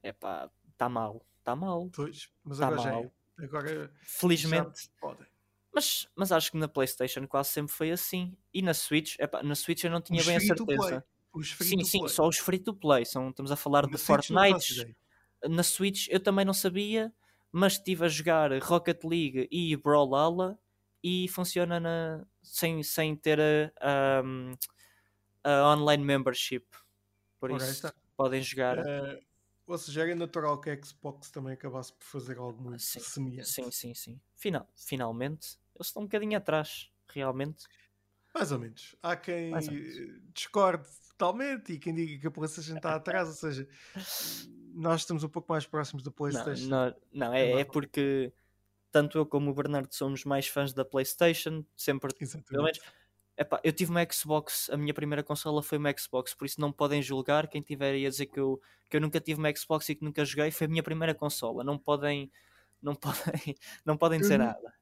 É 0.03 0.13
pá, 0.13 0.47
está 0.71 0.87
mal, 0.87 1.25
está 1.43 1.55
mal. 1.55 1.89
Pois, 1.93 2.29
mas 2.43 2.57
tá 2.57 2.67
agora 2.67 2.81
mal. 2.81 3.03
já 3.03 3.07
é. 3.07 3.45
Agora, 3.45 3.91
felizmente, 4.01 4.89
podem. 4.99 5.27
Mas, 5.73 6.07
mas 6.15 6.31
acho 6.31 6.51
que 6.51 6.57
na 6.57 6.67
PlayStation 6.67 7.27
quase 7.27 7.49
sempre 7.49 7.73
foi 7.73 7.91
assim. 7.91 8.37
E 8.53 8.61
na 8.61 8.73
Switch, 8.73 9.15
epá, 9.19 9.41
na 9.41 9.55
Switch 9.55 9.83
eu 9.83 9.91
não 9.91 10.01
tinha 10.01 10.19
Os 10.19 10.25
bem 10.25 10.37
a 10.37 10.39
certeza. 10.39 11.05
Sim, 11.41 11.83
sim, 11.83 12.07
só 12.07 12.27
os 12.27 12.37
free 12.37 12.59
to 12.59 12.75
play. 12.75 13.05
São, 13.05 13.29
estamos 13.29 13.51
a 13.51 13.55
falar 13.55 13.87
de 13.87 13.97
Fortnite. 13.97 14.95
Na 15.49 15.63
Switch 15.63 16.07
eu 16.09 16.19
também 16.19 16.45
não 16.45 16.53
sabia, 16.53 17.11
mas 17.51 17.73
estive 17.73 18.05
a 18.05 18.07
jogar 18.07 18.51
Rocket 18.61 19.03
League 19.03 19.47
e 19.51 19.75
Brawlhalla 19.75 20.57
e 21.03 21.27
funciona 21.27 21.79
na, 21.79 22.25
sem, 22.41 22.83
sem 22.83 23.15
ter 23.15 23.41
a, 23.41 24.21
a, 25.43 25.51
a 25.51 25.73
online 25.73 26.03
membership. 26.03 26.65
Por 27.39 27.51
okay, 27.51 27.65
isso 27.65 27.87
está. 27.87 27.93
podem 28.15 28.41
jogar. 28.41 28.77
Uh, 28.77 29.19
ou 29.66 29.78
seja, 29.78 30.01
era 30.01 30.16
natural 30.16 30.59
que 30.59 30.70
a 30.70 30.82
Xbox 30.82 31.32
também 31.32 31.53
acabasse 31.53 31.93
por 31.93 32.05
fazer 32.05 32.38
algo 32.38 32.61
muito 32.61 32.82
sim, 32.82 32.99
semelhante. 32.99 33.49
Sim, 33.49 33.72
sim, 33.72 33.93
sim. 33.93 34.22
Final, 34.36 34.68
finalmente, 34.76 35.57
eles 35.76 35.88
estão 35.88 36.03
um 36.03 36.05
bocadinho 36.05 36.38
atrás, 36.38 36.91
realmente. 37.07 37.66
Mais 38.34 38.51
ou 38.51 38.59
menos. 38.59 38.95
Há 39.01 39.16
quem 39.16 39.53
discorde 40.34 40.88
totalmente 41.09 41.74
e 41.74 41.80
quem 41.80 41.93
diga 41.93 42.20
que 42.20 42.28
a 42.28 42.32
PlayStation 42.32 42.76
está 42.76 42.95
atrás, 42.95 43.28
ou 43.30 43.36
seja, 43.36 43.68
nós 44.74 45.01
estamos 45.01 45.24
um 45.24 45.30
pouco 45.30 45.51
mais 45.51 45.66
próximos 45.66 46.03
da 46.03 46.11
PlayStation. 46.11 46.68
Não, 46.68 46.86
não, 46.88 46.95
não 47.14 47.34
é, 47.34 47.61
é, 47.61 47.66
porque 47.66 48.34
tanto 48.91 49.18
eu 49.18 49.26
como 49.26 49.51
o 49.51 49.53
Bernardo 49.53 49.93
somos 49.93 50.26
mais 50.26 50.47
fãs 50.47 50.74
da 50.74 50.84
PlayStation, 50.84 51.64
sempre. 51.76 52.14
Pelo 52.14 52.64
menos, 52.64 52.80
epá, 53.38 53.59
eu 53.63 53.71
tive 53.71 53.91
uma 53.91 54.05
Xbox, 54.11 54.69
a 54.69 54.77
minha 54.77 54.93
primeira 54.93 55.23
consola 55.23 55.61
foi 55.61 55.77
uma 55.77 55.93
Xbox, 55.97 56.34
por 56.34 56.45
isso 56.45 56.59
não 56.61 56.71
podem 56.71 57.01
julgar 57.01 57.47
quem 57.47 57.61
tiver 57.61 57.93
aí 57.93 58.05
a 58.05 58.09
dizer 58.09 58.27
que 58.27 58.39
eu, 58.39 58.61
que 58.89 58.97
eu 58.97 59.01
nunca 59.01 59.19
tive 59.19 59.39
uma 59.39 59.53
Xbox 59.55 59.89
e 59.89 59.95
que 59.95 60.03
nunca 60.03 60.23
joguei, 60.23 60.51
foi 60.51 60.65
a 60.65 60.69
minha 60.69 60.84
primeira 60.84 61.13
consola. 61.13 61.63
Não 61.63 61.77
podem, 61.77 62.31
não 62.81 62.95
podem, 62.95 63.55
não 63.86 63.97
podem 63.97 64.19
dizer 64.19 64.36
eu, 64.36 64.45
nada. 64.45 64.73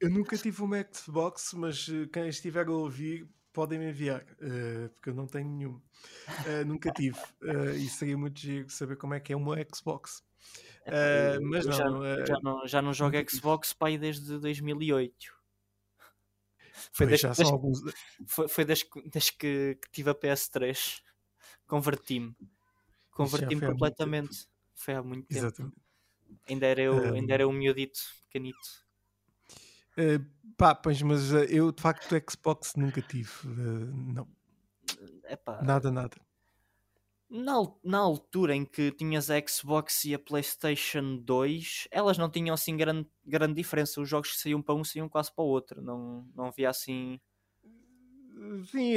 Eu 0.00 0.10
nunca 0.10 0.36
tive 0.36 0.62
uma 0.62 0.84
Xbox, 0.92 1.52
mas 1.54 1.88
eh, 1.88 2.06
quem 2.12 2.28
estiver 2.28 2.66
a 2.66 2.72
ouvir 2.72 3.28
podem 3.52 3.78
me 3.78 3.90
enviar, 3.90 4.22
uh, 4.22 4.88
porque 4.90 5.10
eu 5.10 5.14
não 5.14 5.26
tenho 5.26 5.48
nenhum. 5.48 5.72
Uh, 5.72 6.64
nunca 6.66 6.90
tive. 6.92 7.18
Uh, 7.42 7.74
e 7.76 7.88
seria 7.88 8.16
muito 8.16 8.38
giro 8.38 8.70
saber 8.70 8.96
como 8.96 9.14
é 9.14 9.20
que 9.20 9.32
é 9.32 9.36
uma 9.36 9.56
Xbox. 9.74 10.22
Mas 11.42 11.66
não, 11.66 11.72
já, 11.72 12.24
já, 12.24 12.40
não, 12.42 12.66
já 12.66 12.82
não 12.82 12.94
jogo 12.94 13.16
Xbox 13.28 13.72
pai 13.72 13.98
desde 13.98 14.38
2008. 14.38 15.39
Foi 16.92 17.06
desde, 17.06 17.26
alguns... 17.44 17.80
foi, 18.26 18.48
foi 18.48 18.64
desde, 18.64 18.86
desde 19.06 19.32
que, 19.32 19.78
que, 19.80 19.90
tive 19.90 20.10
a 20.10 20.14
PS3. 20.14 21.00
Converti-me. 21.66 22.36
Converti-me 23.10 23.66
completamente. 23.66 24.48
Foi 24.74 24.94
há 24.94 25.02
muito 25.02 25.26
tempo. 25.26 25.46
Exatamente. 25.46 25.76
Ainda 26.48 26.66
era 26.66 26.82
eu, 26.82 26.94
um... 26.94 27.14
ainda 27.14 27.34
era 27.34 27.48
um 27.48 27.52
miudito, 27.52 28.00
pequenito. 28.22 28.58
Uh, 29.98 30.24
pá, 30.56 30.74
pois, 30.74 31.02
mas 31.02 31.32
uh, 31.32 31.44
eu 31.44 31.72
de 31.72 31.82
facto 31.82 32.14
Xbox 32.30 32.74
nunca 32.76 33.02
tive. 33.02 33.30
Uh, 33.44 34.12
não. 34.14 34.28
Epá. 35.28 35.62
Nada, 35.62 35.90
nada. 35.90 36.16
Na, 37.30 37.54
na 37.84 37.98
altura 37.98 38.56
em 38.56 38.64
que 38.64 38.90
tinhas 38.90 39.30
a 39.30 39.40
Xbox 39.46 40.04
e 40.04 40.14
a 40.14 40.18
PlayStation 40.18 41.16
2, 41.16 41.86
elas 41.90 42.18
não 42.18 42.28
tinham 42.28 42.52
assim 42.52 42.76
grande, 42.76 43.08
grande 43.24 43.54
diferença. 43.54 44.00
Os 44.00 44.08
jogos 44.08 44.32
que 44.32 44.38
saíam 44.38 44.60
para 44.60 44.74
um 44.74 44.82
saíam 44.82 45.08
quase 45.08 45.32
para 45.32 45.44
o 45.44 45.46
outro. 45.46 45.80
Não, 45.80 46.26
não 46.34 46.46
havia 46.46 46.68
assim. 46.68 47.20
Sim, 48.64 48.94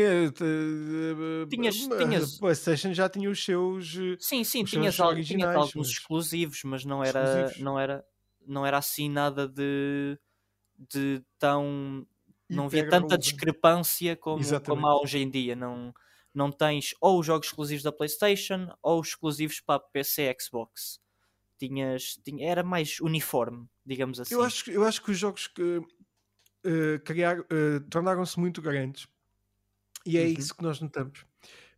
tinhas, 1.47 1.75
tinhas... 1.75 2.37
A 2.37 2.39
PlayStation 2.39 2.91
já 2.93 3.07
tinha 3.07 3.29
os 3.29 3.43
seus. 3.43 3.93
Sim, 4.17 4.43
sim, 4.43 4.63
tinhas, 4.63 4.99
al 4.99 5.09
alguns 5.09 5.75
mas... 5.75 5.87
exclusivos, 5.89 6.61
mas 6.63 6.83
não 6.85 7.03
era, 7.03 7.23
exclusivos. 7.23 7.59
não, 7.59 7.79
era, 7.79 8.05
não 8.47 8.65
era 8.65 8.77
assim 8.79 9.09
nada 9.09 9.47
de 9.47 10.17
de 10.77 11.23
tão. 11.39 12.05
não 12.49 12.65
havia 12.65 12.87
tanta 12.89 13.17
discrepância 13.17 14.15
como, 14.15 14.41
como 14.61 14.87
há 14.87 15.01
hoje 15.01 15.19
em 15.19 15.29
dia. 15.29 15.55
Não, 15.55 15.93
não 16.33 16.51
tens 16.51 16.93
ou 16.99 17.19
os 17.19 17.25
jogos 17.25 17.47
exclusivos 17.47 17.83
da 17.83 17.91
PlayStation 17.91 18.67
ou 18.81 18.99
os 18.99 19.09
exclusivos 19.09 19.59
para 19.59 19.79
PC 19.79 20.23
e 20.23 20.35
Xbox. 20.39 20.99
Tinhas, 21.57 22.19
tinha, 22.23 22.49
era 22.49 22.63
mais 22.63 22.99
uniforme, 22.99 23.67
digamos 23.85 24.19
assim. 24.19 24.33
Eu 24.33 24.41
acho, 24.41 24.69
eu 24.71 24.83
acho 24.83 25.01
que 25.01 25.11
os 25.11 25.17
jogos 25.17 25.47
que 25.47 25.77
uh, 25.77 26.99
criar, 27.05 27.39
uh, 27.39 27.79
tornaram-se 27.89 28.39
muito 28.39 28.61
grandes 28.61 29.07
e 30.05 30.17
é 30.17 30.23
uhum. 30.23 30.33
isso 30.37 30.55
que 30.55 30.63
nós 30.63 30.79
notamos. 30.79 31.25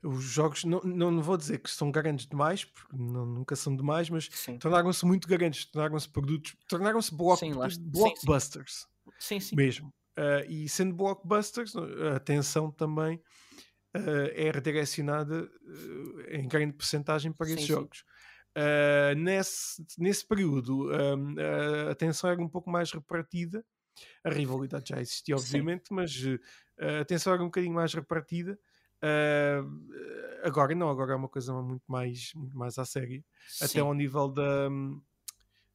Os 0.03 0.23
jogos, 0.23 0.63
não, 0.63 0.81
não 0.81 1.21
vou 1.21 1.35
dizer 1.35 1.59
que 1.59 1.69
são 1.69 1.91
grandes 1.91 2.27
demais, 2.27 2.63
porque 2.63 2.95
não, 2.95 3.25
nunca 3.25 3.55
são 3.55 3.75
demais, 3.75 4.09
mas 4.09 4.29
tornaram-se 4.59 5.03
muito 5.05 5.27
grandes, 5.27 5.65
tornaram-se 5.65 6.07
produtos, 6.07 6.55
tornaram-se 6.67 7.13
block, 7.13 7.41
blockbusters. 7.79 8.87
Sim, 9.19 9.39
sim. 9.39 9.55
Mesmo. 9.55 9.87
Uh, 10.17 10.45
e 10.47 10.69
sendo 10.69 10.93
blockbusters, 10.95 11.75
a 11.75 12.15
atenção 12.15 12.71
também 12.71 13.21
uh, 13.95 14.31
é 14.33 14.51
redirecionada 14.51 15.43
uh, 15.43 16.21
em 16.29 16.47
grande 16.47 16.73
porcentagem 16.73 17.31
para 17.31 17.47
esses 17.47 17.61
sim, 17.61 17.67
jogos. 17.67 17.99
Sim. 17.99 19.21
nesse, 19.21 19.85
nesse 19.97 20.27
período, 20.27 20.89
a 21.87 21.91
atenção 21.91 22.29
era 22.29 22.41
um 22.41 22.49
pouco 22.49 22.69
mais 22.69 22.91
repartida. 22.91 23.65
A 24.23 24.29
rivalidade 24.29 24.89
já 24.89 25.01
existia, 25.01 25.35
obviamente, 25.35 25.87
sim. 25.87 25.93
mas 25.93 26.11
a 26.79 27.01
atenção 27.01 27.33
era 27.33 27.41
um 27.41 27.47
bocadinho 27.47 27.73
mais 27.73 27.93
repartida. 27.93 28.57
agora 30.43 30.73
não, 30.75 30.89
agora 30.89 31.13
é 31.13 31.15
uma 31.15 31.29
coisa 31.29 31.53
muito 31.61 31.83
mais, 31.87 32.31
muito 32.33 32.57
mais 32.57 32.77
à 32.77 32.85
séria, 32.85 33.23
até 33.61 33.79
ao 33.79 33.93
nível 33.93 34.29
da, 34.29 34.69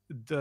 da 0.09 0.37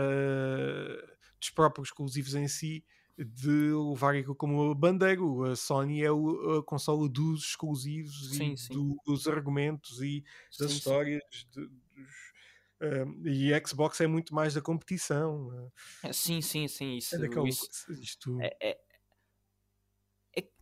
dos 1.40 1.50
próprios 1.50 1.88
exclusivos 1.88 2.34
em 2.34 2.46
si 2.46 2.84
de 3.18 3.72
levar 3.72 4.16
aquilo 4.16 4.34
como 4.34 4.74
bandeira. 4.74 5.20
A 5.50 5.56
Sony 5.56 6.02
é 6.02 6.10
o, 6.10 6.58
a 6.58 6.62
consola 6.62 7.08
dos 7.08 7.44
exclusivos 7.44 8.30
sim, 8.30 8.52
e 8.52 8.56
sim. 8.56 8.96
dos 9.04 9.26
argumentos 9.26 10.00
e 10.00 10.24
das 10.58 10.70
sim, 10.70 10.78
histórias. 10.78 11.22
De, 11.52 11.66
dos, 11.66 12.12
uh, 12.80 13.28
e 13.28 13.52
a 13.52 13.66
Xbox 13.66 14.00
é 14.00 14.06
muito 14.06 14.34
mais 14.34 14.54
da 14.54 14.60
competição. 14.60 15.48
Uh. 16.04 16.12
Sim, 16.12 16.40
sim, 16.40 16.66
sim. 16.68 16.96
Isso, 16.96 17.16
é 17.16 17.48
isso, 17.48 17.92
isto... 17.92 18.40
é, 18.40 18.56
é, 18.60 18.78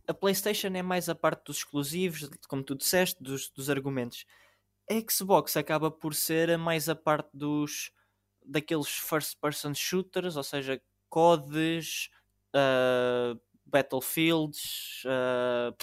a 0.09 0.13
PlayStation 0.13 0.69
é 0.69 0.81
mais 0.81 1.07
a 1.07 1.13
parte 1.13 1.45
dos 1.45 1.57
exclusivos, 1.57 2.27
como 2.47 2.63
tu 2.63 2.73
disseste, 2.73 3.21
dos, 3.21 3.47
dos 3.51 3.69
argumentos. 3.69 4.25
A 4.89 4.95
Xbox 5.07 5.55
acaba 5.55 5.91
por 5.91 6.15
ser 6.15 6.57
mais 6.57 6.89
a 6.89 6.95
parte 6.95 7.29
dos 7.31 7.91
daqueles 8.43 8.89
first 8.89 9.39
person 9.39 9.71
shooters, 9.75 10.35
ou 10.35 10.41
seja, 10.41 10.81
CODs, 11.09 12.09
uh, 12.55 13.39
Battlefields, 13.65 15.03
uh, 15.05 15.75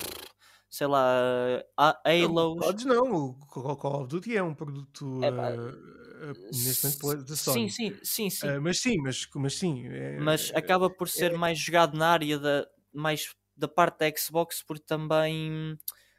sei 0.69 0.87
lá, 0.87 1.63
Halo. 1.77 2.57
Podes 2.57 2.85
não, 2.85 3.15
o 3.15 3.35
Call 3.77 4.03
of 4.03 4.09
Duty 4.09 4.37
é 4.37 4.43
um 4.43 4.55
produto 4.55 5.21
é, 5.23 5.31
uh, 5.31 6.35
neste 6.53 7.03
momento 7.03 7.25
da 7.25 7.37
Sony. 7.37 7.71
Sim, 7.71 7.91
sim, 7.91 7.99
sim. 8.03 8.31
sim. 8.31 8.49
Uh, 8.49 8.63
mas 8.63 8.79
sim, 8.79 8.99
mas, 8.99 9.29
mas 9.35 9.59
sim. 9.59 9.87
É, 9.87 10.19
mas 10.21 10.53
acaba 10.55 10.91
por 10.91 11.09
ser 11.09 11.33
é, 11.33 11.37
mais 11.37 11.59
jogado 11.59 11.97
na 11.97 12.09
área 12.09 12.39
da, 12.39 12.67
mais 12.93 13.35
da 13.57 13.69
parte 13.69 13.99
da 13.99 14.17
Xbox, 14.17 14.63
porque 14.63 14.85
também. 14.85 15.79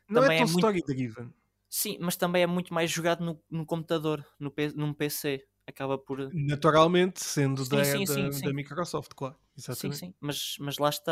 Não 0.10 0.22
também 0.22 0.38
é 0.38 0.45
tão 0.45 0.70
é 0.70 0.74
muito... 0.74 1.36
Sim, 1.70 1.98
mas 2.00 2.16
também 2.16 2.43
é 2.43 2.48
muito 2.48 2.74
mais 2.74 2.89
jogado 2.89 3.24
no, 3.24 3.43
no 3.50 3.66
computador, 3.66 4.26
no, 4.39 4.54
num 4.76 4.93
PC. 4.93 5.45
Acaba 5.68 5.97
por. 5.97 6.34
Naturalmente, 6.34 7.22
sendo 7.22 7.63
sim, 7.65 7.70
da, 7.70 7.84
sim, 7.84 8.05
da, 8.05 8.32
sim, 8.32 8.45
da, 8.45 8.53
Microsoft, 8.53 9.11
claro. 9.13 9.36
Exatamente. 9.57 9.99
Sim, 9.99 10.05
sim. 10.07 10.13
Mas, 10.22 10.55
mas 10.59 10.78
lá 10.78 10.89
está. 10.89 11.11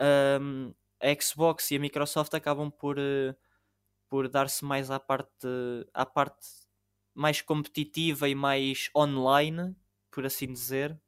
Uh, 0.00 0.74
a 1.00 1.22
Xbox 1.22 1.70
e 1.70 1.76
a 1.76 1.78
Microsoft 1.78 2.34
acabam 2.34 2.70
por, 2.70 2.98
uh, 2.98 3.36
por 4.08 4.28
dar-se 4.28 4.64
mais 4.64 4.90
à 4.90 4.98
parte, 4.98 5.46
à 5.94 6.04
parte 6.04 6.48
mais 7.14 7.40
competitiva 7.40 8.28
e 8.28 8.34
mais 8.34 8.90
online, 8.96 9.76
por 10.10 10.26
assim 10.26 10.52
dizer, 10.52 11.00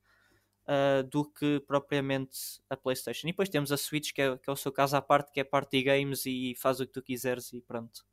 uh, 0.69 1.03
do 1.09 1.25
que 1.25 1.61
propriamente 1.67 2.39
a 2.71 2.77
PlayStation. 2.77 3.27
E 3.27 3.31
depois 3.31 3.49
temos 3.49 3.73
a 3.73 3.77
Switch, 3.77 4.13
que 4.13 4.23
é, 4.23 4.37
que 4.39 4.49
é 4.49 4.53
o 4.53 4.57
seu 4.57 4.71
caso 4.71 4.97
à 4.97 5.03
parte, 5.03 5.33
que 5.33 5.41
é 5.41 5.45
Party 5.45 5.83
Games 5.83 6.25
e 6.27 6.55
faz 6.57 6.81
o 6.81 6.87
que 6.87 6.93
tu 6.93 7.03
quiseres 7.03 7.53
e 7.53 7.61
pronto. 7.61 8.05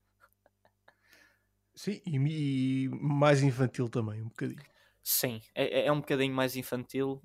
Sim, 1.75 2.01
e, 2.05 2.85
e 2.85 2.89
mais 2.89 3.41
infantil 3.43 3.89
também, 3.89 4.21
um 4.21 4.27
bocadinho. 4.29 4.65
Sim, 5.03 5.41
é, 5.55 5.85
é 5.85 5.91
um 5.91 5.99
bocadinho 5.99 6.33
mais 6.33 6.55
infantil. 6.55 7.21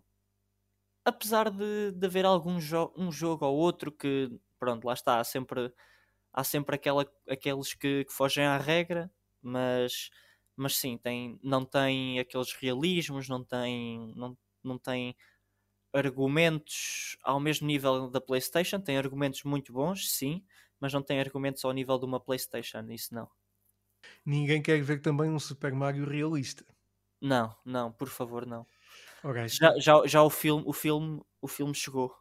Apesar 1.04 1.50
de, 1.50 1.92
de 1.92 2.06
haver 2.06 2.24
algum 2.26 2.58
jo 2.60 2.92
um 2.96 3.12
jogo 3.12 3.46
ou 3.46 3.56
outro 3.56 3.92
que 3.92 4.28
pronto, 4.58 4.84
lá 4.86 4.92
está, 4.94 5.20
há 5.20 5.24
sempre, 5.24 5.72
há 6.32 6.44
sempre 6.44 6.76
aquela, 6.76 7.06
aqueles 7.28 7.74
que, 7.74 8.04
que 8.06 8.12
fogem 8.12 8.44
à 8.46 8.58
regra, 8.58 9.10
mas, 9.42 10.10
mas 10.56 10.76
sim, 10.76 10.98
tem, 10.98 11.38
não 11.42 11.64
tem 11.64 12.20
aqueles 12.20 12.52
realismos, 12.54 13.28
não 13.28 13.44
tem, 13.44 14.12
não, 14.16 14.38
não 14.64 14.78
tem 14.78 15.16
argumentos 15.94 17.18
ao 17.24 17.40
mesmo 17.40 17.66
nível 17.68 18.10
da 18.10 18.20
PlayStation, 18.20 18.80
tem 18.80 18.98
argumentos 18.98 19.44
muito 19.44 19.72
bons, 19.72 20.10
sim, 20.12 20.44
mas 20.80 20.92
não 20.92 21.02
tem 21.02 21.20
argumentos 21.20 21.64
ao 21.64 21.72
nível 21.72 21.98
de 21.98 22.06
uma 22.06 22.20
PlayStation, 22.20 22.86
isso 22.90 23.14
não. 23.14 23.30
Ninguém 24.26 24.60
quer 24.60 24.82
ver 24.82 25.00
também 25.00 25.30
um 25.30 25.38
Super 25.38 25.72
Mario 25.72 26.04
realista. 26.04 26.64
Não, 27.20 27.56
não, 27.64 27.92
por 27.92 28.08
favor, 28.08 28.44
não. 28.44 28.66
Já, 29.46 29.78
já, 29.78 30.06
já 30.06 30.22
o 30.22 30.28
filme, 30.30 30.64
o 30.66 30.72
filme, 30.72 31.22
o 31.40 31.46
filme 31.48 31.74
chegou. 31.74 32.12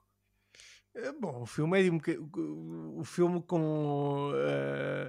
É, 0.94 1.12
bom, 1.12 1.42
o 1.42 1.46
filme 1.46 1.88
é 1.88 1.92
um, 1.92 3.00
o 3.00 3.04
filme 3.04 3.42
com 3.42 4.32
uh, 4.32 5.08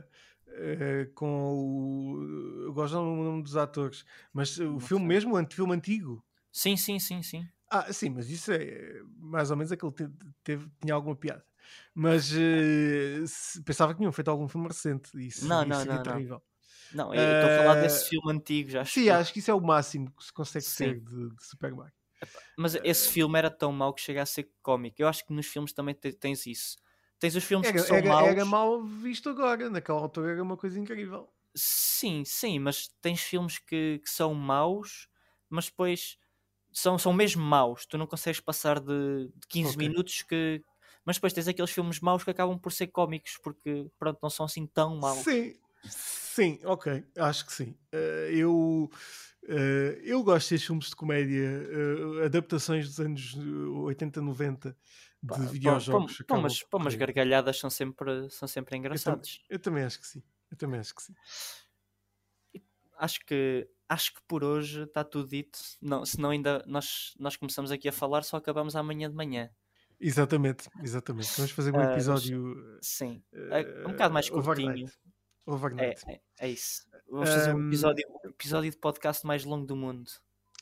uh, 0.49 1.12
com 1.14 1.53
o 1.55 2.62
eu 2.64 2.72
gosto 2.72 2.94
do 2.94 3.03
nome 3.03 3.42
dos 3.42 3.57
atores, 3.57 4.05
mas 4.32 4.59
o 4.59 4.80
filme 4.80 5.05
sei. 5.05 5.09
mesmo, 5.09 5.38
o 5.38 5.47
filme 5.51 5.74
antigo. 5.74 6.24
Sim, 6.51 6.76
sim, 6.76 6.99
sim, 6.99 7.22
sim. 7.22 7.47
Ah, 7.70 7.92
sim, 7.92 8.11
mas 8.11 8.30
isso 8.30 8.53
é 8.53 9.03
mais 9.18 9.51
ou 9.51 9.57
menos 9.57 9.70
aquele 9.70 9.92
teve, 9.92 10.14
teve 10.42 10.70
tinha 10.80 10.94
alguma 10.94 11.14
piada. 11.14 11.44
Mas 11.94 12.32
uh, 12.32 13.62
pensava 13.64 13.92
que 13.92 13.99
tinham 13.99 14.12
feito 14.12 14.30
algum 14.30 14.49
filme 14.49 14.68
recente. 14.68 15.11
Isso, 15.14 15.47
não, 15.47 15.64
não, 15.64 15.84
não, 15.84 16.03
terrível. 16.03 16.36
Não, 16.36 16.42
eu 17.05 17.12
estou 17.12 17.51
a 17.51 17.57
falar 17.59 17.74
desse 17.80 18.09
filme 18.09 18.32
antigo 18.32 18.70
já. 18.70 18.84
Sim, 18.84 19.09
acho 19.09 19.32
que 19.32 19.38
isso 19.38 19.51
é 19.51 19.55
o 19.55 19.61
máximo 19.61 20.11
que 20.12 20.24
se 20.24 20.32
consegue 20.32 20.64
sim. 20.64 20.72
ser 20.72 21.01
de, 21.01 21.30
de 21.34 21.44
Super 21.44 21.74
Mario. 21.74 21.92
Mas 22.57 22.74
esse 22.82 23.09
filme 23.09 23.38
era 23.38 23.51
tão 23.51 23.72
mau 23.72 23.92
que 23.92 24.01
chega 24.01 24.22
a 24.22 24.26
ser 24.26 24.51
cómico. 24.62 24.97
Eu 24.99 25.09
acho 25.09 25.24
que 25.26 25.32
nos 25.32 25.47
filmes 25.47 25.72
também 25.72 25.94
tens 25.94 26.47
isso. 26.47 26.76
Tens 27.18 27.34
os 27.34 27.44
filmes 27.44 27.68
era, 27.68 27.78
que 27.78 27.84
são 27.84 27.97
era, 27.97 28.09
maus. 28.09 28.28
Era 28.28 28.44
mal 28.44 28.82
visto 28.82 29.28
agora, 29.28 29.70
naquela 29.70 30.01
altura 30.01 30.32
era 30.32 30.42
uma 30.42 30.57
coisa 30.57 30.78
incrível. 30.78 31.28
Sim, 31.55 32.22
sim, 32.24 32.59
mas 32.59 32.88
tens 33.01 33.22
filmes 33.22 33.59
que, 33.59 34.01
que 34.03 34.11
são 34.11 34.34
maus, 34.34 35.09
mas 35.49 35.66
depois 35.66 36.18
são, 36.72 36.99
são 36.99 37.12
mesmo 37.12 37.42
maus. 37.42 37.86
Tu 37.86 37.97
não 37.97 38.07
consegues 38.07 38.40
passar 38.40 38.78
de, 38.80 39.30
de 39.34 39.47
15 39.49 39.74
okay. 39.74 39.88
minutos 39.88 40.22
que. 40.22 40.62
Mas 41.05 41.16
depois 41.16 41.32
tens 41.32 41.49
aqueles 41.49 41.70
filmes 41.70 42.01
maus 42.01 42.24
que 42.24 42.30
acabam 42.30 42.59
por 42.59 42.72
ser 42.72 42.88
cómicos, 42.88 43.38
porque 43.42 43.86
pronto, 43.99 44.18
não 44.22 44.28
são 44.28 44.44
assim 44.44 44.66
tão 44.66 44.97
maus. 44.97 45.18
Sim, 45.20 45.55
sim, 46.37 46.61
ok, 46.64 47.05
acho 47.18 47.47
que 47.47 47.53
sim. 47.53 47.76
Uh, 47.93 48.30
eu 48.30 48.91
Uh, 49.49 49.95
eu 50.03 50.24
gosto 50.24 50.51
destes 50.51 50.66
filmes 50.66 50.87
de 50.87 50.97
comédia, 50.97 51.49
uh, 51.70 52.24
adaptações 52.24 52.89
dos 52.89 52.99
anos 52.99 53.37
80, 53.84 54.20
90 54.20 54.76
de 55.22 55.28
pá, 55.28 55.39
videojogos. 55.39 56.22
Pá, 56.26 56.37
umas, 56.37 56.62
pá, 56.64 56.78
umas 56.78 56.95
gargalhadas 56.97 57.57
são 57.57 57.70
sempre, 57.70 58.28
são 58.28 58.49
sempre 58.49 58.76
engraçados. 58.76 59.45
Eu, 59.49 59.55
eu, 59.55 59.59
também 59.61 59.84
acho 59.84 60.01
que 60.01 60.07
sim. 60.07 60.22
Eu 60.51 60.57
também 60.57 60.80
acho 60.80 60.95
que 60.95 61.03
sim. 61.03 61.14
Acho 62.99 63.24
que, 63.24 63.68
acho 63.89 64.14
que 64.14 64.20
por 64.26 64.43
hoje 64.43 64.82
está 64.82 65.05
tudo 65.05 65.28
dito. 65.28 65.61
Não, 65.80 66.05
senão 66.05 66.30
ainda 66.30 66.64
nós, 66.66 67.14
nós 67.16 67.37
começamos 67.37 67.70
aqui 67.70 67.89
a 67.89 67.93
falar, 67.93 68.24
só 68.24 68.39
acabamos 68.39 68.74
amanhã 68.74 69.09
de 69.09 69.14
manhã. 69.14 69.49
Exatamente, 70.01 70.68
exatamente. 70.82 71.30
Vamos 71.37 71.53
fazer 71.53 71.72
um 71.72 71.78
ah, 71.78 71.93
episódio. 71.93 72.53
Uh, 72.53 72.78
sim, 72.82 73.22
um 73.87 73.93
bocado 73.93 74.12
mais 74.12 74.28
curtinho. 74.28 74.70
Overnight. 74.70 74.93
Overnight. 75.47 76.03
É, 76.09 76.12
é, 76.12 76.20
é 76.40 76.51
isso. 76.51 76.84
Vamos 77.09 77.30
fazer 77.30 77.55
um 77.55 77.68
episódio, 77.68 78.05
episódio 78.24 78.70
de 78.70 78.76
podcast 78.76 79.24
mais 79.24 79.44
longo 79.44 79.64
do 79.64 79.76
mundo. 79.76 80.11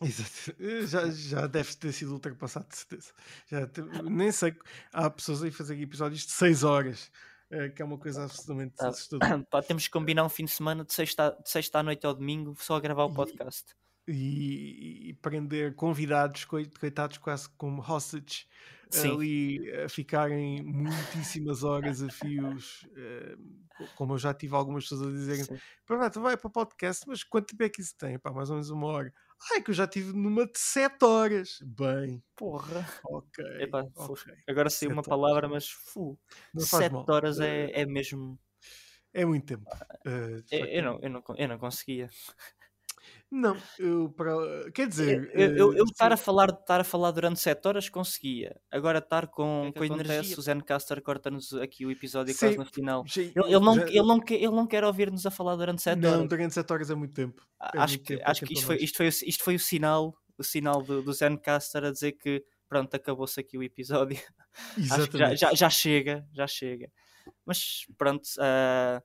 Exato. 0.03 0.57
Já, 0.87 1.11
já 1.11 1.47
deve 1.47 1.74
ter 1.76 1.93
sido 1.93 2.12
ultrapassado, 2.12 2.68
de 2.68 2.76
certeza. 2.76 3.12
Já 3.51 3.66
te, 3.66 3.80
nem 4.05 4.30
sei. 4.30 4.55
Há 4.93 5.09
pessoas 5.09 5.43
aí 5.43 5.49
a 5.49 5.53
fazer 5.53 5.80
episódios 5.80 6.26
de 6.26 6.32
6 6.32 6.64
horas, 6.64 7.11
eh, 7.51 7.70
que 7.70 7.80
é 7.80 7.85
uma 7.85 7.97
coisa 7.97 8.24
absolutamente 8.24 8.74
tá. 8.74 8.89
assustadora. 8.89 9.43
Pá, 9.51 9.62
temos 9.62 9.85
que 9.87 9.91
combinar 9.91 10.24
um 10.24 10.28
fim 10.28 10.45
de 10.45 10.51
semana 10.51 10.85
de 10.85 10.93
sexta, 10.93 11.30
de 11.43 11.49
sexta 11.49 11.78
à 11.78 11.82
noite 11.82 12.05
ao 12.05 12.14
domingo 12.14 12.55
só 12.59 12.76
a 12.76 12.80
gravar 12.80 13.05
o 13.05 13.12
podcast. 13.14 13.74
E, 14.07 15.09
e 15.09 15.14
prender 15.14 15.74
convidados, 15.74 16.45
coitados, 16.45 17.16
quase 17.16 17.49
como 17.57 17.80
hostage, 17.80 18.47
Sim. 18.91 19.12
ali 19.12 19.72
a 19.72 19.89
ficarem 19.89 20.62
muitíssimas 20.62 21.64
horas 21.64 22.03
a 22.03 22.09
fios, 22.09 22.87
eh, 22.97 23.37
como 23.97 24.14
eu 24.14 24.18
já 24.18 24.32
tive 24.32 24.55
algumas 24.55 24.85
pessoas 24.85 25.09
a 25.09 25.11
dizerem, 25.11 25.61
pronto, 25.85 26.20
vai 26.20 26.37
para 26.37 26.49
o 26.49 26.51
podcast, 26.51 27.05
mas 27.07 27.24
quanto 27.24 27.49
tempo 27.49 27.62
é 27.62 27.68
que 27.68 27.80
isso 27.80 27.97
tem? 27.97 28.18
Pá, 28.18 28.32
mais 28.32 28.51
ou 28.51 28.57
menos 28.57 28.70
uma 28.70 28.87
hora. 28.87 29.12
Ai, 29.53 29.61
que 29.61 29.70
eu 29.70 29.74
já 29.74 29.87
tive 29.87 30.12
numa 30.12 30.47
de 30.47 30.59
7 30.59 31.05
horas. 31.05 31.59
Bem. 31.62 32.22
Porra. 32.37 32.87
Ok. 33.05 33.45
Epá, 33.61 33.87
okay. 33.95 34.35
Agora 34.49 34.70
saiu 34.70 34.93
uma 34.93 35.03
palavra, 35.03 35.49
mas 35.49 35.68
fu. 35.68 36.18
7 36.57 36.95
horas 37.09 37.41
é, 37.41 37.66
eh, 37.66 37.82
é 37.82 37.87
mesmo. 37.87 38.39
É 39.12 39.24
muito 39.24 39.47
tempo. 39.47 39.68
Uh, 40.07 40.43
eu, 40.51 40.66
eu, 40.66 40.82
não, 40.82 40.99
eu, 41.01 41.11
não, 41.11 41.22
eu 41.37 41.49
não 41.49 41.59
conseguia. 41.59 42.09
Não, 43.37 43.57
eu 43.80 44.11
para. 44.11 44.70
Quer 44.70 44.87
dizer. 44.87 45.28
Eu, 45.35 45.57
eu, 45.57 45.74
eu 45.74 45.85
estar, 45.87 46.12
a 46.12 46.16
falar, 46.16 46.51
estar 46.51 46.80
a 46.80 46.85
falar 46.85 47.11
durante 47.11 47.41
7 47.41 47.66
horas 47.66 47.89
conseguia. 47.89 48.61
Agora 48.70 49.01
estar 49.01 49.26
com, 49.26 49.72
que 49.72 49.78
é 49.80 49.82
que 49.82 49.89
com 49.89 50.01
energia, 50.01 50.39
o 50.39 50.41
Zencaster 50.41 51.03
corta-nos 51.03 51.53
aqui 51.55 51.85
o 51.85 51.91
episódio 51.91 52.32
Sim, 52.32 52.39
quase 52.39 52.59
no 52.59 52.64
final. 52.64 53.05
Ele, 53.16 53.32
ele, 53.35 53.59
não, 53.59 53.74
já... 53.74 53.89
ele, 53.89 54.03
não 54.03 54.20
quer, 54.20 54.35
ele 54.37 54.53
não 54.53 54.66
quer 54.68 54.85
ouvir-nos 54.85 55.26
a 55.26 55.32
falar 55.32 55.57
durante 55.57 55.82
7 55.82 55.99
não, 55.99 56.09
horas. 56.11 56.20
Não, 56.20 56.28
durante 56.28 56.55
7 56.55 56.72
horas 56.72 56.91
é 56.91 56.95
muito 56.95 57.12
tempo. 57.12 57.43
É 57.61 57.78
acho 57.78 57.95
muito 57.95 58.07
que, 58.07 58.16
tempo, 58.16 58.30
acho 58.30 58.47
que 58.47 58.55
isto, 58.55 58.66
foi, 58.66 58.76
isto, 58.76 58.97
foi, 58.97 59.09
isto 59.09 59.43
foi 59.43 59.55
o 59.57 59.61
sinal, 59.61 60.14
o 60.39 60.45
sinal 60.45 60.80
do, 60.80 61.03
do 61.03 61.12
Zencaster 61.12 61.82
a 61.82 61.91
dizer 61.91 62.12
que 62.12 62.45
pronto, 62.68 62.95
acabou-se 62.95 63.41
aqui 63.41 63.59
o 63.59 63.64
episódio. 63.64 64.16
Exatamente. 64.78 65.18
Já, 65.18 65.49
já, 65.49 65.55
já, 65.55 65.70
chega, 65.70 66.24
já 66.32 66.47
chega. 66.47 66.89
Mas 67.45 67.85
pronto, 67.99 68.28
uh... 68.39 69.03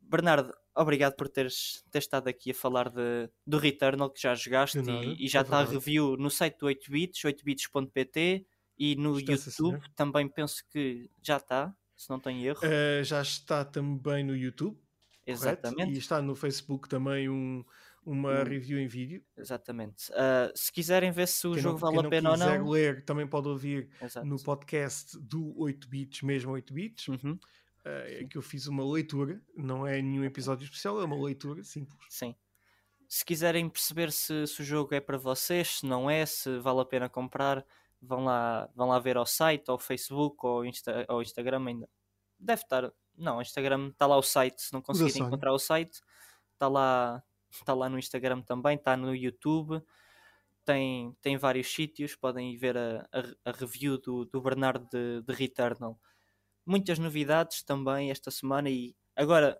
Bernardo, 0.00 0.54
obrigado 0.74 1.14
por 1.14 1.28
teres, 1.28 1.84
ter 1.90 1.98
estado 1.98 2.28
aqui 2.28 2.50
a 2.50 2.54
falar 2.54 2.88
de, 2.88 3.28
do 3.46 3.58
Returnal 3.58 4.10
que 4.10 4.20
já 4.20 4.34
jogaste 4.34 4.78
e, 4.78 5.26
e, 5.26 5.28
já 5.28 5.42
está 5.42 5.58
a 5.58 5.64
review 5.64 6.16
no 6.16 6.30
site 6.30 6.58
do 6.58 6.66
8bits, 6.66 7.24
8bits.pt 7.24 8.46
e 8.78 8.96
no 8.96 9.18
está 9.18 9.32
YouTube 9.32 9.80
também 9.94 10.28
penso 10.28 10.64
que 10.70 11.10
já 11.22 11.36
está, 11.36 11.74
se 11.96 12.08
não 12.10 12.18
tenho 12.18 12.44
erro. 12.44 12.60
Uh, 12.60 13.04
já 13.04 13.22
está 13.22 13.64
também 13.64 14.24
no 14.24 14.36
YouTube. 14.36 14.78
Exatamente. 15.26 15.76
Correto? 15.76 15.92
E 15.92 15.98
está 15.98 16.20
no 16.20 16.34
Facebook 16.34 16.88
também 16.88 17.28
um, 17.28 17.64
uma 18.04 18.42
review 18.42 18.78
em 18.78 18.88
vídeo. 18.88 19.22
Exatamente. 19.36 20.10
Uh, 20.10 20.50
se 20.54 20.72
quiserem 20.72 21.12
ver 21.12 21.28
se 21.28 21.46
o 21.46 21.52
quem 21.52 21.62
jogo 21.62 21.78
não, 21.78 21.92
vale 21.92 22.06
a 22.06 22.10
pena 22.10 22.30
ou 22.30 22.36
não. 22.36 22.46
Se 22.46 22.58
quiser 22.58 22.68
ler, 22.68 23.04
também 23.04 23.26
pode 23.26 23.48
ouvir 23.48 23.88
Exato. 24.00 24.26
no 24.26 24.42
podcast 24.42 25.16
do 25.20 25.56
8 25.60 25.88
bits, 25.88 26.22
mesmo 26.22 26.52
8 26.52 26.74
bits. 26.74 27.08
Uhum 27.08 27.38
uh, 27.86 28.28
que 28.28 28.36
eu 28.36 28.42
fiz 28.42 28.66
uma 28.66 28.84
leitura, 28.84 29.40
não 29.56 29.86
é 29.86 30.00
nenhum 30.00 30.24
episódio 30.24 30.64
especial, 30.64 31.00
é 31.00 31.04
uma 31.04 31.20
leitura 31.22 31.62
simples. 31.62 31.98
Sim. 32.08 32.34
Se 33.08 33.24
quiserem 33.24 33.68
perceber 33.68 34.10
se, 34.10 34.46
se 34.46 34.62
o 34.62 34.64
jogo 34.64 34.94
é 34.94 35.00
para 35.00 35.18
vocês, 35.18 35.78
se 35.80 35.86
não 35.86 36.08
é, 36.08 36.24
se 36.24 36.58
vale 36.60 36.80
a 36.80 36.84
pena 36.84 37.08
comprar, 37.08 37.64
vão 38.00 38.24
lá, 38.24 38.68
vão 38.74 38.88
lá 38.88 38.98
ver 38.98 39.16
ao 39.16 39.26
site, 39.26 39.68
ao 39.68 39.78
Facebook, 39.78 40.36
ou 40.46 40.64
Insta, 40.64 41.04
ao 41.08 41.22
Instagram 41.22 41.66
ainda. 41.66 41.88
Deve 42.38 42.62
estar. 42.62 42.92
Não, 43.16 43.40
Instagram 43.40 43.88
está 43.88 44.06
lá 44.06 44.16
o 44.16 44.22
site, 44.22 44.62
se 44.62 44.72
não 44.72 44.80
conseguirem 44.80 45.22
encontrar 45.22 45.52
o 45.52 45.58
site, 45.58 46.00
está 46.54 46.68
lá, 46.68 47.22
está 47.50 47.74
lá 47.74 47.88
no 47.88 47.98
Instagram 47.98 48.40
também, 48.40 48.76
está 48.76 48.96
no 48.96 49.14
YouTube, 49.14 49.82
tem, 50.64 51.14
tem 51.20 51.36
vários 51.36 51.72
sítios, 51.72 52.16
podem 52.16 52.54
ir 52.54 52.56
ver 52.56 52.76
a, 52.78 53.06
a, 53.12 53.50
a 53.50 53.52
review 53.52 53.98
do, 53.98 54.24
do 54.24 54.40
Bernardo 54.40 54.88
de, 54.90 55.22
de 55.22 55.34
Returnal. 55.34 55.98
Muitas 56.64 56.98
novidades 56.98 57.62
também 57.62 58.10
esta 58.10 58.30
semana 58.30 58.70
e 58.70 58.94
agora, 59.16 59.58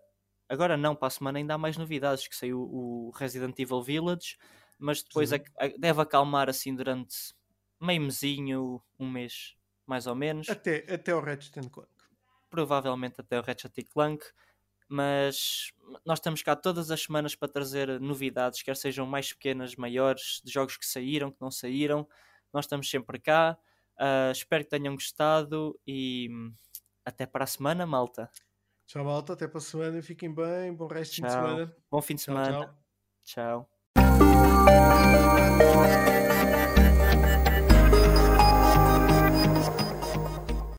agora 0.48 0.76
não, 0.76 0.94
para 0.94 1.08
a 1.08 1.10
semana 1.10 1.38
ainda 1.38 1.54
há 1.54 1.58
mais 1.58 1.76
novidades, 1.76 2.28
que 2.28 2.36
saiu 2.36 2.60
o 2.60 3.10
Resident 3.14 3.58
Evil 3.58 3.82
Village, 3.82 4.36
mas 4.78 5.02
depois 5.02 5.30
deve 5.78 6.00
acalmar 6.00 6.48
assim 6.48 6.74
durante 6.74 7.34
meio 7.80 8.00
mesinho, 8.00 8.82
um 8.98 9.10
mês 9.10 9.56
mais 9.86 10.06
ou 10.06 10.14
menos. 10.14 10.48
Até, 10.48 10.86
até 10.92 11.14
o 11.14 11.20
Ratchet 11.20 11.68
Clank. 11.68 11.90
Provavelmente 12.48 13.20
até 13.20 13.38
o 13.38 13.42
Ratchet 13.42 13.84
Clank. 13.84 14.24
Mas 14.88 15.72
nós 16.04 16.18
estamos 16.18 16.42
cá 16.42 16.54
todas 16.54 16.90
as 16.90 17.02
semanas 17.02 17.34
para 17.34 17.48
trazer 17.48 17.98
novidades, 17.98 18.62
quer 18.62 18.76
sejam 18.76 19.06
mais 19.06 19.32
pequenas, 19.32 19.74
maiores, 19.74 20.42
de 20.44 20.52
jogos 20.52 20.76
que 20.76 20.84
saíram, 20.84 21.30
que 21.30 21.40
não 21.40 21.50
saíram. 21.50 22.06
Nós 22.52 22.66
estamos 22.66 22.90
sempre 22.90 23.18
cá. 23.18 23.56
Uh, 23.94 24.32
espero 24.32 24.64
que 24.64 24.70
tenham 24.70 24.94
gostado 24.94 25.78
e 25.86 26.28
até 27.04 27.26
para 27.26 27.44
a 27.44 27.46
semana, 27.46 27.86
malta. 27.86 28.30
Tchau, 28.86 29.04
malta. 29.04 29.32
Até 29.32 29.48
para 29.48 29.58
a 29.58 29.60
semana. 29.60 30.02
Fiquem 30.02 30.32
bem. 30.34 30.74
Bom 30.74 30.86
resto 30.86 31.16
tchau. 31.16 31.26
de 31.26 31.32
semana. 31.32 31.76
Bom 31.90 32.02
fim 32.02 32.14
de 32.14 32.22
semana. 32.22 32.74
tchau. 33.24 33.66
tchau. 33.66 33.68
tchau. 36.66 36.81